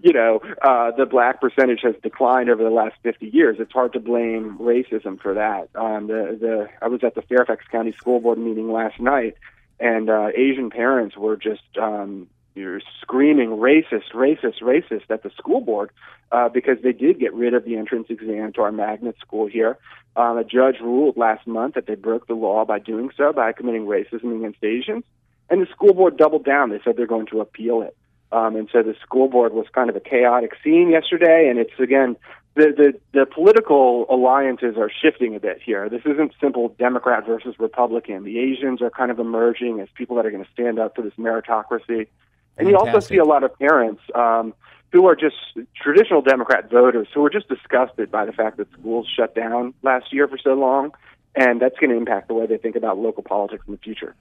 you 0.03 0.13
know 0.13 0.41
uh, 0.63 0.91
the 0.93 1.07
black 1.07 1.41
percentage 1.41 1.81
has 1.83 1.95
declined 2.03 2.49
over 2.49 2.63
the 2.63 2.71
last 2.71 2.95
50 3.03 3.27
years. 3.27 3.57
It's 3.59 3.73
hard 3.73 3.93
to 3.95 4.01
blame 4.01 4.59
racism 4.59 5.21
for 5.21 5.35
that. 5.35 5.69
Um, 5.75 6.07
the, 6.07 6.37
the 6.41 6.69
I 6.81 6.89
was 6.89 7.03
at 7.03 7.15
the 7.15 7.23
Fairfax 7.23 7.65
County 7.71 7.93
School 7.93 8.21
Board 8.21 8.39
meeting 8.39 8.71
last 8.71 9.01
night, 9.01 9.35
and 9.81 10.09
uh, 10.09 10.29
Asian 10.35 10.71
parents 10.71 11.17
were 11.17 11.37
just 11.37 11.63
um, 11.81 12.29
you're 12.57 12.81
screaming 13.03 13.51
racist, 13.51 14.13
racist, 14.15 14.63
racist 14.63 15.11
at 15.11 15.23
the 15.23 15.31
school 15.37 15.61
board 15.61 15.91
uh, 16.33 16.49
because 16.49 16.79
they 16.83 16.93
did 16.93 17.21
get 17.21 17.35
rid 17.35 17.55
of 17.55 17.65
the 17.65 17.77
entrance 17.77 18.07
exam 18.09 18.53
to 18.55 18.63
our 18.63 18.73
magnet 18.73 19.17
school 19.21 19.47
here. 19.47 19.79
Um, 20.17 20.39
a 20.39 20.45
judge 20.45 20.77
ruled 20.81 21.19
last 21.19 21.47
month 21.47 21.75
that 21.75 21.87
they 21.87 21.95
broke 21.95 22.27
the 22.27 22.35
law 22.35 22.65
by 22.65 22.79
doing 22.79 23.11
so 23.17 23.33
by 23.33 23.53
committing 23.53 23.85
racism 23.85 24.35
against 24.37 24.65
Asians. 24.65 25.05
And 25.49 25.63
the 25.63 25.67
school 25.71 25.95
board 25.95 26.17
doubled 26.17 26.45
down. 26.45 26.71
They 26.71 26.81
said 26.85 26.97
they're 26.97 27.07
going 27.07 27.27
to 27.27 27.41
appeal 27.41 27.83
it. 27.83 27.97
Um, 28.33 28.57
and 28.57 28.69
so 28.73 28.83
the 28.83 28.95
school 29.03 29.29
board 29.29 29.53
was 29.53 29.67
kind 29.73 29.89
of 29.89 29.97
a 29.97 30.01
chaotic 30.01 30.53
scene 30.63 30.91
yesterday. 30.91 31.49
And 31.49 31.59
it's 31.59 31.79
again, 31.79 32.17
the, 32.55 32.73
the, 32.77 32.93
the 33.13 33.27
political 33.27 34.07
alliances 34.09 34.77
are 34.77 34.91
shifting 34.91 35.37
a 35.37 35.41
bit 35.41 35.61
here. 35.65 35.89
This 35.89 36.03
isn't 36.05 36.33
simple 36.41 36.71
Democrat 36.79 37.27
versus 37.27 37.55
Republican. 37.59 38.25
The 38.25 38.39
Asians 38.39 38.83
are 38.83 38.91
kind 38.91 39.11
of 39.11 39.19
emerging 39.19 39.81
as 39.81 39.89
people 39.95 40.17
that 40.17 40.27
are 40.27 40.31
going 40.31 40.45
to 40.45 40.51
stand 40.53 40.79
up 40.79 40.97
for 40.97 41.03
this 41.03 41.13
meritocracy. 41.19 42.09
And 42.57 42.69
you 42.69 42.77
also 42.77 43.01
see 43.01 43.19
a 43.19 43.25
lot 43.25 43.45
of 43.45 43.57
parents 43.59 44.01
um, 44.15 44.55
who 44.91 45.07
are 45.07 45.15
just 45.15 45.37
traditional 45.77 46.23
Democrat 46.23 46.71
voters 46.71 47.07
who 47.13 47.25
are 47.25 47.31
just 47.31 47.49
disgusted 47.49 48.11
by 48.11 48.25
the 48.25 48.33
fact 48.33 48.57
that 48.57 48.73
schools 48.73 49.07
shut 49.15 49.35
down 49.35 49.75
last 49.83 50.13
year 50.13 50.27
for 50.27 50.39
so 50.39 50.55
long. 50.55 50.93
And 51.35 51.61
that's 51.61 51.79
going 51.79 51.91
to 51.91 51.97
impact 51.97 52.29
the 52.29 52.35
way 52.35 52.47
they 52.47 52.57
think 52.57 52.77
about 52.77 52.97
local 52.97 53.23
politics 53.23 53.65
in 53.67 53.75
the 53.75 53.79
future. 53.79 54.15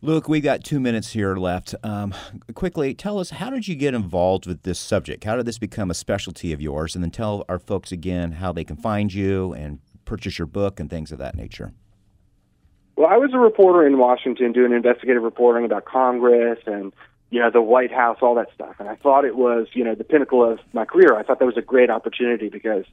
Luke, 0.00 0.28
we 0.28 0.40
got 0.40 0.62
two 0.62 0.78
minutes 0.78 1.12
here 1.12 1.34
left. 1.34 1.74
Um, 1.82 2.14
quickly, 2.54 2.94
tell 2.94 3.18
us 3.18 3.30
how 3.30 3.50
did 3.50 3.66
you 3.66 3.74
get 3.74 3.94
involved 3.94 4.46
with 4.46 4.62
this 4.62 4.78
subject? 4.78 5.24
How 5.24 5.34
did 5.34 5.44
this 5.44 5.58
become 5.58 5.90
a 5.90 5.94
specialty 5.94 6.52
of 6.52 6.60
yours? 6.60 6.94
And 6.94 7.02
then 7.02 7.10
tell 7.10 7.44
our 7.48 7.58
folks 7.58 7.90
again 7.90 8.32
how 8.32 8.52
they 8.52 8.62
can 8.62 8.76
find 8.76 9.12
you 9.12 9.52
and 9.54 9.80
purchase 10.04 10.38
your 10.38 10.46
book 10.46 10.78
and 10.78 10.88
things 10.88 11.10
of 11.10 11.18
that 11.18 11.34
nature. 11.34 11.72
Well, 12.94 13.08
I 13.08 13.16
was 13.16 13.30
a 13.34 13.38
reporter 13.38 13.84
in 13.88 13.98
Washington 13.98 14.52
doing 14.52 14.72
investigative 14.72 15.24
reporting 15.24 15.64
about 15.64 15.84
Congress 15.84 16.60
and 16.66 16.92
you 17.30 17.40
know 17.40 17.50
the 17.50 17.60
White 17.60 17.92
House, 17.92 18.18
all 18.22 18.36
that 18.36 18.48
stuff, 18.54 18.76
and 18.78 18.88
I 18.88 18.94
thought 18.94 19.24
it 19.24 19.36
was 19.36 19.66
you 19.72 19.84
know 19.84 19.94
the 19.94 20.04
pinnacle 20.04 20.48
of 20.48 20.60
my 20.72 20.84
career. 20.84 21.14
I 21.16 21.24
thought 21.24 21.40
that 21.40 21.44
was 21.44 21.58
a 21.58 21.62
great 21.62 21.90
opportunity 21.90 22.48
because 22.48 22.84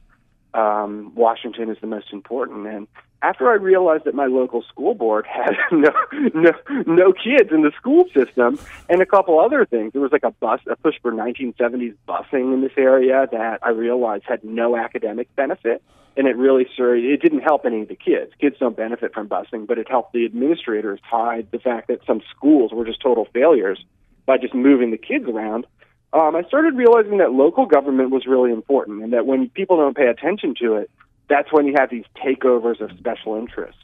um, 0.56 1.12
Washington 1.14 1.70
is 1.70 1.76
the 1.80 1.86
most 1.86 2.12
important. 2.12 2.66
And 2.66 2.88
after 3.22 3.48
I 3.48 3.54
realized 3.54 4.04
that 4.04 4.14
my 4.14 4.26
local 4.26 4.62
school 4.62 4.94
board 4.94 5.26
had 5.30 5.54
no, 5.70 5.90
no 6.34 6.52
no 6.86 7.12
kids 7.12 7.50
in 7.50 7.62
the 7.62 7.72
school 7.76 8.04
system 8.14 8.58
and 8.88 9.02
a 9.02 9.06
couple 9.06 9.38
other 9.38 9.66
things, 9.66 9.92
there 9.92 10.02
was 10.02 10.12
like 10.12 10.24
a 10.24 10.30
bus 10.30 10.60
a 10.68 10.76
push 10.76 10.94
for 11.02 11.12
1970s 11.12 11.94
busing 12.08 12.54
in 12.54 12.62
this 12.62 12.72
area 12.76 13.26
that 13.30 13.58
I 13.62 13.70
realized 13.70 14.24
had 14.26 14.44
no 14.44 14.76
academic 14.76 15.34
benefit, 15.36 15.82
and 16.16 16.26
it 16.26 16.36
really 16.36 16.66
served. 16.76 17.04
It 17.04 17.20
didn't 17.20 17.40
help 17.40 17.66
any 17.66 17.82
of 17.82 17.88
the 17.88 17.96
kids. 17.96 18.32
Kids 18.40 18.56
don't 18.58 18.76
benefit 18.76 19.12
from 19.12 19.28
busing, 19.28 19.66
but 19.66 19.78
it 19.78 19.88
helped 19.88 20.12
the 20.12 20.24
administrators 20.24 21.00
hide 21.02 21.48
the 21.50 21.58
fact 21.58 21.88
that 21.88 22.00
some 22.06 22.22
schools 22.34 22.72
were 22.72 22.84
just 22.84 23.00
total 23.00 23.26
failures 23.32 23.84
by 24.24 24.38
just 24.38 24.54
moving 24.54 24.90
the 24.90 24.98
kids 24.98 25.26
around 25.28 25.66
um, 26.12 26.36
I 26.36 26.42
started 26.48 26.74
realizing 26.74 27.18
that 27.18 27.32
local 27.32 27.66
government 27.66 28.10
was 28.10 28.26
really 28.26 28.52
important, 28.52 29.02
and 29.02 29.12
that 29.12 29.26
when 29.26 29.48
people 29.50 29.76
don't 29.76 29.96
pay 29.96 30.06
attention 30.06 30.54
to 30.60 30.74
it, 30.74 30.90
that's 31.28 31.52
when 31.52 31.66
you 31.66 31.74
have 31.78 31.90
these 31.90 32.04
takeovers 32.16 32.80
of 32.80 32.96
special 32.98 33.36
interests. 33.36 33.80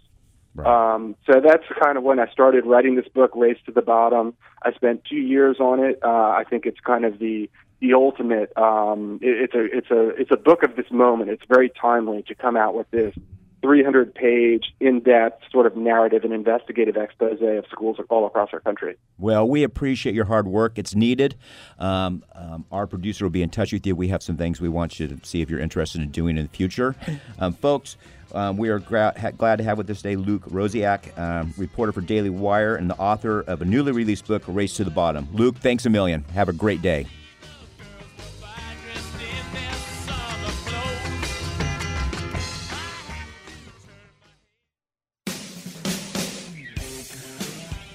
Right. 0.55 0.95
Um, 0.95 1.17
so 1.27 1.41
that's 1.41 1.65
kind 1.83 1.97
of 1.97 2.05
when 2.05 2.19
I 2.21 2.31
started 2.31 2.67
writing 2.67 2.95
this 2.95 3.09
book, 3.09 3.33
Race 3.35 3.59
to 3.67 3.73
the 3.73 3.83
Bottom. 3.83 4.35
I 4.63 4.73
spent 4.73 5.05
two 5.05 5.17
years 5.17 5.59
on 5.61 5.81
it. 5.81 5.99
Uh, 6.03 6.09
I 6.09 6.45
think 6.49 6.67
it's 6.67 6.81
kind 6.81 7.05
of 7.05 7.19
the 7.19 7.51
the 7.81 7.95
ultimate. 7.95 8.57
Um, 8.57 9.19
it, 9.23 9.51
it's 9.51 9.55
a 9.55 9.65
it's 9.77 9.91
a 9.91 10.09
it's 10.21 10.31
a 10.31 10.37
book 10.37 10.63
of 10.63 10.77
this 10.77 10.91
moment. 10.91 11.31
It's 11.31 11.45
very 11.49 11.71
timely 11.71 12.23
to 12.25 12.35
come 12.35 12.57
out 12.57 12.75
with 12.75 12.91
this 12.91 13.15
300 13.63 14.15
page, 14.15 14.75
in 14.81 15.01
depth 15.01 15.45
sort 15.51 15.67
of 15.67 15.77
narrative 15.77 16.25
and 16.25 16.33
investigative 16.33 16.97
expose 16.97 17.39
of 17.41 17.65
schools 17.71 17.97
all 18.11 18.27
across 18.27 18.51
our 18.53 18.61
country. 18.61 18.97
Well, 19.19 19.49
we 19.49 19.63
appreciate 19.63 20.15
your 20.15 20.25
hard 20.25 20.47
work. 20.47 20.79
It's 20.79 20.95
needed. 20.95 21.37
Um, 21.79 22.25
um, 22.35 22.67
our 22.73 22.87
producer 22.87 23.25
will 23.25 23.31
be 23.31 23.43
in 23.43 23.51
touch 23.51 23.73
with 23.73 23.87
you. 23.87 23.95
We 23.95 24.09
have 24.09 24.23
some 24.23 24.37
things 24.37 24.61
we 24.61 24.69
want 24.69 24.99
you 24.99 25.09
to 25.09 25.19
see 25.23 25.41
if 25.41 25.49
you're 25.49 25.61
interested 25.61 26.01
in 26.03 26.11
doing 26.11 26.37
in 26.37 26.45
the 26.45 26.51
future. 26.51 26.95
Um, 27.39 27.55
folks, 27.55 27.97
um, 28.35 28.57
we 28.57 28.69
are 28.69 28.79
gra- 28.79 29.15
ha- 29.19 29.31
glad 29.31 29.57
to 29.57 29.65
have 29.65 29.79
with 29.79 29.89
us 29.91 29.99
today 29.99 30.17
Luke 30.17 30.45
Rosiak, 30.45 31.19
um, 31.19 31.53
reporter 31.57 31.93
for 31.93 32.01
Daily 32.01 32.31
Wire 32.31 32.77
and 32.77 32.89
the 32.89 32.97
author 32.97 33.41
of 33.41 33.63
a 33.63 33.65
newly 33.65 33.93
released 33.93 34.27
book, 34.27 34.43
Race 34.47 34.77
to 34.77 34.85
the 34.85 34.91
Bottom. 34.91 35.29
Luke, 35.33 35.57
thanks 35.57 35.87
a 35.87 35.91
million. 35.91 36.23
Have 36.35 36.49
a 36.49 36.53
great 36.53 36.83
day. 36.83 37.07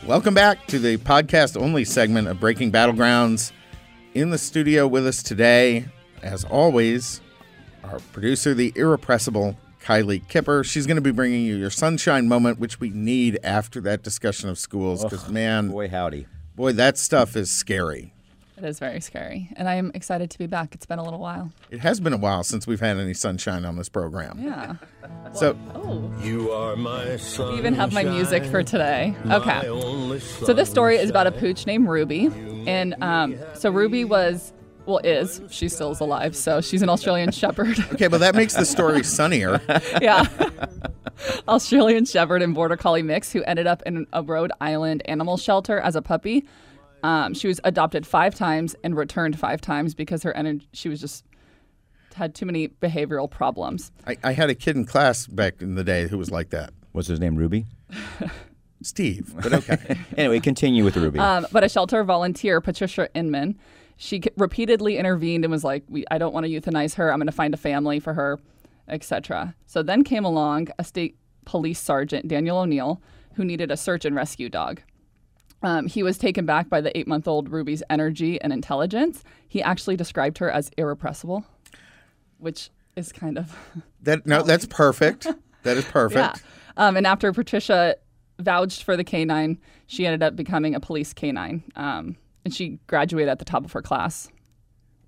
Welcome 0.08 0.34
back 0.34 0.68
to 0.68 0.80
the 0.80 0.96
podcast 0.96 1.62
only 1.62 1.84
segment 1.84 2.30
of 2.30 2.40
Breaking 2.40 2.72
Battlegrounds. 2.72 3.52
In 4.14 4.30
the 4.30 4.38
studio 4.38 4.88
with 4.88 5.06
us 5.06 5.22
today, 5.22 5.84
as 6.24 6.46
always, 6.46 7.20
our 7.84 8.00
producer, 8.14 8.54
the 8.54 8.72
irrepressible 8.78 9.58
Kylie 9.84 10.26
Kipper. 10.30 10.64
She's 10.64 10.88
going 10.88 10.96
to 10.96 11.02
be 11.02 11.12
bringing 11.12 11.44
you 11.44 11.58
your 11.58 11.70
sunshine 11.70 12.30
moment, 12.30 12.58
which 12.58 12.80
we 12.80 12.90
need 12.90 13.38
after 13.44 13.82
that 13.82 14.02
discussion 14.02 14.48
of 14.48 14.58
schools. 14.58 15.04
Because, 15.04 15.28
man, 15.28 15.72
boy, 15.72 15.90
howdy. 15.90 16.26
Boy, 16.56 16.72
that 16.72 16.98
stuff 16.98 17.36
is 17.36 17.52
scary. 17.52 18.14
It 18.58 18.64
is 18.66 18.80
very 18.80 19.00
scary. 19.02 19.50
And 19.56 19.70
I 19.70 19.76
am 19.76 19.92
excited 19.94 20.32
to 20.32 20.38
be 20.40 20.48
back. 20.48 20.74
It's 20.74 20.88
been 20.88 20.98
a 20.98 21.04
little 21.04 21.20
while. 21.20 21.52
It 21.70 21.80
has 21.82 22.00
been 22.00 22.14
a 22.14 22.18
while 22.18 22.44
since 22.44 22.66
we've 22.66 22.80
had 22.80 22.98
any 22.98 23.14
sunshine 23.14 23.66
on 23.66 23.76
this 23.76 23.88
program. 23.88 24.40
Yeah. 24.42 24.76
So, 25.34 25.56
oh. 25.76 26.12
You 26.24 26.50
are 26.52 26.76
my 26.76 27.18
sunshine, 27.18 27.54
We 27.54 27.60
even 27.60 27.76
have 27.76 27.94
my 27.94 28.04
music 28.04 28.44
for 28.46 28.64
today. 28.64 29.16
Okay. 29.30 29.62
So 30.20 30.54
this 30.54 30.72
story 30.72 30.98
is 30.98 31.12
about 31.12 31.28
a 31.28 31.32
pooch 31.32 31.68
named 31.68 31.88
Ruby. 31.88 32.32
And 32.66 32.96
um, 33.04 33.38
so 33.54 33.70
Ruby 33.70 34.04
was 34.04 34.54
well, 34.88 35.00
is 35.04 35.42
she 35.50 35.68
still 35.70 35.92
is 35.92 36.00
alive? 36.00 36.36
So 36.36 36.62
she's 36.62 36.82
an 36.82 36.90
Australian 36.90 37.32
Shepherd. 37.34 37.78
okay, 37.94 38.08
but 38.08 38.20
that 38.20 38.36
makes 38.36 38.56
the 38.56 38.66
story 38.66 39.04
sunnier. 39.04 39.62
yeah, 40.02 40.26
Australian 41.48 42.06
Shepherd 42.06 42.42
and 42.42 42.56
Border 42.56 42.78
Collie 42.78 43.04
mix 43.04 43.32
who 43.32 43.44
ended 43.44 43.68
up 43.68 43.84
in 43.86 44.08
a 44.14 44.24
Rhode 44.24 44.52
Island 44.62 45.02
animal 45.06 45.38
shelter 45.38 45.80
as 45.80 45.96
a 45.96 46.02
puppy. 46.02 46.46
Um, 47.08 47.34
she 47.34 47.48
was 47.48 47.62
adopted 47.64 48.06
five 48.06 48.36
times 48.36 48.76
and 48.84 48.94
returned 48.94 49.40
five 49.40 49.62
times 49.62 49.96
because 49.96 50.24
her 50.24 50.36
energy, 50.36 50.68
she 50.74 50.90
was 50.90 51.00
just 51.00 51.24
had 52.16 52.36
too 52.36 52.46
many 52.46 52.68
behavioral 52.68 53.32
problems. 53.32 53.94
I, 54.06 54.18
I 54.26 54.34
had 54.34 54.50
a 54.50 54.56
kid 54.56 54.76
in 54.76 54.84
class 54.84 55.26
back 55.26 55.62
in 55.62 55.76
the 55.76 55.86
day 55.86 56.10
who 56.10 56.18
was 56.18 56.32
like 56.32 56.50
that. 56.50 56.74
What's 56.92 57.08
his 57.08 57.22
name? 57.22 57.38
Ruby. 57.38 57.66
Steve, 58.82 59.34
but 59.42 59.54
okay. 59.54 59.98
anyway, 60.18 60.42
continue 60.42 60.84
with 60.84 60.98
Ruby. 60.98 61.18
Um, 61.20 61.48
but 61.54 61.64
a 61.64 61.70
shelter 61.70 62.04
volunteer, 62.04 62.60
Patricia 62.60 63.08
Inman, 63.16 63.58
she 63.96 64.22
repeatedly 64.36 64.98
intervened 64.98 65.46
and 65.46 65.52
was 65.52 65.64
like, 65.64 65.84
we, 65.88 66.04
"I 66.12 66.18
don't 66.18 66.34
want 66.34 66.46
to 66.46 66.52
euthanize 66.52 66.96
her. 66.96 67.12
I'm 67.12 67.20
going 67.20 67.28
to 67.28 67.32
find 67.32 67.54
a 67.54 67.58
family 67.58 68.02
for 68.02 68.14
her, 68.16 68.38
etc." 68.90 69.56
So 69.66 69.82
then 69.82 70.04
came 70.04 70.26
along 70.26 70.68
a 70.78 70.84
state 70.84 71.16
police 71.46 71.80
sergeant, 71.80 72.28
Daniel 72.28 72.58
O'Neill, 72.58 73.02
who 73.36 73.46
needed 73.46 73.72
a 73.72 73.78
search 73.78 74.04
and 74.04 74.16
rescue 74.16 74.50
dog. 74.50 74.82
Um, 75.64 75.88
he 75.88 76.04
was 76.04 76.18
taken 76.18 76.46
back 76.46 76.70
by 76.70 76.82
the 76.82 76.96
eight 76.98 77.08
month 77.08 77.28
old 77.28 77.50
Ruby's 77.50 77.84
energy 77.90 78.40
and 78.42 78.54
intelligence. 78.54 79.24
He 79.48 79.62
actually 79.62 79.96
described 79.96 80.38
her 80.38 80.52
as 80.52 80.70
irrepressible, 80.78 81.46
which 82.38 82.70
is 82.96 83.12
kind 83.12 83.38
of. 83.38 83.58
that 84.04 84.26
No, 84.26 84.44
that's 84.44 84.66
perfect. 84.66 85.28
That 85.64 85.76
is 85.76 85.86
perfect. 85.86 86.42
Yeah. 86.78 86.88
Um, 86.88 86.96
and 86.96 87.06
after 87.06 87.34
Patricia 87.34 87.98
vouched 88.40 88.84
for 88.84 88.96
the 88.96 89.04
canine, 89.04 89.58
she 89.88 90.06
ended 90.06 90.24
up 90.24 90.34
becoming 90.34 90.76
a 90.76 90.80
police 90.80 91.14
canine. 91.14 91.64
Um, 91.76 92.16
and 92.46 92.54
she 92.54 92.80
graduated 92.88 93.28
at 93.28 93.40
the 93.40 93.46
top 93.46 93.66
of 93.66 93.74
her 93.74 93.82
class. 93.82 94.30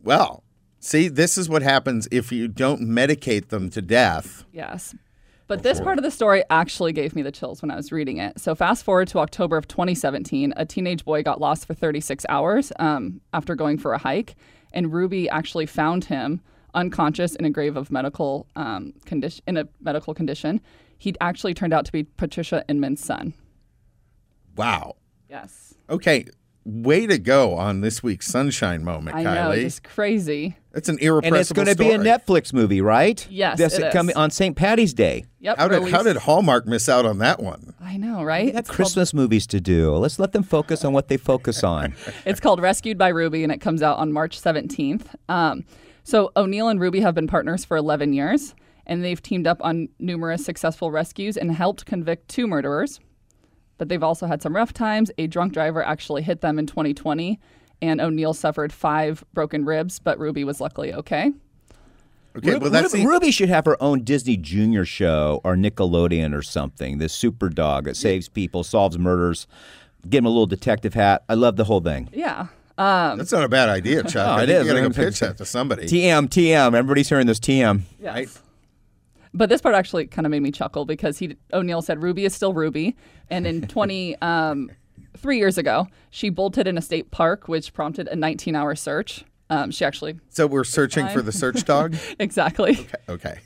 Well, 0.03 0.43
see, 0.79 1.07
this 1.07 1.37
is 1.37 1.47
what 1.47 1.61
happens 1.61 2.09
if 2.11 2.29
you 2.31 2.49
don't 2.49 2.81
medicate 2.81 3.49
them 3.49 3.69
to 3.69 3.81
death. 3.81 4.43
Yes. 4.51 4.95
But 5.49 5.63
this 5.63 5.81
part 5.81 5.97
of 5.97 6.03
the 6.03 6.11
story 6.11 6.43
actually 6.51 6.93
gave 6.93 7.15
me 7.15 7.23
the 7.23 7.31
chills 7.31 7.63
when 7.63 7.71
I 7.71 7.75
was 7.75 7.91
reading 7.91 8.17
it. 8.17 8.39
So, 8.39 8.53
fast 8.53 8.85
forward 8.85 9.07
to 9.07 9.17
October 9.17 9.57
of 9.57 9.67
2017, 9.67 10.53
a 10.55 10.63
teenage 10.63 11.03
boy 11.03 11.23
got 11.23 11.41
lost 11.41 11.65
for 11.65 11.73
36 11.73 12.23
hours 12.29 12.71
um, 12.77 13.19
after 13.33 13.55
going 13.55 13.79
for 13.79 13.93
a 13.93 13.97
hike, 13.97 14.35
and 14.73 14.93
Ruby 14.93 15.27
actually 15.27 15.65
found 15.65 16.05
him 16.05 16.41
unconscious 16.75 17.33
in 17.33 17.45
a 17.45 17.49
grave 17.49 17.75
of 17.75 17.89
medical 17.89 18.45
um, 18.55 18.93
condition 19.05 19.43
in 19.47 19.57
a 19.57 19.67
medical 19.81 20.13
condition. 20.13 20.61
He 20.99 21.15
actually 21.19 21.55
turned 21.55 21.73
out 21.73 21.83
to 21.85 21.91
be 21.91 22.03
Patricia 22.03 22.63
Inman's 22.69 23.03
son. 23.03 23.33
Wow. 24.55 24.97
Yes. 25.31 25.73
Okay, 25.89 26.25
way 26.65 27.07
to 27.07 27.17
go 27.17 27.55
on 27.55 27.81
this 27.81 28.03
week's 28.03 28.27
Sunshine 28.27 28.83
Moment, 28.83 29.15
I 29.15 29.23
Kylie. 29.23 29.35
know, 29.35 29.55
just 29.61 29.83
crazy. 29.83 30.57
It's 30.73 30.87
an 30.87 30.99
irrepressible 30.99 31.35
and 31.35 31.41
it's 31.41 31.51
going 31.51 31.67
to 31.67 31.75
be 31.75 31.89
a. 31.89 31.97
Netflix 32.19 32.53
movie, 32.53 32.79
right? 32.79 33.25
Yes, 33.29 33.57
That's 33.57 33.77
it 33.79 33.87
is. 33.87 33.93
coming 33.93 34.15
on 34.15 34.29
St. 34.29 34.55
Patty's 34.55 34.93
Day. 34.93 35.25
Yep. 35.39 35.57
How 35.57 35.67
did 35.67 35.89
how 35.91 36.03
did 36.03 36.17
Hallmark 36.17 36.67
miss 36.67 36.87
out 36.87 37.05
on 37.05 37.17
that 37.19 37.41
one? 37.41 37.73
I 37.81 37.97
know, 37.97 38.23
right? 38.23 38.45
They 38.45 38.51
got 38.51 38.59
It's 38.59 38.69
called- 38.69 38.75
Christmas 38.75 39.13
movies 39.13 39.47
to 39.47 39.59
do. 39.59 39.95
Let's 39.95 40.19
let 40.19 40.31
them 40.31 40.43
focus 40.43 40.85
on 40.85 40.93
what 40.93 41.07
they 41.07 41.17
focus 41.17 41.63
on. 41.63 41.95
It's 42.25 42.39
called 42.39 42.61
Rescued 42.61 42.97
by 42.97 43.07
Ruby, 43.09 43.43
and 43.43 43.51
it 43.51 43.59
comes 43.61 43.81
out 43.81 43.97
on 43.97 44.11
March 44.13 44.39
17th. 44.39 45.07
Um, 45.27 45.65
so 46.03 46.31
O'Neill 46.35 46.67
and 46.69 46.79
Ruby 46.79 46.99
have 46.99 47.15
been 47.15 47.27
partners 47.27 47.65
for 47.65 47.75
11 47.77 48.13
years, 48.13 48.53
and 48.85 49.03
they've 49.03 49.21
teamed 49.21 49.47
up 49.47 49.57
on 49.61 49.89
numerous 49.99 50.45
successful 50.45 50.91
rescues 50.91 51.35
and 51.37 51.51
helped 51.51 51.85
convict 51.85 52.27
two 52.29 52.45
murderers. 52.47 52.99
But 53.79 53.89
they've 53.89 54.03
also 54.03 54.27
had 54.27 54.43
some 54.43 54.55
rough 54.55 54.73
times. 54.73 55.09
A 55.17 55.25
drunk 55.25 55.53
driver 55.53 55.81
actually 55.81 56.21
hit 56.21 56.41
them 56.41 56.59
in 56.59 56.67
2020, 56.67 57.39
and 57.81 57.99
O'Neill 57.99 58.35
suffered 58.35 58.71
five 58.71 59.23
broken 59.33 59.65
ribs, 59.65 59.97
but 59.97 60.19
Ruby 60.19 60.43
was 60.43 60.61
luckily 60.61 60.93
okay. 60.93 61.31
Okay, 62.37 62.51
Ru- 62.53 62.59
well 62.59 62.69
that's 62.69 62.93
Ru- 62.93 62.99
the, 62.99 63.07
Ruby 63.07 63.31
should 63.31 63.49
have 63.49 63.65
her 63.65 63.81
own 63.81 64.03
Disney 64.03 64.37
Junior 64.37 64.85
show 64.85 65.41
or 65.43 65.55
Nickelodeon 65.55 66.37
or 66.37 66.43
something. 66.43 66.99
This 66.99 67.11
super 67.13 67.49
dog 67.49 67.85
that 67.85 67.97
saves 67.97 68.29
people, 68.29 68.63
solves 68.63 68.99
murders. 68.99 69.47
Give 70.07 70.19
him 70.19 70.25
a 70.25 70.29
little 70.29 70.45
detective 70.45 70.93
hat. 70.93 71.23
I 71.27 71.33
love 71.33 71.55
the 71.55 71.63
whole 71.63 71.79
thing. 71.81 72.09
Yeah. 72.13 72.47
Um, 72.77 73.17
that's 73.17 73.31
not 73.31 73.43
a 73.43 73.49
bad 73.49 73.67
idea, 73.67 74.03
Chuck. 74.03 74.15
Oh, 74.27 74.31
I 74.39 74.43
it 74.43 74.47
think 74.47 74.59
is. 74.61 74.67
you 74.67 74.71
got 74.73 74.81
to 74.81 74.89
go 74.89 74.93
pitch 75.05 75.19
that 75.19 75.37
to 75.37 75.45
somebody. 75.45 75.83
TM, 75.85 76.27
TM. 76.29 76.67
Everybody's 76.75 77.09
hearing 77.09 77.27
this 77.27 77.39
TM. 77.39 77.81
yes. 77.99 78.13
Right. 78.13 78.29
But 79.39 79.47
this 79.47 79.61
part 79.61 79.73
actually 79.73 80.05
kind 80.07 80.25
of 80.27 80.31
made 80.31 80.41
me 80.41 80.51
chuckle 80.51 80.83
because 80.83 81.17
he 81.17 81.37
O'Neill 81.53 81.81
said 81.81 82.03
Ruby 82.03 82.25
is 82.25 82.35
still 82.35 82.53
Ruby, 82.53 82.95
and 83.29 83.47
in 83.47 83.61
20 83.67 84.21
um, 84.21 84.69
three 85.17 85.37
years 85.37 85.57
ago 85.57 85.87
she 86.09 86.29
bolted 86.29 86.67
in 86.67 86.77
a 86.77 86.81
state 86.81 87.09
park, 87.09 87.47
which 87.47 87.73
prompted 87.73 88.09
a 88.09 88.15
19-hour 88.15 88.75
search. 88.75 89.23
Um, 89.49 89.71
she 89.71 89.85
actually 89.85 90.19
So 90.29 90.45
we're 90.45 90.65
searching 90.65 91.07
for 91.07 91.21
the 91.21 91.31
search 91.31 91.63
dog. 91.73 91.95
exactly. 92.19 92.85
okay. 93.07 93.39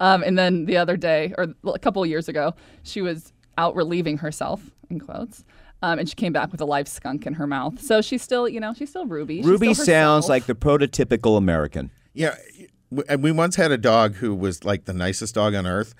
Um, 0.00 0.22
and 0.24 0.36
then 0.36 0.66
the 0.66 0.76
other 0.76 0.96
day, 0.96 1.32
or 1.38 1.46
a 1.72 1.78
couple 1.78 2.02
of 2.02 2.08
years 2.08 2.28
ago, 2.28 2.54
she 2.82 3.00
was 3.00 3.32
out 3.56 3.76
relieving 3.76 4.18
herself 4.18 4.60
in 4.90 4.98
quotes. 4.98 5.44
Um, 5.82 6.00
and 6.00 6.08
she 6.08 6.16
came 6.16 6.32
back 6.32 6.50
with 6.50 6.60
a 6.60 6.64
live 6.64 6.88
skunk 6.88 7.26
in 7.26 7.34
her 7.34 7.46
mouth. 7.46 7.80
So 7.80 8.02
she's 8.02 8.22
still, 8.22 8.48
you 8.48 8.58
know, 8.58 8.74
she's 8.74 8.90
still 8.90 9.06
Ruby. 9.06 9.36
She's 9.36 9.46
Ruby 9.46 9.72
still 9.74 9.86
sounds 9.86 10.28
like 10.28 10.46
the 10.46 10.54
prototypical 10.56 11.38
American. 11.38 11.92
Yeah, 12.12 12.34
w- 12.50 12.68
and 13.08 13.22
we 13.22 13.32
once 13.32 13.56
had 13.56 13.70
a 13.72 13.78
dog 13.78 14.14
who 14.16 14.34
was 14.34 14.64
like 14.64 14.84
the 14.84 14.92
nicest 14.92 15.34
dog 15.34 15.54
on 15.54 15.66
earth. 15.66 15.94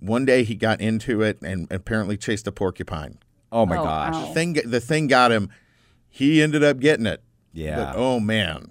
One 0.00 0.24
day 0.24 0.44
he 0.44 0.54
got 0.54 0.80
into 0.80 1.22
it 1.22 1.40
and 1.42 1.70
apparently 1.70 2.16
chased 2.16 2.46
a 2.46 2.52
porcupine. 2.52 3.18
Oh 3.52 3.64
my 3.64 3.76
Oh, 3.76 3.84
gosh. 3.84 4.14
ow. 4.14 4.32
Thing, 4.32 4.54
the 4.64 4.80
thing 4.80 5.06
got 5.06 5.30
him. 5.32 5.48
He 6.08 6.42
ended 6.42 6.62
up 6.64 6.80
getting 6.80 7.06
it. 7.06 7.22
Yeah. 7.52 7.76
But, 7.76 7.96
oh 7.96 8.20
man. 8.20 8.70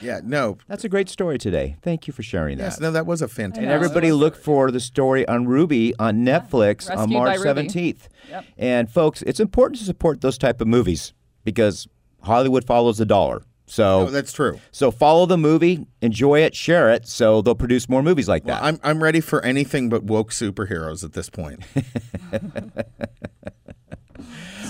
Yeah. 0.00 0.20
No. 0.22 0.58
That's 0.68 0.84
a 0.84 0.88
great 0.88 1.08
story 1.08 1.38
today. 1.38 1.76
Thank 1.82 2.06
you 2.06 2.12
for 2.12 2.22
sharing 2.22 2.58
that. 2.58 2.64
Yes. 2.64 2.80
No. 2.80 2.90
That 2.90 3.06
was 3.06 3.22
a 3.22 3.28
fantastic. 3.28 3.62
And 3.64 3.72
everybody 3.72 4.12
look 4.12 4.36
for 4.36 4.70
the 4.70 4.80
story 4.80 5.26
on 5.26 5.46
Ruby 5.46 5.94
on 5.98 6.24
Netflix 6.24 6.94
on 6.94 7.10
March 7.12 7.38
17th. 7.38 8.08
Yep. 8.28 8.44
And 8.58 8.90
folks, 8.90 9.22
it's 9.22 9.40
important 9.40 9.78
to 9.78 9.84
support 9.84 10.20
those 10.20 10.36
type 10.36 10.60
of 10.60 10.66
movies 10.68 11.14
because 11.44 11.88
Hollywood 12.22 12.64
follows 12.64 12.98
the 12.98 13.06
dollar. 13.06 13.42
So 13.66 14.00
Oh, 14.00 14.06
that's 14.10 14.32
true. 14.32 14.60
so 14.72 14.90
follow 14.90 15.24
the 15.26 15.38
movie, 15.38 15.86
enjoy 16.02 16.40
it, 16.40 16.54
share 16.54 16.90
it, 16.92 17.08
so 17.08 17.40
they'll 17.40 17.54
produce 17.54 17.88
more 17.88 18.02
movies 18.02 18.28
like 18.28 18.44
that. 18.44 18.62
I'm 18.62 18.78
I'm 18.82 19.02
ready 19.02 19.20
for 19.20 19.42
anything 19.44 19.88
but 19.88 20.04
woke 20.04 20.30
superheroes 20.32 21.02
at 21.04 21.12
this 21.14 21.30
point. 21.30 21.60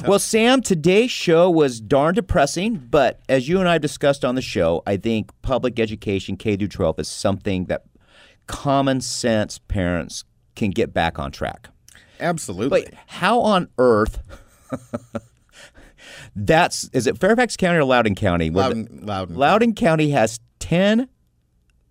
Well, 0.06 0.18
Sam, 0.18 0.60
today's 0.60 1.10
show 1.10 1.48
was 1.48 1.80
darn 1.80 2.14
depressing, 2.14 2.74
but 2.90 3.20
as 3.28 3.48
you 3.48 3.58
and 3.60 3.66
I 3.68 3.78
discussed 3.78 4.22
on 4.22 4.34
the 4.34 4.42
show, 4.42 4.82
I 4.86 4.98
think 4.98 5.30
public 5.40 5.78
education 5.80 6.36
K 6.36 6.56
through 6.56 6.68
12 6.68 6.98
is 6.98 7.08
something 7.08 7.64
that 7.66 7.84
common 8.46 9.00
sense 9.00 9.58
parents 9.58 10.24
can 10.56 10.70
get 10.70 10.92
back 10.92 11.18
on 11.18 11.32
track. 11.32 11.68
Absolutely. 12.20 12.82
But 12.84 12.94
how 13.06 13.40
on 13.40 13.68
earth? 13.78 14.18
That's 16.36 16.88
is 16.92 17.06
it 17.06 17.18
Fairfax 17.18 17.56
County 17.56 17.78
or 17.78 17.84
Loudoun 17.84 18.14
County? 18.14 18.48
The- 18.48 18.58
Loudoun, 18.58 19.00
Loudon. 19.02 19.36
Loudoun 19.36 19.74
County 19.74 20.10
has 20.10 20.40
ten 20.58 21.08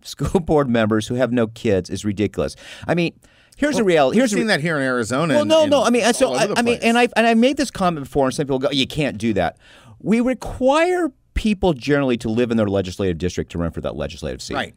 school 0.02 0.40
board 0.44 0.68
members 0.68 1.06
who 1.08 1.14
have 1.14 1.32
no 1.32 1.46
kids. 1.46 1.90
Is 1.90 2.04
ridiculous. 2.04 2.56
I 2.86 2.94
mean, 2.94 3.18
here's 3.56 3.76
the 3.76 3.84
reality. 3.84 4.16
We've 4.16 4.20
Here's 4.22 4.30
the 4.30 4.36
seen 4.38 4.46
re- 4.46 4.54
that 4.54 4.60
here 4.60 4.76
in 4.76 4.82
Arizona. 4.82 5.34
well, 5.34 5.42
and- 5.42 5.48
no, 5.50 5.62
and 5.62 5.70
no. 5.70 5.82
I 5.84 5.90
mean, 5.90 6.12
so 6.14 6.34
I, 6.34 6.48
I 6.56 6.62
mean, 6.62 6.78
and 6.82 6.96
I 6.98 7.08
and 7.16 7.26
I 7.26 7.34
made 7.34 7.56
this 7.56 7.70
comment 7.70 8.04
before, 8.06 8.26
and 8.26 8.34
some 8.34 8.46
people 8.46 8.58
go, 8.58 8.70
"You 8.70 8.86
can't 8.86 9.18
do 9.18 9.32
that." 9.34 9.58
We 10.00 10.20
require 10.20 11.10
people 11.34 11.72
generally 11.72 12.16
to 12.18 12.28
live 12.28 12.50
in 12.52 12.56
their 12.56 12.68
legislative 12.68 13.18
district 13.18 13.50
to 13.52 13.58
run 13.58 13.72
for 13.72 13.80
that 13.80 13.96
legislative 13.96 14.40
seat. 14.40 14.54
right. 14.54 14.74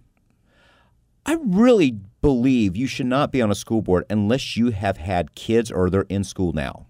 I 1.25 1.37
really 1.43 1.91
believe 2.21 2.75
you 2.77 2.87
should 2.87 3.05
not 3.05 3.31
be 3.33 3.41
on 3.41 3.51
a 3.51 3.55
school 3.55 3.81
board 3.81 4.05
unless 4.09 4.55
you 4.57 4.71
have 4.71 4.97
had 4.97 5.35
kids 5.35 5.69
or 5.69 5.89
they're 5.89 6.05
in 6.09 6.23
school 6.23 6.53
now. 6.53 6.86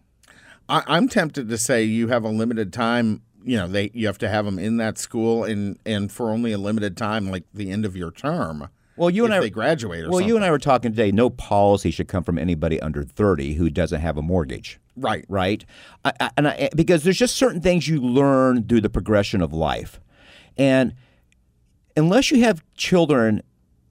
I, 0.69 0.83
I'm 0.87 1.07
tempted 1.07 1.49
to 1.49 1.57
say 1.57 1.83
you 1.83 2.07
have 2.09 2.23
a 2.23 2.29
limited 2.29 2.73
time. 2.73 3.21
You 3.43 3.57
know, 3.57 3.67
they 3.67 3.91
you 3.93 4.07
have 4.07 4.17
to 4.19 4.29
have 4.29 4.45
them 4.45 4.59
in 4.59 4.77
that 4.77 4.97
school 4.97 5.43
and 5.43 5.79
and 5.85 6.11
for 6.11 6.31
only 6.31 6.51
a 6.51 6.57
limited 6.57 6.97
time, 6.97 7.29
like 7.31 7.43
the 7.53 7.71
end 7.71 7.85
of 7.85 7.95
your 7.95 8.11
term. 8.11 8.69
Well, 8.97 9.09
you 9.11 9.25
and 9.25 9.33
I 9.33 9.39
they 9.39 9.49
graduate 9.51 9.99
or 10.01 10.09
Well, 10.09 10.13
something. 10.13 10.27
you 10.27 10.35
and 10.35 10.43
I 10.43 10.49
were 10.51 10.57
talking 10.57 10.91
today. 10.91 11.11
No 11.11 11.29
policy 11.29 11.91
should 11.91 12.07
come 12.07 12.23
from 12.23 12.37
anybody 12.37 12.81
under 12.81 13.03
thirty 13.03 13.53
who 13.53 13.69
doesn't 13.69 14.01
have 14.01 14.17
a 14.17 14.21
mortgage. 14.23 14.79
right. 14.95 15.23
right? 15.29 15.63
I, 16.03 16.13
I, 16.19 16.29
and 16.35 16.47
I, 16.47 16.53
eh, 16.55 16.69
because 16.75 17.03
there's 17.03 17.17
just 17.19 17.35
certain 17.35 17.61
things 17.61 17.87
you 17.87 18.01
learn 18.01 18.63
through 18.67 18.81
the 18.81 18.89
progression 18.89 19.41
of 19.41 19.53
life, 19.53 19.99
and 20.57 20.93
unless 21.95 22.31
you 22.31 22.41
have 22.43 22.63
children 22.75 23.41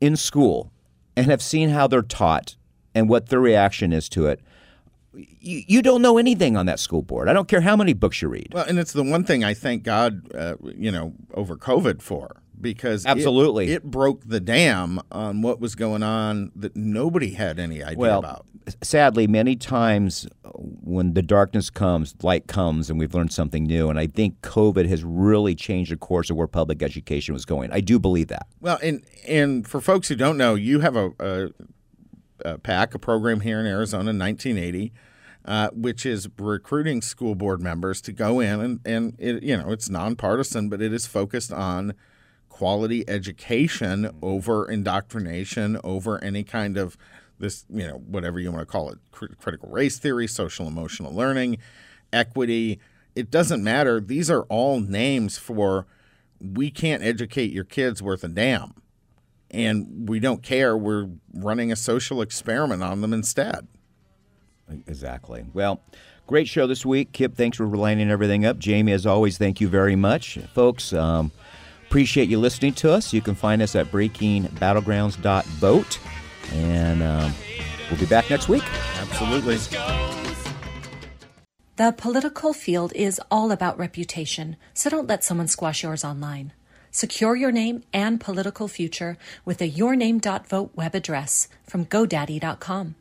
in 0.00 0.16
school 0.16 0.72
and 1.16 1.26
have 1.26 1.40
seen 1.40 1.70
how 1.70 1.86
they're 1.86 2.02
taught 2.02 2.56
and 2.94 3.08
what 3.08 3.28
their 3.28 3.40
reaction 3.40 3.92
is 3.92 4.08
to 4.10 4.26
it, 4.26 4.40
you, 5.16 5.62
you 5.66 5.82
don't 5.82 6.02
know 6.02 6.18
anything 6.18 6.56
on 6.56 6.66
that 6.66 6.80
school 6.80 7.02
board. 7.02 7.28
I 7.28 7.32
don't 7.32 7.48
care 7.48 7.60
how 7.60 7.76
many 7.76 7.92
books 7.92 8.20
you 8.22 8.28
read. 8.28 8.48
Well, 8.52 8.64
and 8.66 8.78
it's 8.78 8.92
the 8.92 9.02
one 9.02 9.24
thing 9.24 9.44
I 9.44 9.54
thank 9.54 9.82
God, 9.82 10.32
uh, 10.34 10.56
you 10.76 10.90
know, 10.90 11.14
over 11.34 11.56
COVID 11.56 12.02
for 12.02 12.42
because 12.60 13.04
Absolutely. 13.06 13.72
it, 13.72 13.84
broke 13.84 14.22
the 14.26 14.40
dam 14.40 15.00
on 15.12 15.42
what 15.42 15.60
was 15.60 15.74
going 15.74 16.02
on 16.02 16.52
that 16.56 16.76
nobody 16.76 17.30
had 17.30 17.58
any 17.58 17.82
idea 17.82 17.98
Well, 17.98 18.18
about. 18.20 18.46
sadly, 18.82 19.26
many 19.26 19.56
times 19.56 20.26
when 20.54 21.14
the 21.14 21.22
darkness 21.22 21.70
comes, 21.70 22.14
light 22.22 22.46
comes, 22.46 22.88
and 22.88 22.98
we've 22.98 23.14
learned 23.14 23.32
something 23.32 23.64
new. 23.64 23.90
And 23.90 23.98
I 23.98 24.06
think 24.06 24.40
COVID 24.40 24.88
has 24.88 25.04
really 25.04 25.54
changed 25.54 25.92
the 25.92 25.96
course 25.96 26.30
of 26.30 26.36
where 26.36 26.46
public 26.46 26.82
education 26.82 27.34
was 27.34 27.44
going. 27.44 27.70
I 27.72 27.80
do 27.80 27.98
believe 27.98 28.28
that. 28.28 28.46
Well, 28.60 28.78
and 28.82 29.04
and 29.26 29.66
for 29.66 29.80
folks 29.80 30.08
who 30.08 30.16
don't 30.16 30.38
know, 30.38 30.54
you 30.54 30.80
have 30.80 30.96
a, 30.96 31.12
a, 31.20 31.48
a 32.44 32.58
PAC, 32.58 32.94
a 32.94 32.98
program 32.98 33.40
here 33.40 33.60
in 33.60 33.66
Arizona, 33.66 34.10
in 34.10 34.18
1980, 34.18 34.92
uh, 35.46 35.70
which 35.70 36.04
is 36.04 36.28
recruiting 36.38 37.00
school 37.00 37.34
board 37.34 37.62
members 37.62 38.00
to 38.02 38.12
go 38.12 38.40
in 38.40 38.60
and 38.60 38.80
and 38.84 39.14
it, 39.18 39.42
you 39.42 39.56
know 39.56 39.70
it's 39.70 39.88
nonpartisan, 39.88 40.68
but 40.68 40.82
it 40.82 40.92
is 40.92 41.06
focused 41.06 41.52
on 41.52 41.94
quality 42.48 43.08
education 43.08 44.10
over 44.22 44.68
indoctrination, 44.68 45.78
over 45.84 46.22
any 46.24 46.42
kind 46.42 46.76
of 46.76 46.96
this, 47.38 47.66
you 47.68 47.86
know, 47.86 47.98
whatever 48.06 48.40
you 48.40 48.50
want 48.50 48.62
to 48.62 48.66
call 48.72 48.90
it, 48.90 48.98
critical 49.12 49.68
race 49.68 49.98
theory, 49.98 50.26
social 50.26 50.66
emotional 50.66 51.14
learning, 51.14 51.58
equity. 52.12 52.80
It 53.14 53.30
doesn't 53.30 53.62
matter. 53.62 54.00
These 54.00 54.30
are 54.30 54.42
all 54.44 54.80
names 54.80 55.38
for 55.38 55.86
we 56.40 56.70
can't 56.70 57.02
educate 57.02 57.52
your 57.52 57.64
kids 57.64 58.02
worth 58.02 58.24
a 58.24 58.28
damn. 58.28 58.74
And 59.50 60.08
we 60.08 60.18
don't 60.18 60.42
care. 60.42 60.76
We're 60.76 61.08
running 61.32 61.70
a 61.70 61.76
social 61.76 62.20
experiment 62.20 62.82
on 62.82 63.00
them 63.00 63.12
instead. 63.12 63.68
Exactly. 64.86 65.44
Well, 65.54 65.80
great 66.26 66.48
show 66.48 66.66
this 66.66 66.84
week. 66.84 67.12
Kip, 67.12 67.36
thanks 67.36 67.56
for 67.56 67.66
lining 67.66 68.10
everything 68.10 68.44
up. 68.44 68.58
Jamie, 68.58 68.92
as 68.92 69.06
always, 69.06 69.38
thank 69.38 69.60
you 69.60 69.68
very 69.68 69.96
much. 69.96 70.38
Folks, 70.54 70.92
um, 70.92 71.32
appreciate 71.86 72.28
you 72.28 72.38
listening 72.38 72.74
to 72.74 72.92
us. 72.92 73.12
You 73.12 73.20
can 73.20 73.34
find 73.34 73.60
us 73.62 73.74
at 73.76 73.86
breakingbattlegrounds.vote. 73.86 75.98
And 76.52 77.02
um, 77.02 77.34
we'll 77.90 78.00
be 78.00 78.06
back 78.06 78.30
next 78.30 78.48
week. 78.48 78.62
Absolutely. 79.00 79.58
The 81.76 81.92
political 81.92 82.54
field 82.54 82.92
is 82.94 83.20
all 83.30 83.52
about 83.52 83.78
reputation, 83.78 84.56
so 84.72 84.88
don't 84.88 85.06
let 85.06 85.22
someone 85.22 85.48
squash 85.48 85.82
yours 85.82 86.04
online. 86.04 86.54
Secure 86.90 87.36
your 87.36 87.52
name 87.52 87.82
and 87.92 88.18
political 88.18 88.68
future 88.68 89.18
with 89.44 89.60
a 89.60 89.70
yourname.vote 89.70 90.70
web 90.74 90.94
address 90.94 91.48
from 91.64 91.84
GoDaddy.com. 91.84 92.94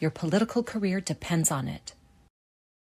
Your 0.00 0.12
political 0.12 0.62
career 0.62 1.00
depends 1.00 1.50
on 1.50 1.66
it. 1.66 1.92